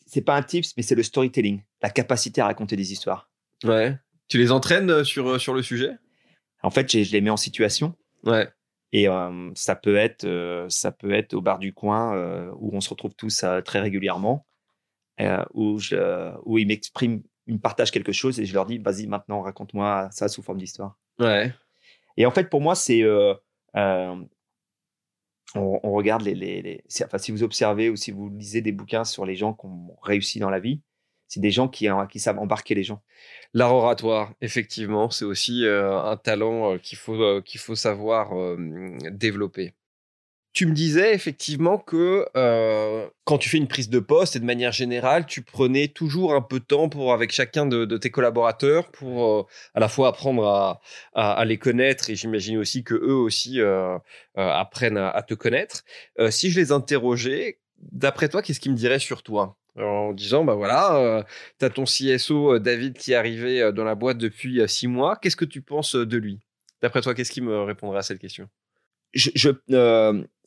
C'est 0.05 0.21
pas 0.21 0.35
un 0.35 0.43
tips, 0.43 0.77
mais 0.77 0.83
c'est 0.83 0.95
le 0.95 1.03
storytelling, 1.03 1.63
la 1.81 1.89
capacité 1.89 2.39
à 2.39 2.45
raconter 2.45 2.75
des 2.75 2.93
histoires. 2.93 3.31
Ouais. 3.63 3.97
Tu 4.27 4.37
les 4.37 4.51
entraînes 4.51 4.91
euh, 4.91 5.03
sur, 5.03 5.41
sur 5.41 5.55
le 5.55 5.63
sujet? 5.63 5.93
En 6.61 6.69
fait, 6.69 7.03
je 7.03 7.11
les 7.11 7.19
mets 7.19 7.31
en 7.31 7.37
situation 7.37 7.95
Ouais. 8.23 8.49
Et 8.93 9.07
euh, 9.07 9.51
ça 9.55 9.75
peut 9.75 9.95
être, 9.95 10.23
euh, 10.25 10.67
ça 10.69 10.91
peut 10.91 11.11
être 11.13 11.33
au 11.33 11.41
bar 11.41 11.57
du 11.57 11.73
coin 11.73 12.15
euh, 12.15 12.51
où 12.57 12.69
on 12.73 12.81
se 12.81 12.89
retrouve 12.89 13.15
tous 13.15 13.43
très 13.65 13.79
régulièrement, 13.79 14.45
où, 15.53 15.79
je, 15.79 16.31
où 16.45 16.59
ils 16.59 16.67
m'expriment, 16.67 17.23
ils 17.47 17.55
me 17.55 17.59
partagent 17.59 17.91
quelque 17.91 18.11
chose 18.11 18.39
et 18.39 18.45
je 18.45 18.53
leur 18.53 18.67
dis, 18.67 18.77
vas-y, 18.77 19.07
maintenant, 19.07 19.41
raconte-moi 19.41 20.09
ça 20.11 20.27
sous 20.27 20.43
forme 20.43 20.59
d'histoire. 20.59 20.95
Ouais. 21.19 21.51
Et 22.17 22.27
en 22.27 22.31
fait, 22.31 22.51
pour 22.51 22.61
moi, 22.61 22.75
c'est, 22.75 23.03
on, 23.73 24.29
on, 25.55 25.91
regarde 25.91 26.21
les, 26.21 26.35
les, 26.35 26.61
les, 26.61 26.83
enfin, 27.03 27.17
si 27.17 27.31
vous 27.31 27.41
observez 27.41 27.89
ou 27.89 27.95
si 27.95 28.11
vous 28.11 28.29
lisez 28.29 28.61
des 28.61 28.71
bouquins 28.71 29.05
sur 29.05 29.25
les 29.25 29.35
gens 29.35 29.53
qui 29.53 29.65
ont 29.65 29.97
réussi 30.03 30.37
dans 30.37 30.51
la 30.51 30.59
vie, 30.59 30.81
c'est 31.33 31.39
des 31.39 31.49
gens 31.49 31.67
qui, 31.67 31.87
qui 32.11 32.19
savent 32.19 32.37
embarquer 32.37 32.75
les 32.75 32.83
gens. 32.83 33.01
L'art 33.55 33.73
oratoire, 33.73 34.33
effectivement, 34.41 35.09
c'est 35.09 35.25
aussi 35.25 35.65
euh, 35.65 35.99
un 35.99 36.15
talent 36.15 36.73
euh, 36.73 36.77
qu'il 36.77 36.97
faut, 36.99 37.19
euh, 37.19 37.41
savoir 37.75 38.33
développer. 39.11 39.73
Tu 40.53 40.67
me 40.67 40.73
disais 40.73 41.15
effectivement 41.15 41.79
que 41.79 42.27
quand 43.23 43.39
tu 43.39 43.49
fais 43.49 43.57
une 43.57 43.67
prise 43.67 43.89
de 43.89 43.97
poste 43.97 44.35
et 44.35 44.39
de 44.39 44.45
manière 44.45 44.71
générale, 44.71 45.25
tu 45.25 45.41
prenais 45.41 45.87
toujours 45.87 46.35
un 46.35 46.41
peu 46.41 46.59
de 46.59 46.65
temps 46.65 46.89
pour 46.89 47.11
avec 47.11 47.31
chacun 47.31 47.65
de, 47.65 47.97
tes 47.97 48.11
collaborateurs 48.11 48.91
pour 48.91 49.47
à 49.73 49.79
la 49.79 49.87
fois 49.87 50.09
apprendre 50.09 50.79
à, 51.15 51.45
les 51.45 51.57
connaître 51.57 52.11
et 52.11 52.15
j'imagine 52.15 52.57
aussi 52.57 52.83
que 52.83 52.93
eux 52.93 53.15
aussi 53.15 53.59
apprennent 54.35 54.97
à, 54.97 55.23
te 55.23 55.33
connaître. 55.33 55.83
si 56.29 56.51
je 56.51 56.59
les 56.59 56.71
interrogeais, 56.71 57.57
d'après 57.91 58.29
toi, 58.29 58.43
qu'est-ce 58.43 58.59
qu'ils 58.59 58.73
me 58.73 58.77
diraient 58.77 58.99
sur 58.99 59.23
toi? 59.23 59.57
En 59.77 60.13
disant 60.13 60.43
bah 60.43 60.55
voilà, 60.55 60.95
euh, 60.97 61.23
tu 61.59 61.65
as 61.65 61.69
ton 61.69 61.85
CSO 61.85 62.59
David 62.59 62.97
qui 62.97 63.13
est 63.13 63.15
arrivé 63.15 63.71
dans 63.73 63.83
la 63.83 63.95
boîte 63.95 64.17
depuis 64.17 64.61
six 64.67 64.87
mois. 64.87 65.17
Qu'est-ce 65.17 65.35
que 65.35 65.45
tu 65.45 65.61
penses 65.61 65.95
de 65.95 66.17
lui? 66.17 66.39
D'après 66.81 67.01
toi, 67.01 67.13
qu'est-ce 67.13 67.31
qui 67.31 67.41
me 67.41 67.61
répondrait 67.61 67.99
à 67.99 68.03
cette 68.03 68.19
question? 68.19 68.49
Je, 69.13 69.29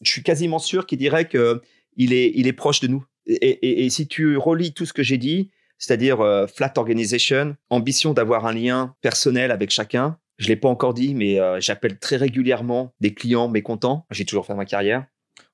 suis 0.03 0.23
quasiment 0.23 0.59
sûr 0.59 0.87
qu'il 0.87 0.99
dirait 0.99 1.29
que 1.29 1.62
il 1.97 2.12
est, 2.12 2.33
il 2.35 2.47
est 2.47 2.53
proche 2.53 2.81
de 2.81 2.89
nous. 2.89 3.05
Et 3.27 3.89
si 3.91 4.07
tu 4.07 4.37
relis 4.37 4.73
tout 4.73 4.87
ce 4.87 4.93
que 4.93 5.03
j'ai 5.03 5.19
dit, 5.19 5.51
c'est-à-dire 5.79 6.19
flat 6.55 6.73
organization, 6.77 7.57
ambition 7.71 8.12
d'avoir 8.12 8.47
un 8.47 8.53
lien 8.53 8.95
personnel 9.01 9.51
avec 9.51 9.71
chacun. 9.71 10.19
Je 10.39 10.49
l'ai 10.49 10.57
pas 10.57 10.69
encore 10.69 10.95
dit, 10.95 11.15
mais 11.15 11.39
j'appelle 11.61 11.99
très 11.99 12.17
régulièrement 12.17 12.95
des 13.01 13.15
clients 13.15 13.49
mécontents. 13.49 14.07
J'ai 14.11 14.25
toujours 14.25 14.47
fait 14.47 14.55
ma 14.55 14.67
carrière. 14.67 15.07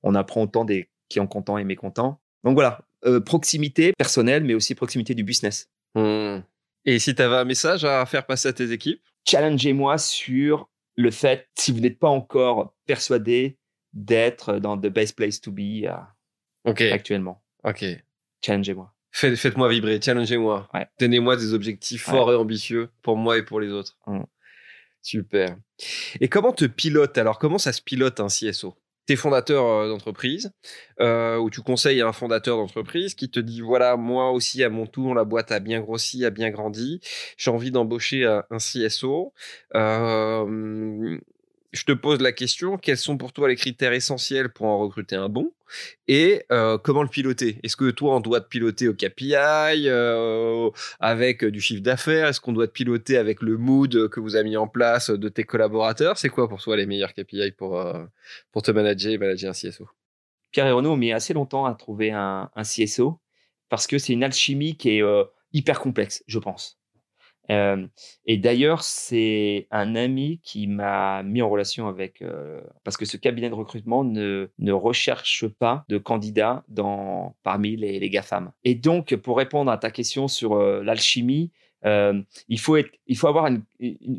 On 0.02 0.14
apprend 0.14 0.42
autant 0.42 0.64
des 0.64 0.90
clients 1.08 1.26
contents 1.26 1.58
et 1.58 1.64
mécontents. 1.64 2.20
Donc 2.44 2.54
voilà, 2.54 2.80
euh, 3.04 3.20
proximité 3.20 3.92
personnelle, 3.96 4.44
mais 4.44 4.54
aussi 4.54 4.74
proximité 4.74 5.14
du 5.14 5.24
business. 5.24 5.68
Hmm. 5.94 6.40
Et 6.84 6.98
si 6.98 7.14
tu 7.14 7.22
avais 7.22 7.36
un 7.36 7.44
message 7.44 7.84
à 7.84 8.04
faire 8.06 8.26
passer 8.26 8.48
à 8.48 8.52
tes 8.52 8.72
équipes? 8.72 9.02
Challengez-moi 9.26 9.98
sur 9.98 10.68
le 10.96 11.10
fait, 11.10 11.48
si 11.56 11.72
vous 11.72 11.80
n'êtes 11.80 11.98
pas 11.98 12.08
encore 12.08 12.74
persuadé 12.86 13.56
d'être 13.92 14.58
dans 14.58 14.76
the 14.76 14.86
best 14.86 15.16
place 15.16 15.40
to 15.40 15.52
be 15.52 15.84
euh, 15.84 16.92
actuellement. 16.92 17.42
Ok. 17.64 17.84
Challengez-moi. 18.44 18.92
Faites, 19.12 19.56
moi 19.56 19.68
vibrer, 19.68 20.00
challengez-moi. 20.00 20.68
Ouais. 20.72 20.86
Donnez-moi 20.98 21.36
des 21.36 21.52
objectifs 21.52 22.02
forts 22.02 22.32
et 22.32 22.36
ambitieux 22.36 22.88
pour 23.02 23.16
moi 23.16 23.36
et 23.36 23.42
pour 23.42 23.60
les 23.60 23.70
autres. 23.70 23.98
Hmm. 24.06 24.22
Super. 25.02 25.56
Et 26.20 26.28
comment 26.28 26.52
te 26.52 26.64
pilote 26.64 27.18
alors 27.18 27.38
Comment 27.38 27.58
ça 27.58 27.72
se 27.72 27.82
pilote 27.82 28.20
un 28.20 28.28
CSO 28.28 28.76
tu 29.06 29.12
es 29.12 29.16
fondateur 29.16 29.66
euh, 29.66 29.88
d'entreprise, 29.88 30.52
euh, 31.00 31.36
ou 31.38 31.50
tu 31.50 31.60
conseilles 31.62 32.00
à 32.00 32.08
un 32.08 32.12
fondateur 32.12 32.56
d'entreprise 32.56 33.14
qui 33.14 33.30
te 33.30 33.40
dit 33.40 33.60
voilà, 33.60 33.96
moi 33.96 34.30
aussi 34.30 34.62
à 34.62 34.70
mon 34.70 34.86
tour, 34.86 35.14
la 35.14 35.24
boîte 35.24 35.52
a 35.52 35.60
bien 35.60 35.80
grossi, 35.80 36.24
a 36.24 36.30
bien 36.30 36.50
grandi, 36.50 37.00
j'ai 37.36 37.50
envie 37.50 37.70
d'embaucher 37.70 38.24
un, 38.24 38.58
CSO. 38.58 39.32
Euh, 39.74 41.18
je 41.72 41.84
te 41.84 41.92
pose 41.92 42.20
la 42.20 42.32
question, 42.32 42.76
quels 42.76 42.98
sont 42.98 43.16
pour 43.16 43.32
toi 43.32 43.48
les 43.48 43.56
critères 43.56 43.92
essentiels 43.92 44.50
pour 44.50 44.66
en 44.66 44.78
recruter 44.78 45.16
un 45.16 45.28
bon 45.30 45.52
et 46.06 46.44
euh, 46.52 46.76
comment 46.76 47.02
le 47.02 47.08
piloter? 47.08 47.58
Est-ce 47.62 47.76
que 47.76 47.90
toi, 47.90 48.16
on 48.16 48.20
doit 48.20 48.42
te 48.42 48.48
piloter 48.48 48.88
au 48.88 48.94
KPI, 48.94 49.34
euh, 49.86 50.68
avec 51.00 51.44
du 51.46 51.62
chiffre 51.62 51.82
d'affaires? 51.82 52.28
Est-ce 52.28 52.40
qu'on 52.42 52.52
doit 52.52 52.66
te 52.66 52.72
piloter 52.72 53.16
avec 53.16 53.40
le 53.40 53.56
mood 53.56 54.08
que 54.10 54.20
vous 54.20 54.36
avez 54.36 54.50
mis 54.50 54.56
en 54.58 54.68
place 54.68 55.08
de 55.08 55.28
tes 55.30 55.44
collaborateurs? 55.44 56.18
C'est 56.18 56.28
quoi 56.28 56.46
pour 56.46 56.60
toi 56.60 56.76
les 56.76 56.84
meilleurs 56.84 57.14
KPI 57.14 57.52
pour, 57.52 57.80
euh, 57.80 58.04
pour 58.52 58.62
te 58.62 58.70
manager 58.70 59.12
et 59.12 59.18
manager 59.18 59.50
un 59.50 59.54
CSO 59.54 59.88
Pierre 60.50 60.66
et 60.66 60.72
Renaud 60.72 60.92
ont 60.92 60.96
mis 60.96 61.12
assez 61.12 61.32
longtemps 61.32 61.64
à 61.64 61.74
trouver 61.74 62.10
un, 62.10 62.50
un 62.54 62.62
CSO 62.62 63.18
parce 63.70 63.86
que 63.86 63.96
c'est 63.96 64.12
une 64.12 64.24
alchimie 64.24 64.76
qui 64.76 64.98
est 64.98 65.02
hyper 65.54 65.80
complexe, 65.80 66.22
je 66.26 66.38
pense. 66.38 66.81
Et 67.48 68.36
d'ailleurs, 68.38 68.82
c'est 68.82 69.66
un 69.70 69.94
ami 69.94 70.40
qui 70.42 70.66
m'a 70.66 71.22
mis 71.22 71.42
en 71.42 71.50
relation 71.50 71.88
avec, 71.88 72.22
parce 72.84 72.96
que 72.96 73.04
ce 73.04 73.16
cabinet 73.16 73.50
de 73.50 73.54
recrutement 73.54 74.04
ne, 74.04 74.48
ne 74.58 74.72
recherche 74.72 75.46
pas 75.46 75.84
de 75.88 75.98
candidats 75.98 76.64
dans, 76.68 77.36
parmi 77.42 77.76
les, 77.76 77.98
les 77.98 78.10
GAFAM. 78.10 78.52
Et 78.64 78.74
donc, 78.74 79.14
pour 79.16 79.36
répondre 79.36 79.70
à 79.70 79.76
ta 79.76 79.90
question 79.90 80.28
sur 80.28 80.56
l'alchimie, 80.56 81.50
il, 81.84 82.60
faut 82.60 82.76
être, 82.76 82.90
il 83.06 83.16
faut 83.16 83.26
avoir 83.26 83.46
une, 83.46 83.62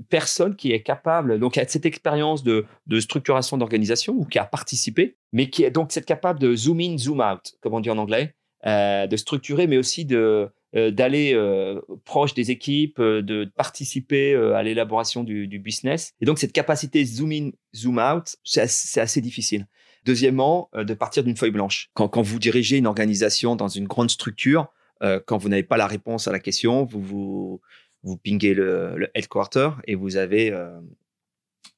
personne 0.10 0.56
qui 0.56 0.72
est 0.72 0.82
capable, 0.82 1.40
donc 1.40 1.58
a 1.58 1.68
cette 1.68 1.86
expérience 1.86 2.44
de, 2.44 2.66
de 2.88 3.00
structuration 3.00 3.58
d'organisation 3.58 4.14
ou 4.14 4.26
qui 4.26 4.40
a 4.40 4.46
participé, 4.46 5.16
mais 5.32 5.50
qui 5.50 5.64
est 5.64 5.72
donc 5.72 5.92
capable 6.06 6.40
de 6.40 6.56
zoom 6.56 6.80
in, 6.82 6.98
zoom 6.98 7.22
out, 7.22 7.54
comme 7.62 7.74
on 7.74 7.80
dit 7.80 7.90
en 7.90 7.98
anglais, 7.98 8.36
de 8.66 9.16
structurer, 9.16 9.68
mais 9.68 9.78
aussi 9.78 10.06
de 10.06 10.50
euh, 10.76 10.90
d'aller 10.90 11.34
euh, 11.36 11.80
proche 12.04 12.34
des 12.34 12.50
équipes, 12.50 13.00
euh, 13.00 13.22
de 13.22 13.46
participer 13.56 14.34
à 14.34 14.64
l'élaboration 14.64 15.24
du, 15.24 15.48
du, 15.48 15.60
business. 15.60 16.14
Et 16.20 16.26
donc 16.26 16.40
cette 16.40 16.52
capacité 16.52 17.06
zoom 17.06 17.32
in, 17.32 17.50
zoom 17.76 18.00
out, 18.00 18.36
c'est 18.44 18.62
assez, 18.62 19.22
difficile. 19.22 19.68
Deuxièmement, 20.04 20.70
de 20.74 20.94
partir 20.96 21.24
d'une 21.24 21.38
feuille 21.38 21.52
blanche. 21.52 21.92
Quand, 21.94 22.10
quand, 22.10 22.24
vous 22.24 22.40
dirigez 22.40 22.78
une 22.78 22.88
organisation 22.88 23.56
dans 23.56 23.68
une 23.68 23.88
grande 23.88 24.10
structure, 24.10 24.68
quand 25.26 25.38
vous 25.38 25.48
n'avez 25.48 25.64
pas 25.64 25.78
la 25.78 25.88
réponse 25.88 26.28
à 26.28 26.32
la 26.32 26.40
question, 26.40 26.84
vous 26.84 27.02
vous, 27.02 27.62
vous 28.02 28.18
pingez 28.18 28.54
le, 28.54 28.98
le 28.98 29.10
headquarter 29.14 29.70
et 29.88 29.96
vous 29.96 30.18
avez 30.18 30.54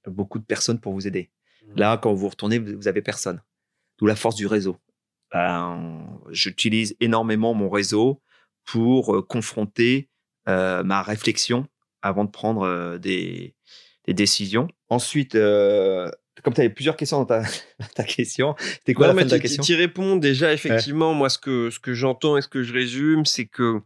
beaucoup 0.08 0.40
de 0.40 0.46
personnes 0.46 0.80
pour 0.80 0.94
vous 0.94 1.06
aider. 1.06 1.30
Mmh. 1.68 1.80
Là, 1.80 1.98
quand 1.98 2.14
vous 2.14 2.30
retournez, 2.30 2.58
vous 2.58 2.88
avez 2.88 3.04
personne. 3.04 3.44
D'où 4.00 4.08
la 4.08 4.16
force 4.16 4.36
du 4.36 4.48
réseau. 4.48 4.78
Ben, 5.32 6.20
J'utilise 6.32 6.96
énormément 7.00 7.54
mon 7.54 7.70
réseau 7.70 8.22
pour 8.66 9.16
euh, 9.16 9.22
confronter 9.22 10.10
euh, 10.48 10.84
ma 10.84 11.02
réflexion 11.02 11.68
avant 12.02 12.26
de 12.26 12.30
prendre 12.30 12.64
euh, 12.64 12.98
des, 12.98 13.56
des, 14.06 14.14
décisions. 14.14 14.68
Ensuite, 14.90 15.34
comme 15.34 16.54
tu 16.54 16.62
avais 16.62 16.70
plusieurs 16.70 16.98
questions 16.98 17.20
dans 17.20 17.26
ta, 17.26 17.44
ta 17.96 18.04
question, 18.04 18.56
c'était 18.60 18.94
quoi 18.94 19.08
la 19.08 19.16
fin 19.16 19.24
de 19.24 19.30
ta 19.30 19.40
question? 19.40 19.64
Tu 19.64 19.76
réponds 19.76 20.18
déjà, 20.18 20.54
effectivement. 20.54 21.14
Moi, 21.14 21.30
ce 21.30 21.40
que, 21.40 21.70
ce 21.70 21.80
que 21.80 21.94
j'entends 21.94 22.38
et 22.38 22.42
ce 22.42 22.48
que 22.48 22.64
je 22.64 22.74
résume, 22.74 23.26
c'est 23.26 23.46
que 23.46 23.82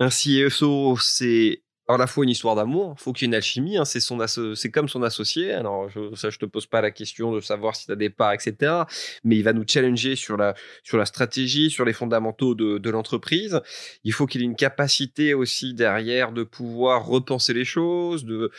un 0.00 0.08
CSO, 0.08 0.96
c'est 0.98 1.62
à 1.86 1.96
la 1.98 2.06
fois 2.06 2.24
une 2.24 2.30
histoire 2.30 2.54
d'amour, 2.54 2.94
faut 2.98 3.12
qu'il 3.12 3.24
y 3.24 3.26
ait 3.26 3.30
une 3.30 3.34
alchimie, 3.34 3.76
hein, 3.76 3.84
c'est 3.84 4.00
son 4.00 4.18
c'est 4.54 4.70
comme 4.70 4.88
son 4.88 5.02
associé. 5.02 5.52
Alors 5.52 5.88
ça, 6.14 6.30
je 6.30 6.38
te 6.38 6.46
pose 6.46 6.66
pas 6.66 6.80
la 6.80 6.90
question 6.90 7.32
de 7.32 7.40
savoir 7.40 7.76
si 7.76 7.86
tu 7.86 7.92
as 7.92 7.96
des 7.96 8.10
parts, 8.10 8.32
etc. 8.32 8.84
Mais 9.22 9.36
il 9.36 9.42
va 9.42 9.52
nous 9.52 9.64
challenger 9.66 10.16
sur 10.16 10.36
la 10.36 10.54
sur 10.82 10.96
la 10.96 11.04
stratégie, 11.04 11.70
sur 11.70 11.84
les 11.84 11.92
fondamentaux 11.92 12.54
de, 12.54 12.78
de 12.78 12.90
l'entreprise. 12.90 13.60
Il 14.02 14.12
faut 14.12 14.26
qu'il 14.26 14.40
ait 14.40 14.44
une 14.44 14.56
capacité 14.56 15.34
aussi 15.34 15.74
derrière 15.74 16.32
de 16.32 16.42
pouvoir 16.42 17.04
repenser 17.06 17.52
les 17.52 17.64
choses, 17.66 18.24
de 18.24 18.50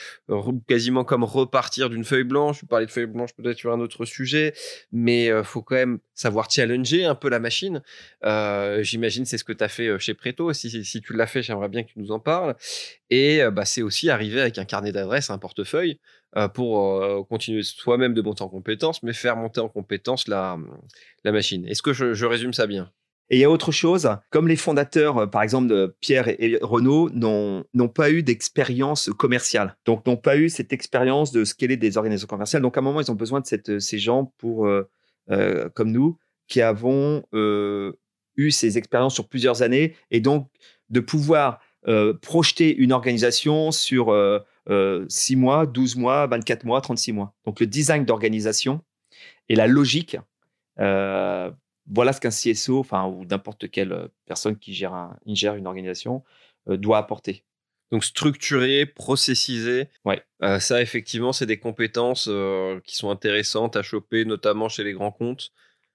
quasiment 0.68 1.04
comme 1.04 1.24
repartir 1.24 1.90
d'une 1.90 2.04
feuille 2.04 2.24
blanche. 2.24 2.60
Je 2.62 2.66
parlais 2.66 2.86
de 2.86 2.92
feuille 2.92 3.08
blanche 3.08 3.34
peut-être 3.34 3.58
sur 3.58 3.74
un 3.74 3.80
autre 3.80 4.06
sujet, 4.06 4.54
mais 4.92 5.30
euh, 5.30 5.44
faut 5.44 5.62
quand 5.62 5.76
même 5.76 6.00
savoir 6.16 6.50
challenger 6.50 7.06
un 7.06 7.16
peu 7.16 7.30
la 7.30 7.40
machine. 7.40 7.82
Euh, 8.24 8.82
J'imagine 8.82 9.26
c'est 9.26 9.38
ce 9.38 9.44
que 9.44 9.54
tu 9.54 9.64
as 9.64 9.68
fait 9.68 9.88
euh, 9.88 10.00
chez 10.00 10.14
Preto. 10.14 10.52
Si, 10.54 10.84
si 10.84 11.02
tu 11.02 11.14
l'as 11.14 11.28
fait, 11.28 11.44
j'aimerais 11.44 11.70
bien 11.70 11.84
que 11.84 11.92
tu 11.92 12.00
nous 12.00 12.12
en 12.12 12.20
parles. 12.20 12.56
Et 13.10 13.42
bah, 13.52 13.66
c'est 13.66 13.82
aussi 13.84 14.10
arriver 14.10 14.42
avec 14.42 14.58
un 14.58 14.66
carnet 14.66 14.92
d'adresses, 14.92 15.30
un 15.30 15.38
portefeuille, 15.38 16.00
pour 16.54 17.28
continuer 17.28 17.62
soi-même 17.64 18.14
de 18.14 18.22
monter 18.22 18.42
en 18.42 18.50
compétence, 18.50 19.04
mais 19.04 19.14
faire 19.14 19.38
monter 19.38 19.62
en 19.62 19.70
compétence 19.70 20.28
la, 20.28 20.58
la 21.24 21.32
machine. 21.32 21.66
Est-ce 21.68 21.82
que 21.82 21.94
je, 21.94 22.26
résume 22.26 22.54
ça 22.54 22.68
bien? 22.68 22.92
Et 23.30 23.38
il 23.38 23.40
y 23.40 23.44
a 23.44 23.50
autre 23.50 23.72
chose, 23.72 24.08
comme 24.30 24.48
les 24.48 24.56
fondateurs, 24.56 25.18
euh, 25.18 25.26
par 25.26 25.42
exemple, 25.42 25.96
Pierre 26.00 26.28
et 26.28 26.60
Renaud, 26.62 27.10
n'ont 27.10 27.90
pas 27.90 28.12
eu 28.12 28.22
d'expérience 28.22 29.10
commerciale. 29.18 29.76
Donc, 29.86 30.06
n'ont 30.06 30.18
pas 30.18 30.38
eu 30.38 30.50
cette 30.50 30.72
expérience 30.74 31.32
de 31.32 31.44
scaler 31.44 31.76
des 31.76 31.98
organisations 31.98 32.28
commerciales. 32.28 32.62
Donc, 32.62 32.78
à 32.78 32.82
un 32.82 32.84
moment, 32.84 33.02
ils 33.02 33.12
ont 33.12 33.16
besoin 33.16 33.40
de 33.40 33.48
cette, 33.48 33.80
ces 33.80 33.98
gens 33.98 34.32
pour, 34.38 34.68
euh, 34.68 34.88
euh, 35.32 35.70
comme 35.70 35.92
nous, 35.92 36.18
qui 36.48 36.62
avons 36.62 37.24
eu 38.38 38.52
ces 38.52 38.78
expériences 38.78 39.16
sur 39.16 39.28
plusieurs 39.28 39.62
années 39.62 39.96
et 40.12 40.20
donc 40.20 40.50
de 40.90 41.00
pouvoir 41.00 41.60
projeter 42.22 42.76
une 42.76 42.92
organisation 42.92 43.72
sur 43.72 44.14
6 45.08 45.36
mois, 45.36 45.66
12 45.66 45.96
mois, 45.96 46.28
24 46.28 46.66
mois, 46.66 46.82
36 46.82 47.14
mois. 47.14 47.34
Donc, 47.46 47.60
le 47.60 47.66
design 47.66 48.06
d'organisation 48.06 48.82
et 49.50 49.56
la 49.56 49.66
logique 49.66 50.18
voilà 51.88 52.14
ce 52.14 52.22
qu'un 52.22 52.30
CSO, 52.30 52.80
enfin, 52.80 53.06
ou 53.06 53.26
n'importe 53.26 53.70
quelle 53.70 53.92
euh, 53.92 54.08
personne 54.26 54.58
qui 54.58 54.74
gère, 54.74 54.94
un, 54.94 55.18
gère 55.28 55.56
une 55.56 55.68
organisation, 55.68 56.24
euh, 56.70 56.78
doit 56.78 56.98
apporter. 56.98 57.44
Donc 57.92 58.04
structurer, 58.04 58.86
processiser. 58.86 59.90
Ouais. 60.06 60.22
Euh, 60.42 60.60
ça, 60.60 60.82
effectivement, 60.82 61.34
c'est 61.34 61.46
des 61.46 61.60
compétences 61.60 62.30
qui 62.84 62.96
sont 62.96 63.10
intéressantes 63.10 63.76
à 63.76 63.84
choper, 63.84 64.26
notamment 64.26 64.70
chez 64.70 64.84
les 64.84 64.94
grands 64.94 65.12
comptes. 65.12 65.52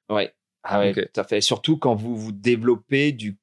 Ouais. 0.08 0.32
Ah 0.62 0.78
ouais, 0.78 0.92
tout 0.92 1.20
à 1.20 1.24
fait. 1.24 1.40
Surtout 1.40 1.78
quand 1.78 1.94
vous 1.94 2.16
vous 2.16 2.32
développez 2.32 3.12
du. 3.12 3.38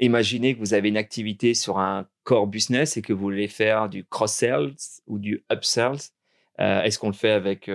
Imaginez 0.00 0.54
que 0.54 0.60
vous 0.60 0.74
avez 0.74 0.88
une 0.88 0.96
activité 0.96 1.54
sur 1.54 1.78
un 1.78 2.06
core 2.22 2.46
business 2.46 2.96
et 2.96 3.02
que 3.02 3.12
vous 3.12 3.20
voulez 3.20 3.48
faire 3.48 3.88
du 3.88 4.04
cross-sales 4.04 4.74
ou 5.06 5.18
du 5.18 5.44
up-sales. 5.50 5.98
Est-ce 6.58 6.98
qu'on 6.98 7.08
le 7.08 7.14
fait 7.14 7.30
avec 7.30 7.68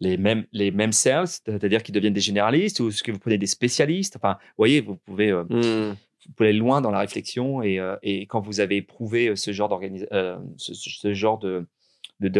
les 0.00 0.16
mêmes, 0.16 0.46
les 0.52 0.70
mêmes 0.70 0.92
sales, 0.92 1.28
c'est-à-dire 1.28 1.82
qu'ils 1.82 1.94
deviennent 1.94 2.12
des 2.12 2.20
généralistes, 2.20 2.80
ou 2.80 2.88
est-ce 2.88 3.02
que 3.02 3.12
vous 3.12 3.18
prenez 3.18 3.38
des 3.38 3.46
spécialistes? 3.46 4.16
Enfin, 4.16 4.34
vous 4.40 4.58
voyez, 4.58 4.80
vous 4.80 4.96
pouvez, 4.96 5.30
euh, 5.30 5.44
mmh. 5.44 5.96
Vous 6.26 6.32
pouvez 6.34 6.50
aller 6.50 6.58
loin 6.58 6.80
dans 6.80 6.90
la 6.90 7.00
réflexion 7.00 7.62
et, 7.62 7.78
euh, 7.78 7.96
quand 8.28 8.40
vous 8.40 8.60
avez 8.60 8.76
éprouvé 8.76 9.28
euh, 9.28 9.36
ce 9.36 9.52
genre, 9.52 9.80
ce, 10.56 11.14
genre 11.14 11.38
de, 11.38 11.66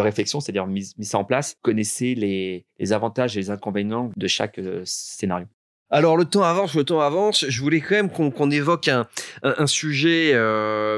réflexion, 0.01 0.41
c'est-à-dire 0.41 0.67
mis, 0.67 0.93
mis 0.99 1.05
ça 1.05 1.19
en 1.19 1.25
place, 1.25 1.57
connaissez 1.63 2.15
les, 2.15 2.93
avantages 2.93 3.37
et 3.37 3.41
les 3.41 3.51
inconvénients 3.51 4.11
de 4.17 4.27
chaque 4.27 4.61
scénario. 4.85 5.47
Alors 5.89 6.17
le 6.17 6.25
temps 6.25 6.43
avance, 6.43 6.75
le 6.75 6.85
temps 6.85 7.01
avance. 7.01 7.47
Je 7.49 7.61
voulais 7.61 7.81
quand 7.81 7.95
même 7.95 8.11
qu'on 8.11 8.51
évoque 8.51 8.89
un, 8.89 9.67
sujet, 9.67 10.33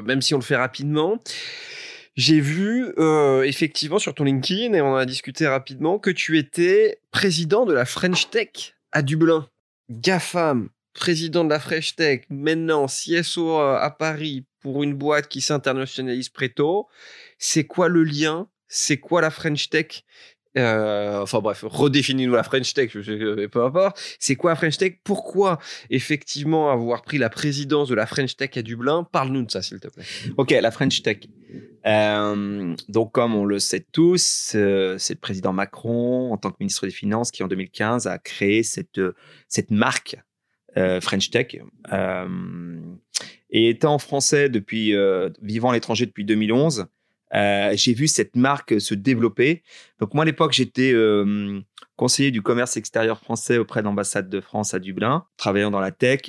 même 0.04 0.22
si 0.22 0.34
on 0.34 0.38
le 0.38 0.42
fait 0.42 0.56
rapidement. 0.56 1.18
J'ai 2.18 2.40
vu 2.40 2.92
euh, 2.98 3.44
effectivement 3.44 4.00
sur 4.00 4.12
ton 4.12 4.24
LinkedIn, 4.24 4.74
et 4.74 4.80
on 4.80 4.94
en 4.94 4.96
a 4.96 5.06
discuté 5.06 5.46
rapidement, 5.46 6.00
que 6.00 6.10
tu 6.10 6.36
étais 6.36 6.98
président 7.12 7.64
de 7.64 7.72
la 7.72 7.84
French 7.84 8.28
Tech 8.28 8.74
à 8.90 9.02
Dublin. 9.02 9.48
GAFAM, 9.88 10.68
président 10.98 11.44
de 11.44 11.50
la 11.50 11.60
French 11.60 11.94
Tech, 11.94 12.22
maintenant 12.28 12.86
CSO 12.86 13.58
à 13.58 13.90
Paris 13.90 14.44
pour 14.60 14.82
une 14.82 14.94
boîte 14.94 15.28
qui 15.28 15.40
s'internationalise 15.40 16.28
préto. 16.28 16.88
C'est 17.38 17.64
quoi 17.64 17.88
le 17.88 18.02
lien? 18.02 18.48
C'est 18.66 18.98
quoi 18.98 19.22
la 19.22 19.30
French 19.30 19.70
Tech? 19.70 20.04
Euh, 20.56 21.20
enfin 21.20 21.40
bref, 21.40 21.64
redéfinis-nous 21.68 22.34
la 22.34 22.42
French 22.42 22.74
Tech, 22.74 22.90
peu 22.92 23.64
importe. 23.64 24.16
C'est 24.18 24.34
quoi 24.34 24.50
la 24.50 24.56
French 24.56 24.76
Tech? 24.76 24.94
Pourquoi 25.04 25.58
effectivement 25.88 26.72
avoir 26.72 27.02
pris 27.02 27.18
la 27.18 27.30
présidence 27.30 27.88
de 27.88 27.94
la 27.94 28.06
French 28.06 28.36
Tech 28.36 28.50
à 28.56 28.62
Dublin? 28.62 29.06
Parle-nous 29.12 29.44
de 29.44 29.50
ça, 29.50 29.62
s'il 29.62 29.78
te 29.78 29.88
plaît. 29.88 30.04
Ok, 30.36 30.50
la 30.50 30.70
French 30.70 31.02
Tech. 31.02 31.18
Euh, 31.86 32.74
donc, 32.88 33.12
comme 33.12 33.36
on 33.36 33.44
le 33.44 33.60
sait 33.60 33.86
tous, 33.92 34.52
euh, 34.56 34.96
c'est 34.98 35.14
le 35.14 35.20
président 35.20 35.52
Macron, 35.52 36.32
en 36.32 36.36
tant 36.36 36.50
que 36.50 36.56
ministre 36.58 36.86
des 36.86 36.92
Finances, 36.92 37.30
qui 37.30 37.44
en 37.44 37.48
2015 37.48 38.08
a 38.08 38.18
créé 38.18 38.64
cette, 38.64 39.00
cette 39.48 39.70
marque 39.70 40.16
French 40.74 41.30
Tech. 41.30 41.56
et 43.50 43.68
étant 43.68 43.98
français 43.98 44.48
depuis, 44.48 44.94
vivant 45.42 45.70
à 45.70 45.74
l'étranger 45.74 46.06
depuis 46.06 46.24
2011, 46.24 46.86
euh, 47.34 47.72
j'ai 47.74 47.92
vu 47.92 48.08
cette 48.08 48.36
marque 48.36 48.80
se 48.80 48.94
développer. 48.94 49.62
Donc 50.00 50.14
moi 50.14 50.22
à 50.22 50.26
l'époque 50.26 50.52
j'étais 50.52 50.92
euh, 50.92 51.60
conseiller 51.96 52.30
du 52.30 52.42
commerce 52.42 52.76
extérieur 52.76 53.20
français 53.20 53.58
auprès 53.58 53.80
de 53.80 53.84
l'ambassade 53.84 54.28
de 54.28 54.40
France 54.40 54.74
à 54.74 54.78
Dublin, 54.78 55.26
travaillant 55.36 55.70
dans 55.70 55.80
la 55.80 55.90
tech. 55.90 56.20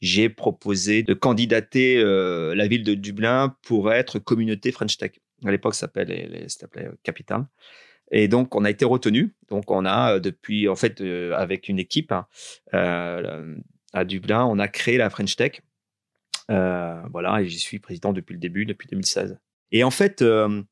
J'ai 0.00 0.28
proposé 0.28 1.02
de 1.02 1.14
candidater 1.14 1.98
euh, 1.98 2.54
la 2.54 2.68
ville 2.68 2.84
de 2.84 2.94
Dublin 2.94 3.56
pour 3.62 3.92
être 3.92 4.18
communauté 4.18 4.70
French 4.72 4.96
Tech. 4.96 5.12
À 5.44 5.50
l'époque 5.50 5.74
ça 5.74 5.90
s'appelait 5.92 6.90
Capital. 7.02 7.46
Et 8.10 8.28
donc 8.28 8.54
on 8.54 8.64
a 8.64 8.70
été 8.70 8.84
retenu. 8.84 9.34
Donc 9.50 9.70
on 9.70 9.84
a 9.84 10.20
depuis 10.20 10.68
en 10.68 10.76
fait 10.76 11.00
avec 11.00 11.68
une 11.68 11.78
équipe 11.78 12.12
hein, 12.12 12.26
à 13.94 14.04
Dublin, 14.04 14.44
on 14.44 14.58
a 14.58 14.68
créé 14.68 14.98
la 14.98 15.08
French 15.08 15.36
Tech. 15.36 15.62
voilà 16.48 17.40
et 17.40 17.48
j'y 17.48 17.58
suis 17.58 17.78
président 17.78 18.12
depuis 18.12 18.34
le 18.34 18.40
début, 18.40 18.66
depuis 18.66 18.88
2016. 18.88 19.38
Et 19.74 19.82
en 19.82 19.90
fait, 19.90 20.22
euh, 20.22 20.62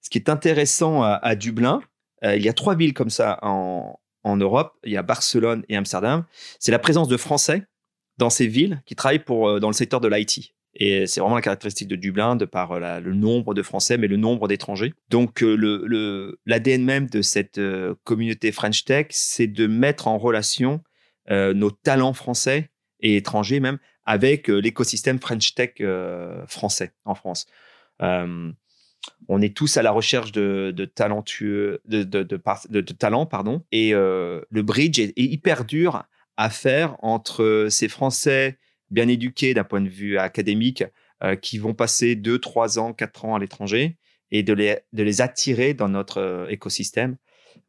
ce 0.00 0.08
qui 0.08 0.16
est 0.16 0.28
intéressant 0.28 1.02
à, 1.02 1.34
Dublin, 1.34 1.80
euh, 2.24 2.36
il 2.36 2.42
y 2.42 2.48
a 2.48 2.52
trois 2.52 2.76
villes 2.76 2.94
comme 2.94 3.10
ça 3.10 3.38
en, 3.42 3.98
Europe. 4.24 4.72
Il 4.84 4.92
y 4.92 4.96
a 4.96 5.02
Barcelone 5.02 5.64
et 5.68 5.76
Amsterdam. 5.76 6.24
C'est 6.60 6.72
la 6.72 6.78
présence 6.78 7.08
de 7.08 7.16
Français 7.16 7.64
dans 8.16 8.30
ces 8.30 8.46
villes 8.46 8.80
qui 8.86 8.94
travaillent 8.94 9.24
pour, 9.24 9.48
euh, 9.48 9.60
dans 9.60 9.68
le 9.68 9.74
secteur 9.74 10.00
de 10.00 10.08
l'IT. 10.08 10.54
Et 10.76 11.06
c'est 11.06 11.20
vraiment 11.20 11.36
la 11.36 11.42
caractéristique 11.42 11.88
de 11.88 11.96
Dublin, 11.96 12.36
de 12.36 12.44
par 12.44 12.80
le 12.80 13.14
nombre 13.14 13.54
de 13.54 13.62
Français, 13.62 13.96
mais 13.96 14.08
le 14.08 14.16
nombre 14.16 14.48
d'étrangers. 14.48 14.92
Donc, 15.08 15.40
l'ADN 15.40 16.84
même 16.84 17.06
de 17.06 17.22
cette 17.22 17.60
communauté 18.02 18.50
French 18.50 18.84
Tech, 18.84 19.06
c'est 19.10 19.46
de 19.46 19.68
mettre 19.68 20.08
en 20.08 20.18
relation 20.18 20.82
nos 21.30 21.70
talents 21.70 22.12
français 22.12 22.70
et 23.00 23.16
étrangers 23.16 23.60
même 23.60 23.78
avec 24.04 24.48
l'écosystème 24.48 25.18
French 25.18 25.54
Tech 25.54 25.74
français 26.46 26.92
en 27.04 27.14
France. 27.14 27.46
Euh, 28.02 28.52
on 29.28 29.42
est 29.42 29.54
tous 29.54 29.76
à 29.76 29.82
la 29.82 29.90
recherche 29.90 30.32
de, 30.32 30.72
de, 30.74 30.84
de, 31.84 32.92
talents, 32.92 33.26
pardon. 33.26 33.64
Et 33.70 33.94
euh, 33.94 34.40
le 34.50 34.62
bridge 34.62 34.98
est, 34.98 35.12
hyper 35.16 35.64
dur 35.64 36.04
à 36.36 36.50
faire 36.50 36.96
entre 37.00 37.68
ces 37.70 37.88
Français 37.88 38.58
bien 38.90 39.08
éduqués 39.08 39.54
d'un 39.54 39.64
point 39.64 39.80
de 39.80 39.88
vue 39.88 40.18
académique 40.18 40.84
euh, 41.22 41.36
qui 41.36 41.58
vont 41.58 41.74
passer 41.74 42.16
2, 42.16 42.38
3 42.38 42.78
ans, 42.78 42.92
4 42.92 43.24
ans 43.24 43.34
à 43.34 43.38
l'étranger 43.38 43.98
et 44.30 44.42
de 44.42 44.52
les 44.52 45.20
attirer 45.20 45.74
dans 45.74 45.88
notre 45.88 46.46
écosystème. 46.48 47.16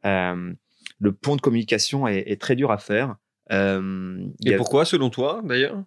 le 0.02 1.12
pont 1.12 1.36
de 1.36 1.40
communication 1.40 2.08
est, 2.08 2.40
très 2.40 2.56
dur 2.56 2.72
à 2.72 2.78
faire. 2.78 3.16
Et 3.50 4.56
pourquoi, 4.56 4.84
selon 4.84 5.10
toi, 5.10 5.40
d'ailleurs? 5.44 5.82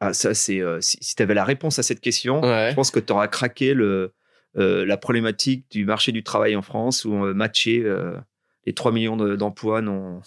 Ah, 0.00 0.12
ça, 0.12 0.34
c'est 0.34 0.60
euh, 0.60 0.80
si, 0.80 0.98
tu 0.98 1.22
avais 1.22 1.34
la 1.34 1.44
réponse 1.44 1.78
à 1.78 1.82
cette 1.82 2.00
question, 2.00 2.42
je 2.42 2.74
pense 2.74 2.90
que 2.90 3.00
tu 3.00 3.12
auras 3.12 3.28
craqué 3.28 3.72
le, 3.72 4.12
euh, 4.56 4.84
la 4.84 4.96
problématique 4.98 5.70
du 5.70 5.86
marché 5.86 6.12
du 6.12 6.22
travail 6.22 6.54
en 6.54 6.62
France 6.62 7.04
où 7.04 7.12
on 7.12 7.34
matché 7.34 7.82
euh, 7.82 8.16
les 8.66 8.74
3 8.74 8.92
millions 8.92 9.16
d'emplois 9.16 9.80
non, 9.80 10.20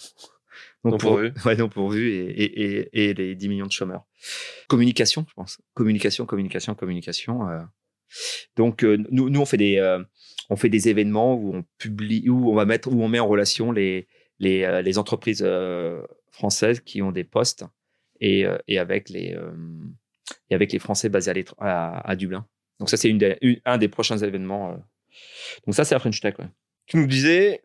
non, 0.82 0.98
pourvus 0.98 1.32
ouais, 1.44 1.54
non 1.54 1.68
pourvus 1.68 2.10
et, 2.10 2.42
et, 2.42 3.10
et, 3.10 3.14
les 3.14 3.36
10 3.36 3.48
millions 3.48 3.66
de 3.66 3.72
chômeurs. 3.72 4.04
Communication, 4.68 5.24
je 5.28 5.34
pense. 5.34 5.58
Communication, 5.74 6.26
communication, 6.26 6.74
communication. 6.74 7.40
Donc, 8.56 8.82
nous, 8.82 9.30
nous, 9.30 9.40
on 9.40 9.46
fait 9.46 9.56
des, 9.56 9.98
on 10.48 10.56
fait 10.56 10.68
des 10.68 10.88
événements 10.88 11.36
où 11.36 11.54
on 11.54 11.64
publie, 11.78 12.28
où 12.28 12.50
on 12.50 12.56
va 12.56 12.64
mettre, 12.64 12.88
où 12.92 13.00
on 13.04 13.08
met 13.08 13.20
en 13.20 13.28
relation 13.28 13.70
les, 13.70 14.08
les, 14.40 14.82
les 14.82 14.98
entreprises 14.98 15.46
françaises 16.40 16.80
qui 16.80 17.02
ont 17.02 17.12
des 17.12 17.24
postes 17.24 17.64
et, 18.20 18.46
euh, 18.46 18.56
et 18.66 18.78
avec 18.78 19.10
les 19.10 19.34
euh, 19.34 19.52
et 20.48 20.54
avec 20.54 20.72
les 20.72 20.78
Français 20.78 21.08
basés 21.08 21.44
à, 21.58 22.10
à, 22.10 22.16
Dublin. 22.16 22.46
Donc 22.78 22.88
ça, 22.88 22.96
c'est 22.96 23.12
un 23.64 23.78
des 23.78 23.88
prochains 23.88 24.18
événements. 24.18 24.72
Euh. 24.72 24.76
Donc 25.66 25.74
ça, 25.74 25.84
c'est 25.84 25.94
la 25.94 25.98
French 25.98 26.20
Tech. 26.20 26.34
Tu 26.86 26.96
nous 26.96 27.06
disais, 27.06 27.62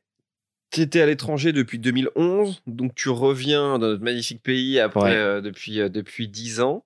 tu 0.71 0.81
étais 0.81 1.01
à 1.01 1.05
l'étranger 1.05 1.53
depuis 1.53 1.79
2011, 1.79 2.63
donc 2.67 2.93
tu 2.95 3.09
reviens 3.09 3.79
dans 3.79 3.87
notre 3.87 4.03
magnifique 4.03 4.41
pays 4.41 4.79
après 4.79 5.41
depuis 5.41 5.77
depuis 5.89 6.27
10 6.27 6.61
ans. 6.61 6.85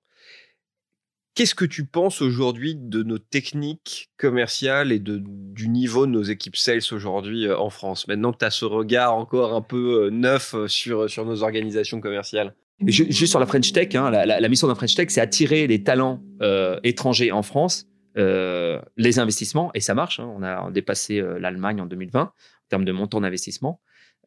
Qu'est-ce 1.39 1.55
que 1.55 1.63
tu 1.63 1.85
penses 1.85 2.21
aujourd'hui 2.21 2.75
de 2.75 3.01
nos 3.01 3.17
techniques 3.17 4.09
commerciales 4.17 4.91
et 4.91 4.99
de, 4.99 5.23
du 5.23 5.69
niveau 5.69 6.05
de 6.05 6.11
nos 6.11 6.21
équipes 6.21 6.57
sales 6.57 6.81
aujourd'hui 6.91 7.49
en 7.49 7.69
France 7.69 8.09
Maintenant 8.09 8.33
que 8.33 8.39
tu 8.39 8.43
as 8.43 8.51
ce 8.51 8.65
regard 8.65 9.15
encore 9.15 9.53
un 9.53 9.61
peu 9.61 10.09
neuf 10.09 10.53
sur, 10.67 11.09
sur 11.09 11.23
nos 11.23 11.41
organisations 11.41 12.01
commerciales? 12.01 12.55
Juste 12.85 13.27
sur 13.27 13.39
la 13.39 13.45
French 13.45 13.71
Tech, 13.71 13.95
hein, 13.95 14.11
la, 14.11 14.49
mission 14.49 14.67
la 14.67 14.75
French 14.75 14.95
Tech, 14.95 15.07
c'est 15.11 15.21
attirer 15.21 15.65
les 15.65 15.81
talents 15.81 16.21
euh, 16.41 16.77
étrangers 16.83 17.31
en 17.31 17.41
France, 17.41 17.87
euh, 18.17 18.81
les 18.97 19.17
investissements, 19.17 19.71
et 19.73 19.79
ça 19.79 19.93
marche. 19.93 20.19
Hein, 20.19 20.29
on 20.35 20.43
a 20.43 20.69
dépassé 20.71 21.21
euh, 21.21 21.39
l'Allemagne 21.39 21.79
en 21.79 21.85
2020 21.85 22.21
en 22.21 22.31
termes 22.67 22.83
de 22.83 22.91
montant 22.91 23.21
d'investissement, 23.21 23.79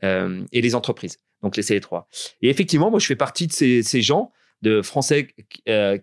euh, 0.03 0.43
et 0.51 0.63
les 0.63 0.75
entreprises. 0.75 1.19
Donc, 1.43 1.59
les 1.59 1.81
trois. 1.81 2.09
Et 2.41 2.49
effectivement, 2.49 2.91
moi, 2.91 3.01
je 3.01 3.07
fais 3.07 3.17
partie 3.17 3.49
de 3.49 3.53
ces, 3.53 4.01
gens 4.01 4.33
de 4.63 4.81
Français 4.81 5.29
euh, 5.69 5.99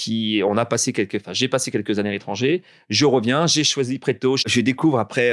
qui, 0.00 0.42
on 0.46 0.56
a 0.56 0.64
passé 0.64 0.94
quelques, 0.94 1.16
enfin, 1.16 1.34
j'ai 1.34 1.48
passé 1.48 1.70
quelques 1.70 1.98
années 1.98 2.08
à 2.08 2.12
l'étranger. 2.12 2.62
Je 2.88 3.04
reviens, 3.04 3.46
j'ai 3.46 3.64
choisi 3.64 3.98
Preto. 3.98 4.36
Je 4.36 4.60
découvre 4.62 4.98
après 4.98 5.30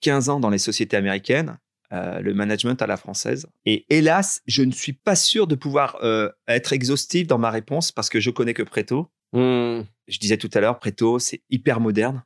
15 0.00 0.28
ans 0.28 0.38
dans 0.38 0.50
les 0.50 0.58
sociétés 0.58 0.96
américaines 0.98 1.58
le 1.90 2.32
management 2.34 2.80
à 2.82 2.86
la 2.86 2.96
française. 2.96 3.46
Et 3.64 3.86
hélas, 3.88 4.42
je 4.46 4.62
ne 4.62 4.70
suis 4.70 4.92
pas 4.92 5.16
sûr 5.16 5.46
de 5.46 5.54
pouvoir 5.54 5.98
être 6.46 6.72
exhaustif 6.74 7.26
dans 7.26 7.38
ma 7.38 7.50
réponse 7.50 7.90
parce 7.90 8.10
que 8.10 8.20
je 8.20 8.30
connais 8.30 8.54
que 8.54 8.62
Preto. 8.62 9.08
Hmm. 9.32 9.82
Je 10.08 10.18
disais 10.18 10.36
tout 10.36 10.50
à 10.52 10.60
l'heure, 10.60 10.78
Preto, 10.78 11.18
c'est 11.18 11.42
hyper 11.48 11.80
moderne 11.80 12.22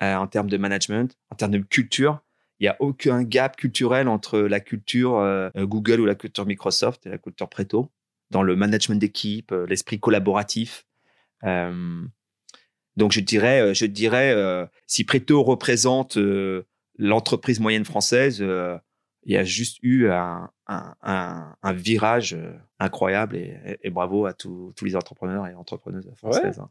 en 0.00 0.26
termes 0.26 0.50
de 0.50 0.58
management, 0.58 1.16
en 1.30 1.36
termes 1.36 1.52
de 1.52 1.58
culture. 1.58 2.20
Il 2.58 2.64
n'y 2.64 2.68
a 2.68 2.76
aucun 2.78 3.22
gap 3.22 3.56
culturel 3.56 4.06
entre 4.06 4.38
la 4.38 4.60
culture 4.60 5.50
Google 5.56 6.00
ou 6.00 6.04
la 6.04 6.14
culture 6.14 6.44
Microsoft 6.44 7.06
et 7.06 7.08
la 7.08 7.18
culture 7.18 7.48
Preto 7.48 7.90
dans 8.30 8.42
le 8.42 8.56
management 8.56 8.98
d'équipe, 8.98 9.52
l'esprit 9.68 9.98
collaboratif. 9.98 10.86
Donc 11.42 13.12
je 13.12 13.20
dirais, 13.20 13.74
je 13.74 13.86
dirais, 13.86 14.68
si 14.86 15.04
Preto 15.04 15.42
représente 15.42 16.18
l'entreprise 16.98 17.60
moyenne 17.60 17.84
française, 17.84 18.40
il 19.22 19.32
y 19.32 19.36
a 19.36 19.44
juste 19.44 19.78
eu 19.82 20.08
un, 20.10 20.50
virage 21.74 22.36
incroyable 22.78 23.36
et, 23.36 23.90
bravo 23.90 24.26
à 24.26 24.32
tous 24.32 24.74
les 24.82 24.96
entrepreneurs 24.96 25.46
et 25.46 25.54
entrepreneuses 25.54 26.10
françaises. 26.16 26.58
Hein. 26.58 26.70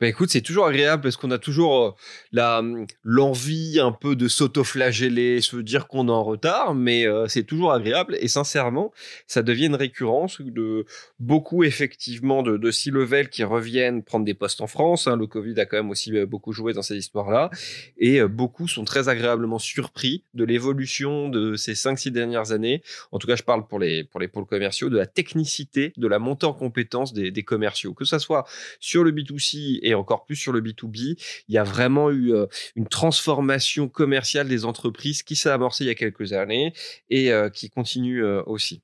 Bah 0.00 0.08
écoute, 0.08 0.30
c'est 0.30 0.40
toujours 0.40 0.66
agréable 0.66 1.02
parce 1.02 1.16
qu'on 1.16 1.30
a 1.30 1.38
toujours 1.38 1.82
euh, 1.82 1.90
la 2.32 2.58
hum, 2.58 2.86
l'envie 3.02 3.78
un 3.80 3.92
peu 3.92 4.16
de 4.16 4.28
s'auto-flageller, 4.28 5.40
se 5.40 5.56
dire 5.56 5.86
qu'on 5.86 6.08
est 6.08 6.12
en 6.12 6.24
retard, 6.24 6.74
mais 6.74 7.06
euh, 7.06 7.26
c'est 7.28 7.44
toujours 7.44 7.72
agréable 7.72 8.16
et 8.20 8.28
sincèrement, 8.28 8.92
ça 9.26 9.42
devient 9.42 9.66
une 9.66 9.76
récurrence 9.76 10.40
de 10.40 10.84
beaucoup 11.20 11.64
effectivement 11.64 12.42
de, 12.42 12.56
de 12.56 12.70
C-level 12.70 13.28
qui 13.28 13.44
reviennent 13.44 14.02
prendre 14.02 14.24
des 14.24 14.34
postes 14.34 14.60
en 14.60 14.66
France. 14.66 15.06
Hein. 15.06 15.16
le 15.16 15.26
Covid 15.26 15.58
a 15.60 15.66
quand 15.66 15.76
même 15.76 15.90
aussi 15.90 16.16
euh, 16.16 16.26
beaucoup 16.26 16.52
joué 16.52 16.72
dans 16.72 16.82
cette 16.82 16.98
histoire-là 16.98 17.50
et 17.96 18.22
beaucoup 18.24 18.68
sont 18.68 18.84
très 18.84 19.08
agréablement 19.08 19.58
surpris 19.58 20.24
de 20.34 20.44
l'évolution 20.44 21.28
de 21.28 21.54
ces 21.56 21.74
5-6 21.74 22.10
dernières 22.10 22.52
années. 22.52 22.82
En 23.12 23.18
tout 23.18 23.26
cas, 23.26 23.36
je 23.36 23.42
parle 23.42 23.66
pour 23.66 23.78
les 23.78 24.04
pour 24.04 24.20
les 24.20 24.28
pôles 24.28 24.46
commerciaux, 24.46 24.90
de 24.90 24.96
la 24.96 25.06
technicité, 25.06 25.92
de 25.96 26.06
la 26.06 26.18
montée 26.18 26.46
en 26.46 26.52
compétence 26.52 27.12
des, 27.12 27.30
des 27.30 27.42
commerciaux, 27.42 27.94
que 27.94 28.04
ça 28.04 28.18
soit 28.18 28.44
sur 28.80 29.04
le 29.04 29.12
B2C 29.12 29.63
et 29.82 29.94
encore 29.94 30.24
plus 30.24 30.36
sur 30.36 30.52
le 30.52 30.60
B2B, 30.60 31.16
il 31.48 31.54
y 31.54 31.58
a 31.58 31.64
vraiment 31.64 32.10
eu 32.10 32.32
euh, 32.32 32.46
une 32.76 32.86
transformation 32.86 33.88
commerciale 33.88 34.48
des 34.48 34.64
entreprises 34.64 35.22
qui 35.22 35.36
s'est 35.36 35.50
amorcée 35.50 35.84
il 35.84 35.88
y 35.88 35.90
a 35.90 35.94
quelques 35.94 36.32
années 36.32 36.72
et 37.10 37.32
euh, 37.32 37.48
qui 37.48 37.70
continue 37.70 38.24
euh, 38.24 38.42
aussi. 38.46 38.82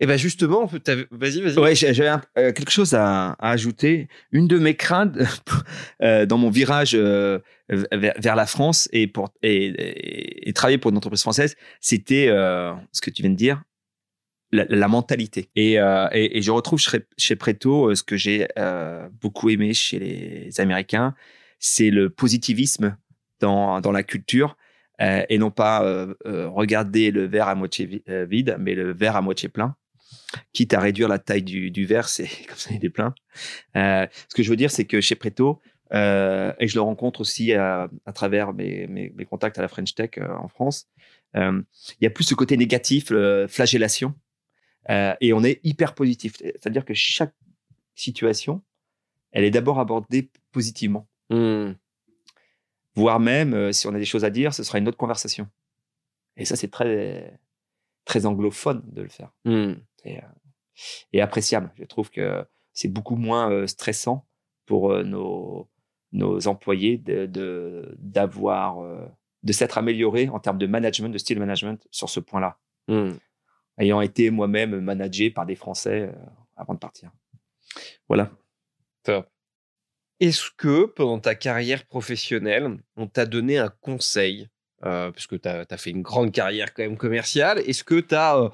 Et 0.00 0.04
eh 0.04 0.08
ben 0.08 0.16
justement, 0.16 0.66
vas-y, 1.12 1.42
vas-y. 1.42 1.58
Ouais, 1.58 1.76
j'avais 1.76 2.10
quelque 2.34 2.72
chose 2.72 2.92
à, 2.92 3.36
ajouter. 3.38 4.08
Une 4.32 4.48
de 4.48 4.58
mes 4.58 4.74
craintes 4.74 5.16
dans 6.00 6.38
mon 6.38 6.50
virage 6.50 6.96
vers, 6.96 8.34
la 8.34 8.46
France 8.46 8.88
et, 8.92 9.06
pour, 9.06 9.32
et, 9.44 10.52
travailler 10.56 10.78
pour 10.78 10.90
une 10.90 10.96
entreprise 10.96 11.22
française, 11.22 11.54
c'était 11.80 12.26
ce 12.26 13.00
que 13.00 13.10
tu 13.10 13.22
viens 13.22 13.30
de 13.30 13.36
dire, 13.36 13.62
la, 14.52 14.88
mentalité. 14.88 15.50
Euh, 15.58 16.08
et, 16.12 16.38
et, 16.38 16.42
je 16.42 16.50
retrouve 16.50 16.78
chez, 16.78 17.00
chez 17.16 17.36
Preto 17.36 17.90
euh, 17.90 17.94
ce 17.94 18.02
que 18.02 18.16
j'ai 18.16 18.46
euh, 18.58 19.08
beaucoup 19.20 19.50
aimé 19.50 19.72
chez 19.72 19.98
les 19.98 20.60
Américains, 20.60 21.14
c'est 21.58 21.90
le 21.90 22.10
positivisme 22.10 22.96
dans, 23.40 23.80
dans 23.80 23.92
la 23.92 24.02
culture 24.02 24.56
et 25.28 25.36
non 25.36 25.50
pas 25.50 25.80
regarder 26.24 27.10
le 27.10 27.26
verre 27.26 27.48
à 27.48 27.56
moitié 27.56 28.04
vide, 28.06 28.56
mais 28.60 28.74
le 28.76 28.92
verre 28.92 29.16
à 29.16 29.20
moitié 29.20 29.48
plein. 29.48 29.74
Quitte 30.52 30.74
à 30.74 30.80
réduire 30.80 31.08
la 31.08 31.18
taille 31.18 31.42
du, 31.42 31.72
du 31.72 31.86
verre, 31.86 32.08
c'est 32.08 32.28
comme 32.48 32.56
ça 32.56 32.70
il 32.72 32.84
est 32.84 32.90
plein. 32.90 33.12
ce 33.74 34.34
que 34.36 34.44
je 34.44 34.50
veux 34.50 34.54
dire, 34.54 34.70
c'est 34.70 34.84
que 34.84 35.00
chez 35.00 35.16
Preto, 35.16 35.60
et 35.92 35.96
je 36.68 36.74
le 36.76 36.80
rencontre 36.82 37.20
aussi 37.20 37.52
à, 37.52 37.90
travers 38.14 38.52
mes, 38.52 38.86
mes, 38.86 39.10
mes, 39.10 39.24
contacts 39.24 39.58
à 39.58 39.62
la 39.62 39.66
French 39.66 39.92
Tech 39.96 40.10
en 40.18 40.46
France, 40.46 40.86
il 41.34 41.64
y 42.00 42.06
a 42.06 42.10
plus 42.10 42.24
ce 42.24 42.34
côté 42.34 42.56
négatif, 42.56 43.12
flagellation. 43.48 44.14
Euh, 44.90 45.14
et 45.20 45.32
on 45.32 45.42
est 45.44 45.60
hyper 45.64 45.94
positif. 45.94 46.34
C'est-à-dire 46.38 46.84
que 46.84 46.94
chaque 46.94 47.34
situation, 47.94 48.62
elle 49.30 49.44
est 49.44 49.50
d'abord 49.50 49.78
abordée 49.78 50.30
positivement. 50.50 51.08
Hmm. 51.30 51.72
Voire 52.94 53.20
même, 53.20 53.54
euh, 53.54 53.72
si 53.72 53.86
on 53.86 53.94
a 53.94 53.98
des 53.98 54.04
choses 54.04 54.24
à 54.24 54.30
dire, 54.30 54.52
ce 54.52 54.62
sera 54.62 54.78
une 54.78 54.88
autre 54.88 54.98
conversation. 54.98 55.48
Et 56.36 56.44
ça, 56.44 56.56
c'est 56.56 56.70
très, 56.70 57.38
très 58.04 58.26
anglophone 58.26 58.82
de 58.86 59.02
le 59.02 59.08
faire. 59.08 59.32
Hmm. 59.44 59.74
Euh, 60.06 60.20
et, 61.12 61.20
appréciable. 61.20 61.72
Je 61.78 61.84
trouve 61.84 62.10
que 62.10 62.44
c'est 62.72 62.88
beaucoup 62.88 63.16
moins 63.16 63.66
stressant 63.66 64.26
pour 64.66 65.04
nos, 65.04 65.68
nos 66.12 66.48
employés 66.48 66.96
de, 66.96 67.94
d'avoir, 67.98 68.78
de, 69.42 69.52
s'être 69.52 69.76
améliorés 69.76 70.30
en 70.30 70.40
termes 70.40 70.56
de 70.56 70.66
management, 70.66 71.10
de 71.10 71.18
style 71.18 71.38
management 71.38 71.86
sur 71.90 72.08
ce 72.08 72.20
point-là. 72.20 72.58
Hmm 72.88 73.12
ayant 73.78 74.00
été 74.00 74.30
moi-même 74.30 74.80
managé 74.80 75.30
par 75.30 75.46
des 75.46 75.56
Français 75.56 76.02
euh, 76.02 76.12
avant 76.56 76.74
de 76.74 76.78
partir. 76.78 77.10
Voilà. 78.08 78.30
Top. 79.02 79.28
Est-ce 80.20 80.50
que 80.56 80.86
pendant 80.86 81.18
ta 81.18 81.34
carrière 81.34 81.84
professionnelle, 81.86 82.78
on 82.96 83.06
t'a 83.06 83.26
donné 83.26 83.58
un 83.58 83.72
conseil, 83.80 84.48
euh, 84.84 85.10
puisque 85.10 85.40
tu 85.40 85.48
as, 85.48 85.66
fait 85.76 85.90
une 85.90 86.02
grande 86.02 86.30
carrière 86.30 86.74
quand 86.74 86.82
même 86.82 86.96
commerciale, 86.96 87.58
est-ce 87.66 87.82
que 87.82 87.98
tu 87.98 88.14
as 88.14 88.36
euh, 88.36 88.48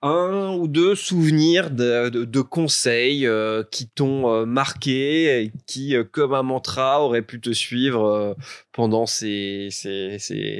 un 0.00 0.54
ou 0.54 0.66
deux 0.66 0.94
souvenirs 0.94 1.70
de, 1.70 2.40
conseils 2.40 3.28
qui 3.70 3.88
t'ont 3.88 4.46
marqué, 4.46 5.42
et 5.42 5.52
qui, 5.66 5.94
comme 6.12 6.34
un 6.34 6.42
mantra, 6.42 7.02
auraient 7.02 7.22
pu 7.22 7.40
te 7.40 7.50
suivre 7.52 8.36
pendant 8.72 9.06
ces, 9.06 9.70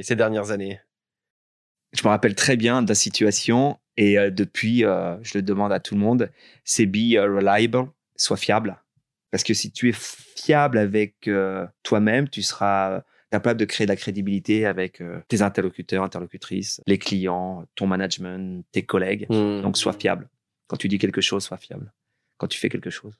dernières 0.09 0.49
années? 0.49 0.79
Je 1.97 2.03
me 2.03 2.09
rappelle 2.09 2.35
très 2.35 2.57
bien 2.57 2.81
de 2.81 2.89
la 2.89 2.95
situation 2.95 3.77
et 3.97 4.17
euh, 4.17 4.29
depuis, 4.29 4.85
euh, 4.85 5.17
je 5.23 5.37
le 5.37 5.41
demande 5.41 5.71
à 5.71 5.79
tout 5.79 5.95
le 5.95 6.01
monde, 6.01 6.31
c'est 6.63 6.85
be 6.85 7.15
euh, 7.15 7.35
reliable, 7.35 7.89
sois 8.15 8.37
fiable. 8.37 8.77
Parce 9.31 9.43
que 9.43 9.53
si 9.53 9.71
tu 9.71 9.89
es 9.89 9.93
fiable 9.93 10.77
avec 10.77 11.29
toi-même, 11.83 12.29
tu 12.29 12.41
seras 12.41 13.01
capable 13.31 13.59
de 13.59 13.65
créer 13.65 13.85
de 13.85 13.91
la 13.91 13.97
crédibilité 13.97 14.65
avec 14.65 15.03
tes 15.27 15.41
interlocuteurs, 15.41 16.05
interlocutrices, 16.05 16.79
les 16.87 16.97
clients, 16.97 17.65
ton 17.75 17.85
management, 17.85 18.63
tes 18.71 18.83
collègues. 18.83 19.25
Mmh. 19.29 19.61
Donc, 19.61 19.75
sois 19.75 19.91
fiable. 19.91 20.29
Quand 20.67 20.77
tu 20.77 20.87
dis 20.87 20.99
quelque 20.99 21.19
chose, 21.19 21.43
sois 21.43 21.57
fiable. 21.57 21.91
Quand 22.37 22.47
tu 22.47 22.57
fais 22.57 22.69
quelque 22.69 22.89
chose. 22.89 23.19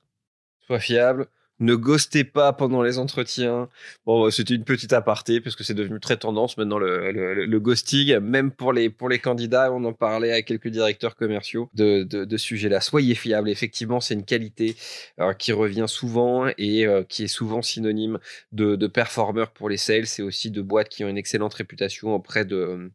Sois 0.66 0.80
fiable, 0.80 1.26
ne 1.60 1.74
ghostez 1.74 2.24
pas 2.24 2.52
pendant 2.52 2.82
les 2.82 2.98
entretiens. 2.98 3.68
Bon, 4.04 4.30
c'était 4.30 4.54
une 4.54 4.64
petite 4.64 4.92
aparté 4.92 5.40
parce 5.40 5.56
que 5.56 5.64
c'est 5.64 5.74
devenu 5.74 6.00
très 6.00 6.16
tendance 6.16 6.56
maintenant 6.58 6.78
le, 6.78 7.12
le, 7.12 7.60
ghosting, 7.60 8.18
même 8.18 8.50
pour 8.50 8.72
les 8.72 8.90
pour 8.90 9.08
les 9.08 9.18
candidats. 9.18 9.72
On 9.72 9.84
en 9.84 9.92
parlait 9.92 10.32
à 10.32 10.42
quelques 10.42 10.68
directeurs 10.68 11.16
commerciaux 11.16 11.70
de 11.74 12.02
de, 12.02 12.24
de 12.24 12.36
sujet-là. 12.36 12.80
Soyez 12.80 13.14
fiable. 13.14 13.48
Effectivement, 13.48 14.00
c'est 14.00 14.14
une 14.14 14.24
qualité 14.24 14.76
euh, 15.20 15.32
qui 15.32 15.52
revient 15.52 15.86
souvent 15.88 16.46
et 16.58 16.86
euh, 16.86 17.02
qui 17.04 17.24
est 17.24 17.28
souvent 17.28 17.62
synonyme 17.62 18.18
de, 18.52 18.76
de 18.76 18.86
performeur 18.86 19.50
pour 19.52 19.68
les 19.68 19.76
sales 19.76 20.06
et 20.18 20.22
aussi 20.22 20.50
de 20.50 20.62
boîtes 20.62 20.88
qui 20.88 21.04
ont 21.04 21.08
une 21.08 21.18
excellente 21.18 21.54
réputation 21.54 22.14
auprès 22.14 22.44
de 22.44 22.90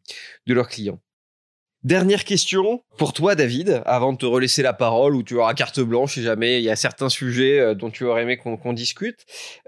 de 0.46 0.54
leurs 0.54 0.68
clients. 0.68 1.00
Dernière 1.84 2.24
question 2.24 2.84
pour 2.96 3.12
toi, 3.12 3.34
David, 3.34 3.82
avant 3.86 4.12
de 4.12 4.18
te 4.18 4.26
relaisser 4.26 4.62
la 4.62 4.72
parole, 4.72 5.16
ou 5.16 5.24
tu 5.24 5.34
auras 5.34 5.52
carte 5.52 5.80
blanche 5.80 6.14
si 6.14 6.22
jamais 6.22 6.60
il 6.60 6.62
y 6.62 6.70
a 6.70 6.76
certains 6.76 7.08
sujets 7.08 7.58
euh, 7.58 7.74
dont 7.74 7.90
tu 7.90 8.04
aurais 8.04 8.22
aimé 8.22 8.36
qu'on 8.36 8.72
discute. 8.72 9.26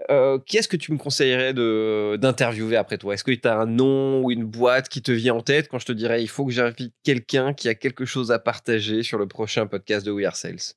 Euh, 0.09 0.39
qui 0.45 0.55
est-ce 0.55 0.69
que 0.69 0.77
tu 0.77 0.93
me 0.93 0.97
conseillerais 0.97 1.53
d'interviewer 1.53 2.77
après 2.77 2.97
toi? 2.97 3.13
Est-ce 3.13 3.25
que 3.25 3.31
tu 3.31 3.47
as 3.47 3.57
un 3.57 3.65
nom 3.65 4.21
ou 4.23 4.31
une 4.31 4.45
boîte 4.45 4.87
qui 4.87 5.01
te 5.01 5.11
vient 5.11 5.35
en 5.35 5.41
tête? 5.41 5.67
Quand 5.67 5.79
je 5.79 5.85
te 5.85 5.91
dirais 5.91 6.21
il 6.21 6.29
faut 6.29 6.45
que 6.45 6.53
j'invite 6.53 6.93
quelqu'un 7.03 7.53
qui 7.53 7.67
a 7.67 7.75
quelque 7.75 8.05
chose 8.05 8.31
à 8.31 8.39
partager 8.39 9.03
sur 9.03 9.17
le 9.17 9.27
prochain 9.27 9.67
podcast 9.67 10.05
de 10.05 10.11
We 10.11 10.25
Are 10.25 10.35
Sales 10.35 10.75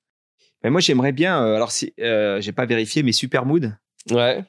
mais 0.65 0.71
Moi, 0.71 0.81
j'aimerais 0.81 1.13
bien, 1.13 1.41
euh, 1.41 1.55
alors 1.55 1.71
si 1.71 1.95
j'ai 1.97 2.53
pas 2.53 2.67
vérifié, 2.67 3.05
mais 3.05 3.13
Supermood. 3.13 3.77
Ouais. 4.11 4.43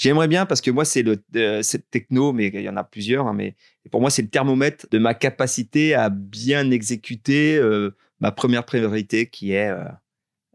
J'aimerais 0.00 0.28
bien 0.28 0.46
parce 0.46 0.62
que 0.62 0.70
moi, 0.70 0.86
c'est 0.86 1.02
le 1.02 1.22
euh, 1.36 1.60
cette 1.60 1.90
techno, 1.90 2.32
mais 2.32 2.46
il 2.46 2.62
y 2.62 2.68
en 2.70 2.76
a 2.78 2.84
plusieurs. 2.84 3.26
Hein, 3.26 3.34
mais 3.34 3.54
pour 3.90 4.00
moi, 4.00 4.08
c'est 4.08 4.22
le 4.22 4.28
thermomètre 4.28 4.86
de 4.90 4.98
ma 4.98 5.12
capacité 5.12 5.92
à 5.92 6.08
bien 6.08 6.70
exécuter 6.70 7.58
euh, 7.58 7.94
ma 8.18 8.32
première 8.32 8.64
priorité, 8.64 9.26
qui 9.26 9.52
est 9.52 9.70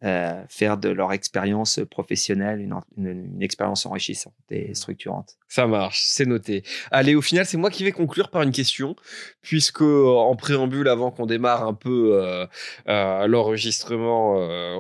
euh, 0.05 0.25
euh, 0.25 0.43
faire 0.49 0.77
de 0.77 0.89
leur 0.89 1.13
expérience 1.13 1.79
professionnelle 1.89 2.61
une, 2.61 2.73
une, 2.97 3.41
expérience 3.41 3.85
enrichissante 3.85 4.33
et 4.49 4.73
structurante. 4.73 5.35
Ça 5.47 5.67
marche, 5.67 6.01
c'est 6.05 6.25
noté. 6.25 6.63
Allez, 6.91 7.15
au 7.15 7.21
final, 7.21 7.45
c'est 7.45 7.57
moi 7.57 7.69
qui 7.69 7.83
vais 7.83 7.91
conclure 7.91 8.29
par 8.29 8.41
une 8.41 8.51
question, 8.51 8.95
puisque 9.41 9.81
en 9.81 10.35
préambule, 10.35 10.87
avant 10.87 11.11
qu'on 11.11 11.25
démarre 11.25 11.67
un 11.67 11.73
peu 11.73 12.11
euh, 12.13 12.45
euh, 12.87 13.27
l'enregistrement 13.27 14.35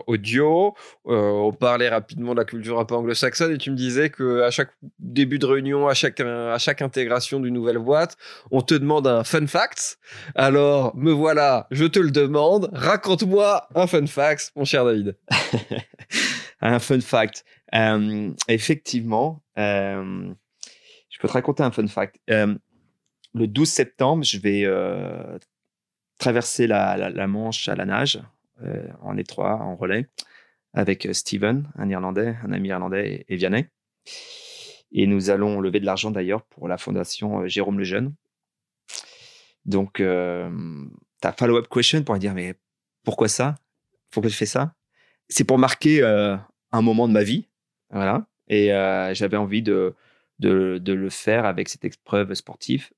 audio, 0.07 0.73
on 1.05 1.51
parlait 1.53 1.89
rapidement 1.89 2.33
de 2.33 2.39
la 2.39 2.45
culture 2.45 2.79
un 2.79 2.85
peu 2.85 2.95
anglo-saxonne 2.95 3.53
et 3.53 3.57
tu 3.57 3.71
me 3.71 3.75
disais 3.75 4.09
que 4.09 4.41
à 4.41 4.51
chaque 4.51 4.71
début 4.99 5.39
de 5.39 5.45
réunion, 5.45 5.87
à 5.87 5.93
chaque 5.93 6.19
à 6.19 6.57
chaque 6.57 6.81
intégration 6.81 7.39
d'une 7.39 7.53
nouvelle 7.53 7.77
boîte, 7.77 8.17
on 8.51 8.61
te 8.61 8.73
demande 8.73 9.07
un 9.07 9.23
fun 9.23 9.47
fact. 9.47 9.97
Alors, 10.35 10.95
me 10.95 11.11
voilà, 11.11 11.67
je 11.71 11.85
te 11.85 11.99
le 11.99 12.11
demande. 12.11 12.69
Raconte-moi 12.73 13.67
un 13.75 13.87
fun 13.87 14.07
fact, 14.07 14.51
mon 14.55 14.65
cher 14.65 14.85
David. 14.85 15.14
un 16.61 16.79
fun 16.79 17.01
fact. 17.01 17.45
Euh, 17.73 18.31
effectivement, 18.47 19.43
euh, 19.57 20.33
je 21.09 21.19
peux 21.19 21.27
te 21.27 21.33
raconter 21.33 21.63
un 21.63 21.71
fun 21.71 21.87
fact. 21.87 22.19
Euh, 22.29 22.55
le 23.33 23.47
12 23.47 23.69
septembre, 23.69 24.23
je 24.23 24.39
vais 24.39 24.65
traverser 26.17 26.67
la, 26.67 27.27
Manche 27.27 27.67
à 27.67 27.75
la 27.75 27.85
nage, 27.85 28.21
en 29.01 29.17
étroit, 29.17 29.57
en 29.61 29.75
relais, 29.75 30.07
avec 30.73 31.07
Steven, 31.11 31.69
un 31.75 31.89
Irlandais, 31.89 32.35
un 32.43 32.53
ami 32.53 32.69
irlandais, 32.69 33.25
et 33.27 33.35
Vianney. 33.35 33.67
Et 34.93 35.05
nous 35.05 35.29
allons 35.29 35.59
lever 35.59 35.81
de 35.81 35.85
l'argent 35.85 36.11
d'ailleurs 36.11 36.43
pour 36.43 36.69
la 36.69 36.77
fondation 36.77 37.45
Jérôme 37.45 37.77
Lejeune. 37.77 38.13
Donc, 39.65 40.01
ta 41.19 41.33
follow-up 41.33 41.67
question 41.67 42.03
pour 42.03 42.17
dire, 42.17 42.33
mais 42.33 42.55
pourquoi 43.03 43.27
ça? 43.27 43.55
Pourquoi 44.11 44.29
je 44.29 44.37
fais 44.37 44.45
ça? 44.45 44.75
C'est 45.29 45.43
pour 45.43 45.57
marquer 45.57 46.03
un 46.03 46.81
moment 46.81 47.07
de 47.07 47.13
ma 47.13 47.23
vie. 47.23 47.47
Voilà. 47.89 48.27
Et 48.47 48.67
j'avais 49.13 49.37
envie 49.37 49.61
de, 49.61 49.95
de, 50.39 50.93
le 50.93 51.09
faire 51.09 51.45
avec 51.45 51.69
cette 51.69 51.85
épreuve 51.85 52.33
sportive. 52.33 52.89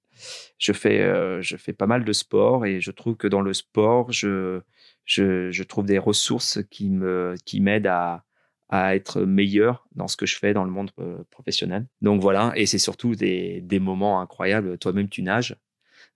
Je 0.58 0.74
fais, 0.74 1.02
euh, 1.02 1.42
je 1.42 1.58
fais 1.58 1.74
pas 1.74 1.86
mal 1.86 2.04
de 2.04 2.14
sport 2.14 2.66
et 2.66 2.82
je 2.82 2.92
trouve 2.92 3.16
que 3.16 3.28
dans 3.28 3.42
le 3.42 3.54
sport, 3.54 4.12
je, 4.12 4.62
je, 5.06 5.64
trouve 5.64 5.86
des 5.86 6.00
ressources 6.00 6.60
qui 6.72 6.90
me, 6.90 7.36
qui 7.46 7.62
m'aident 7.62 7.88
à, 7.88 8.24
à 8.70 8.96
être 8.96 9.22
meilleur 9.22 9.88
dans 9.96 10.08
ce 10.08 10.18
que 10.18 10.26
je 10.26 10.38
fais 10.38 10.54
dans 10.54 10.64
le 10.64 10.72
monde 10.72 10.90
euh, 11.00 11.24
professionnel. 11.30 11.86
Donc 12.02 12.22
voilà, 12.22 12.52
et 12.56 12.66
c'est 12.66 12.80
surtout 12.80 13.16
des, 13.16 13.62
des 13.62 13.80
moments 13.80 14.22
incroyables. 14.22 14.80
Toi-même, 14.80 15.08
tu 15.08 15.22
nages. 15.22 15.56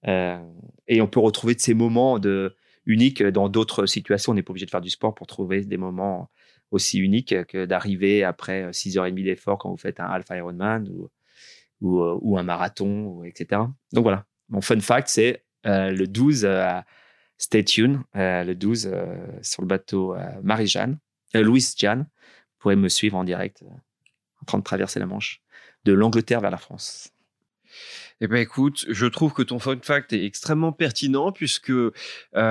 Euh, 0.07 0.39
et 0.87 0.99
on 0.99 1.07
peut 1.07 1.19
retrouver 1.19 1.53
de 1.53 1.59
ces 1.59 1.75
moments 1.75 2.17
de, 2.17 2.55
uniques 2.85 3.23
dans 3.23 3.49
d'autres 3.49 3.85
situations. 3.85 4.31
On 4.31 4.35
n'est 4.35 4.43
pas 4.43 4.51
obligé 4.51 4.65
de 4.65 4.71
faire 4.71 4.81
du 4.81 4.89
sport 4.89 5.13
pour 5.13 5.27
trouver 5.27 5.63
des 5.65 5.77
moments 5.77 6.29
aussi 6.71 6.99
uniques 6.99 7.45
que 7.47 7.65
d'arriver 7.65 8.23
après 8.23 8.71
6h30 8.71 9.23
d'effort 9.23 9.57
quand 9.57 9.69
vous 9.69 9.77
faites 9.77 9.99
un 9.99 10.05
Alpha 10.05 10.37
Ironman 10.37 10.89
ou, 11.81 11.99
euh, 12.01 12.37
un 12.37 12.43
marathon, 12.43 13.23
etc. 13.23 13.61
Donc 13.91 14.03
voilà, 14.03 14.25
mon 14.49 14.61
fun 14.61 14.79
fact, 14.79 15.09
c'est 15.09 15.43
euh, 15.65 15.91
le 15.91 16.07
12, 16.07 16.45
euh, 16.45 16.79
stay 17.37 17.63
tuned, 17.63 17.99
le 18.13 18.53
12 18.53 18.91
sur 19.41 19.61
le 19.61 19.67
bateau 19.67 20.15
Marie-Jeanne, 20.43 20.97
Louise-Jeanne. 21.33 22.01
Vous 22.01 22.59
pourrez 22.59 22.75
me 22.75 22.89
suivre 22.89 23.17
en 23.17 23.23
direct 23.23 23.63
en 24.41 24.45
train 24.45 24.57
de 24.57 24.63
traverser 24.63 24.99
la 24.99 25.05
Manche 25.05 25.41
de 25.85 25.93
l'Angleterre 25.93 26.41
vers 26.41 26.51
la 26.51 26.57
France. 26.57 27.11
Eh 28.23 28.27
ben 28.27 28.37
écoute, 28.37 28.85
je 28.87 29.07
trouve 29.07 29.33
que 29.33 29.41
ton 29.41 29.57
fun 29.57 29.79
fact 29.81 30.13
est 30.13 30.23
extrêmement 30.23 30.71
pertinent 30.71 31.31
puisque 31.31 31.71
euh, 31.71 31.91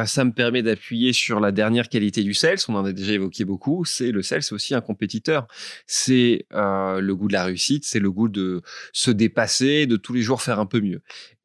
ça 0.04 0.24
me 0.24 0.32
permet 0.32 0.64
d'appuyer 0.64 1.12
sur 1.12 1.38
la 1.38 1.52
dernière 1.52 1.88
qualité 1.88 2.24
du 2.24 2.34
sales. 2.34 2.58
On 2.66 2.74
en 2.74 2.84
a 2.84 2.92
déjà 2.92 3.12
évoqué 3.12 3.44
beaucoup. 3.44 3.84
C'est 3.84 4.10
le 4.10 4.22
sales, 4.22 4.42
c'est 4.42 4.52
aussi 4.52 4.74
un 4.74 4.80
compétiteur. 4.80 5.46
C'est 5.86 6.46
euh, 6.54 7.00
le 7.00 7.14
goût 7.14 7.28
de 7.28 7.34
la 7.34 7.44
réussite, 7.44 7.84
c'est 7.84 8.00
le 8.00 8.10
goût 8.10 8.28
de 8.28 8.62
se 8.92 9.12
dépasser, 9.12 9.86
de 9.86 9.96
tous 9.96 10.12
les 10.12 10.22
jours 10.22 10.42
faire 10.42 10.58
un 10.58 10.66
peu 10.66 10.80
mieux. 10.80 11.02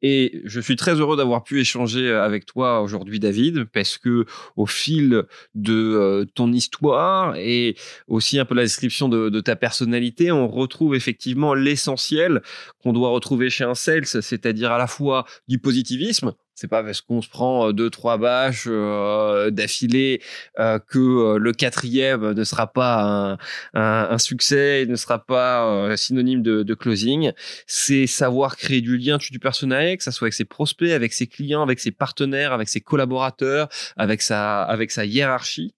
Et 0.08 0.40
je 0.44 0.60
suis 0.60 0.76
très 0.76 0.94
heureux 1.00 1.16
d'avoir 1.16 1.42
pu 1.42 1.58
échanger 1.58 2.08
euh, 2.08 2.22
avec 2.22 2.46
toi 2.46 2.80
aujourd'hui, 2.80 3.18
David, 3.18 3.64
parce 3.64 3.98
que 3.98 4.24
au 4.54 4.64
fil 4.64 5.24
de 5.56 5.74
euh, 5.74 6.24
ton 6.32 6.52
histoire 6.52 7.34
et 7.34 7.74
aussi 8.06 8.38
un 8.38 8.44
peu 8.44 8.54
la 8.54 8.62
description 8.62 9.08
de, 9.08 9.30
de 9.30 9.40
ta 9.40 9.56
personnalité, 9.56 10.30
on 10.30 10.46
retrouve 10.46 10.94
effectivement 10.94 11.54
l'essentiel 11.54 12.40
qu'on 12.80 12.92
doit 12.92 13.08
retrouver 13.08 13.50
chez 13.50 13.64
un 13.64 13.74
sales, 13.74 14.06
c'est-à-dire 14.06 14.70
à 14.70 14.78
la 14.78 14.86
fois 14.86 15.24
du 15.48 15.58
positivisme, 15.58 16.34
c'est 16.56 16.68
pas 16.68 16.82
parce 16.82 17.02
qu'on 17.02 17.20
se 17.20 17.28
prend 17.28 17.68
euh, 17.68 17.72
deux 17.72 17.90
trois 17.90 18.16
bâches 18.16 18.64
euh, 18.66 19.50
d'affilée 19.50 20.22
euh, 20.58 20.78
que 20.78 21.36
le 21.36 21.52
quatrième 21.52 22.32
ne 22.32 22.44
sera 22.44 22.66
pas 22.66 23.38
un, 23.74 24.18
succès, 24.18 24.86
ne 24.88 24.96
sera 24.96 25.18
pas 25.18 25.94
synonyme 25.96 26.42
de, 26.42 26.74
closing. 26.74 27.32
C'est 27.66 28.06
savoir 28.06 28.56
créer 28.56 28.80
du 28.80 28.96
lien 28.96 29.18
du 29.18 29.38
personnel, 29.38 29.98
que 29.98 30.02
ça 30.02 30.12
soit 30.12 30.26
avec 30.26 30.34
ses 30.34 30.44
prospects, 30.44 30.90
avec 30.90 31.12
ses 31.12 31.26
clients, 31.26 31.62
avec 31.62 31.78
ses 31.78 31.90
partenaires, 31.90 32.52
avec 32.52 32.68
ses 32.68 32.80
collaborateurs, 32.80 33.68
avec 33.96 34.22
sa 34.22 34.66
hiérarchie. 35.04 35.74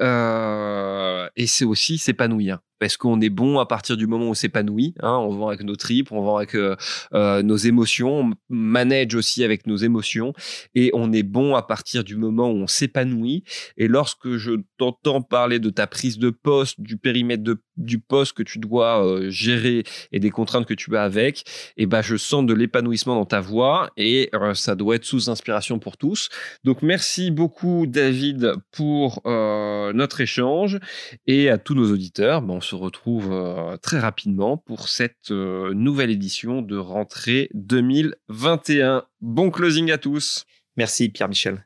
et 0.00 1.46
c'est 1.46 1.64
aussi 1.64 1.98
s'épanouir 1.98 2.58
parce 2.80 2.96
qu'on 2.96 3.20
est 3.20 3.28
bon 3.28 3.58
à 3.58 3.66
partir 3.66 3.96
du 3.96 4.06
moment 4.06 4.26
où 4.26 4.30
on 4.30 4.34
s'épanouit. 4.34 4.94
Hein, 5.00 5.16
on 5.16 5.30
vend 5.30 5.48
avec 5.48 5.64
nos 5.64 5.74
tripes, 5.74 6.12
on 6.12 6.22
vend 6.22 6.36
avec 6.36 6.56
nos 7.12 7.56
émotions, 7.56 8.20
on 8.20 8.30
manage 8.48 9.14
aussi 9.14 9.42
avec 9.44 9.66
nos 9.66 9.76
émotions, 9.76 10.17
et 10.74 10.90
on 10.94 11.12
est 11.12 11.22
bon 11.22 11.54
à 11.54 11.62
partir 11.62 12.04
du 12.04 12.16
moment 12.16 12.50
où 12.50 12.56
on 12.56 12.66
s'épanouit. 12.66 13.44
Et 13.76 13.88
lorsque 13.88 14.36
je 14.36 14.52
t'entends 14.76 15.22
parler 15.22 15.58
de 15.58 15.70
ta 15.70 15.86
prise 15.86 16.18
de 16.18 16.30
poste, 16.30 16.80
du 16.80 16.96
périmètre 16.96 17.42
de, 17.42 17.62
du 17.78 17.98
poste 17.98 18.34
que 18.34 18.42
tu 18.42 18.58
dois 18.58 19.04
euh, 19.04 19.30
gérer 19.30 19.84
et 20.12 20.20
des 20.20 20.30
contraintes 20.30 20.66
que 20.66 20.74
tu 20.74 20.96
as 20.96 21.02
avec, 21.02 21.40
et 21.76 21.82
eh 21.82 21.86
ben 21.86 22.02
je 22.02 22.16
sens 22.16 22.44
de 22.44 22.54
l'épanouissement 22.54 23.14
dans 23.14 23.24
ta 23.24 23.40
voix 23.40 23.90
et 23.96 24.30
ça 24.54 24.74
doit 24.74 24.96
être 24.96 25.04
sous 25.04 25.30
inspiration 25.30 25.78
pour 25.78 25.96
tous. 25.96 26.28
Donc 26.64 26.82
merci 26.82 27.30
beaucoup 27.30 27.86
David 27.86 28.52
pour 28.70 29.22
notre 29.24 30.20
échange 30.20 30.78
et 31.26 31.50
à 31.50 31.58
tous 31.58 31.74
nos 31.74 31.92
auditeurs. 31.92 32.42
Bon, 32.42 32.60
se 32.68 32.74
retrouve 32.74 33.32
euh, 33.32 33.76
très 33.78 33.98
rapidement 33.98 34.56
pour 34.58 34.88
cette 34.88 35.30
euh, 35.30 35.72
nouvelle 35.74 36.10
édition 36.10 36.62
de 36.62 36.76
rentrée 36.76 37.48
2021. 37.54 39.04
Bon 39.20 39.50
closing 39.50 39.90
à 39.90 39.98
tous. 39.98 40.44
Merci 40.76 41.08
Pierre-Michel. 41.08 41.64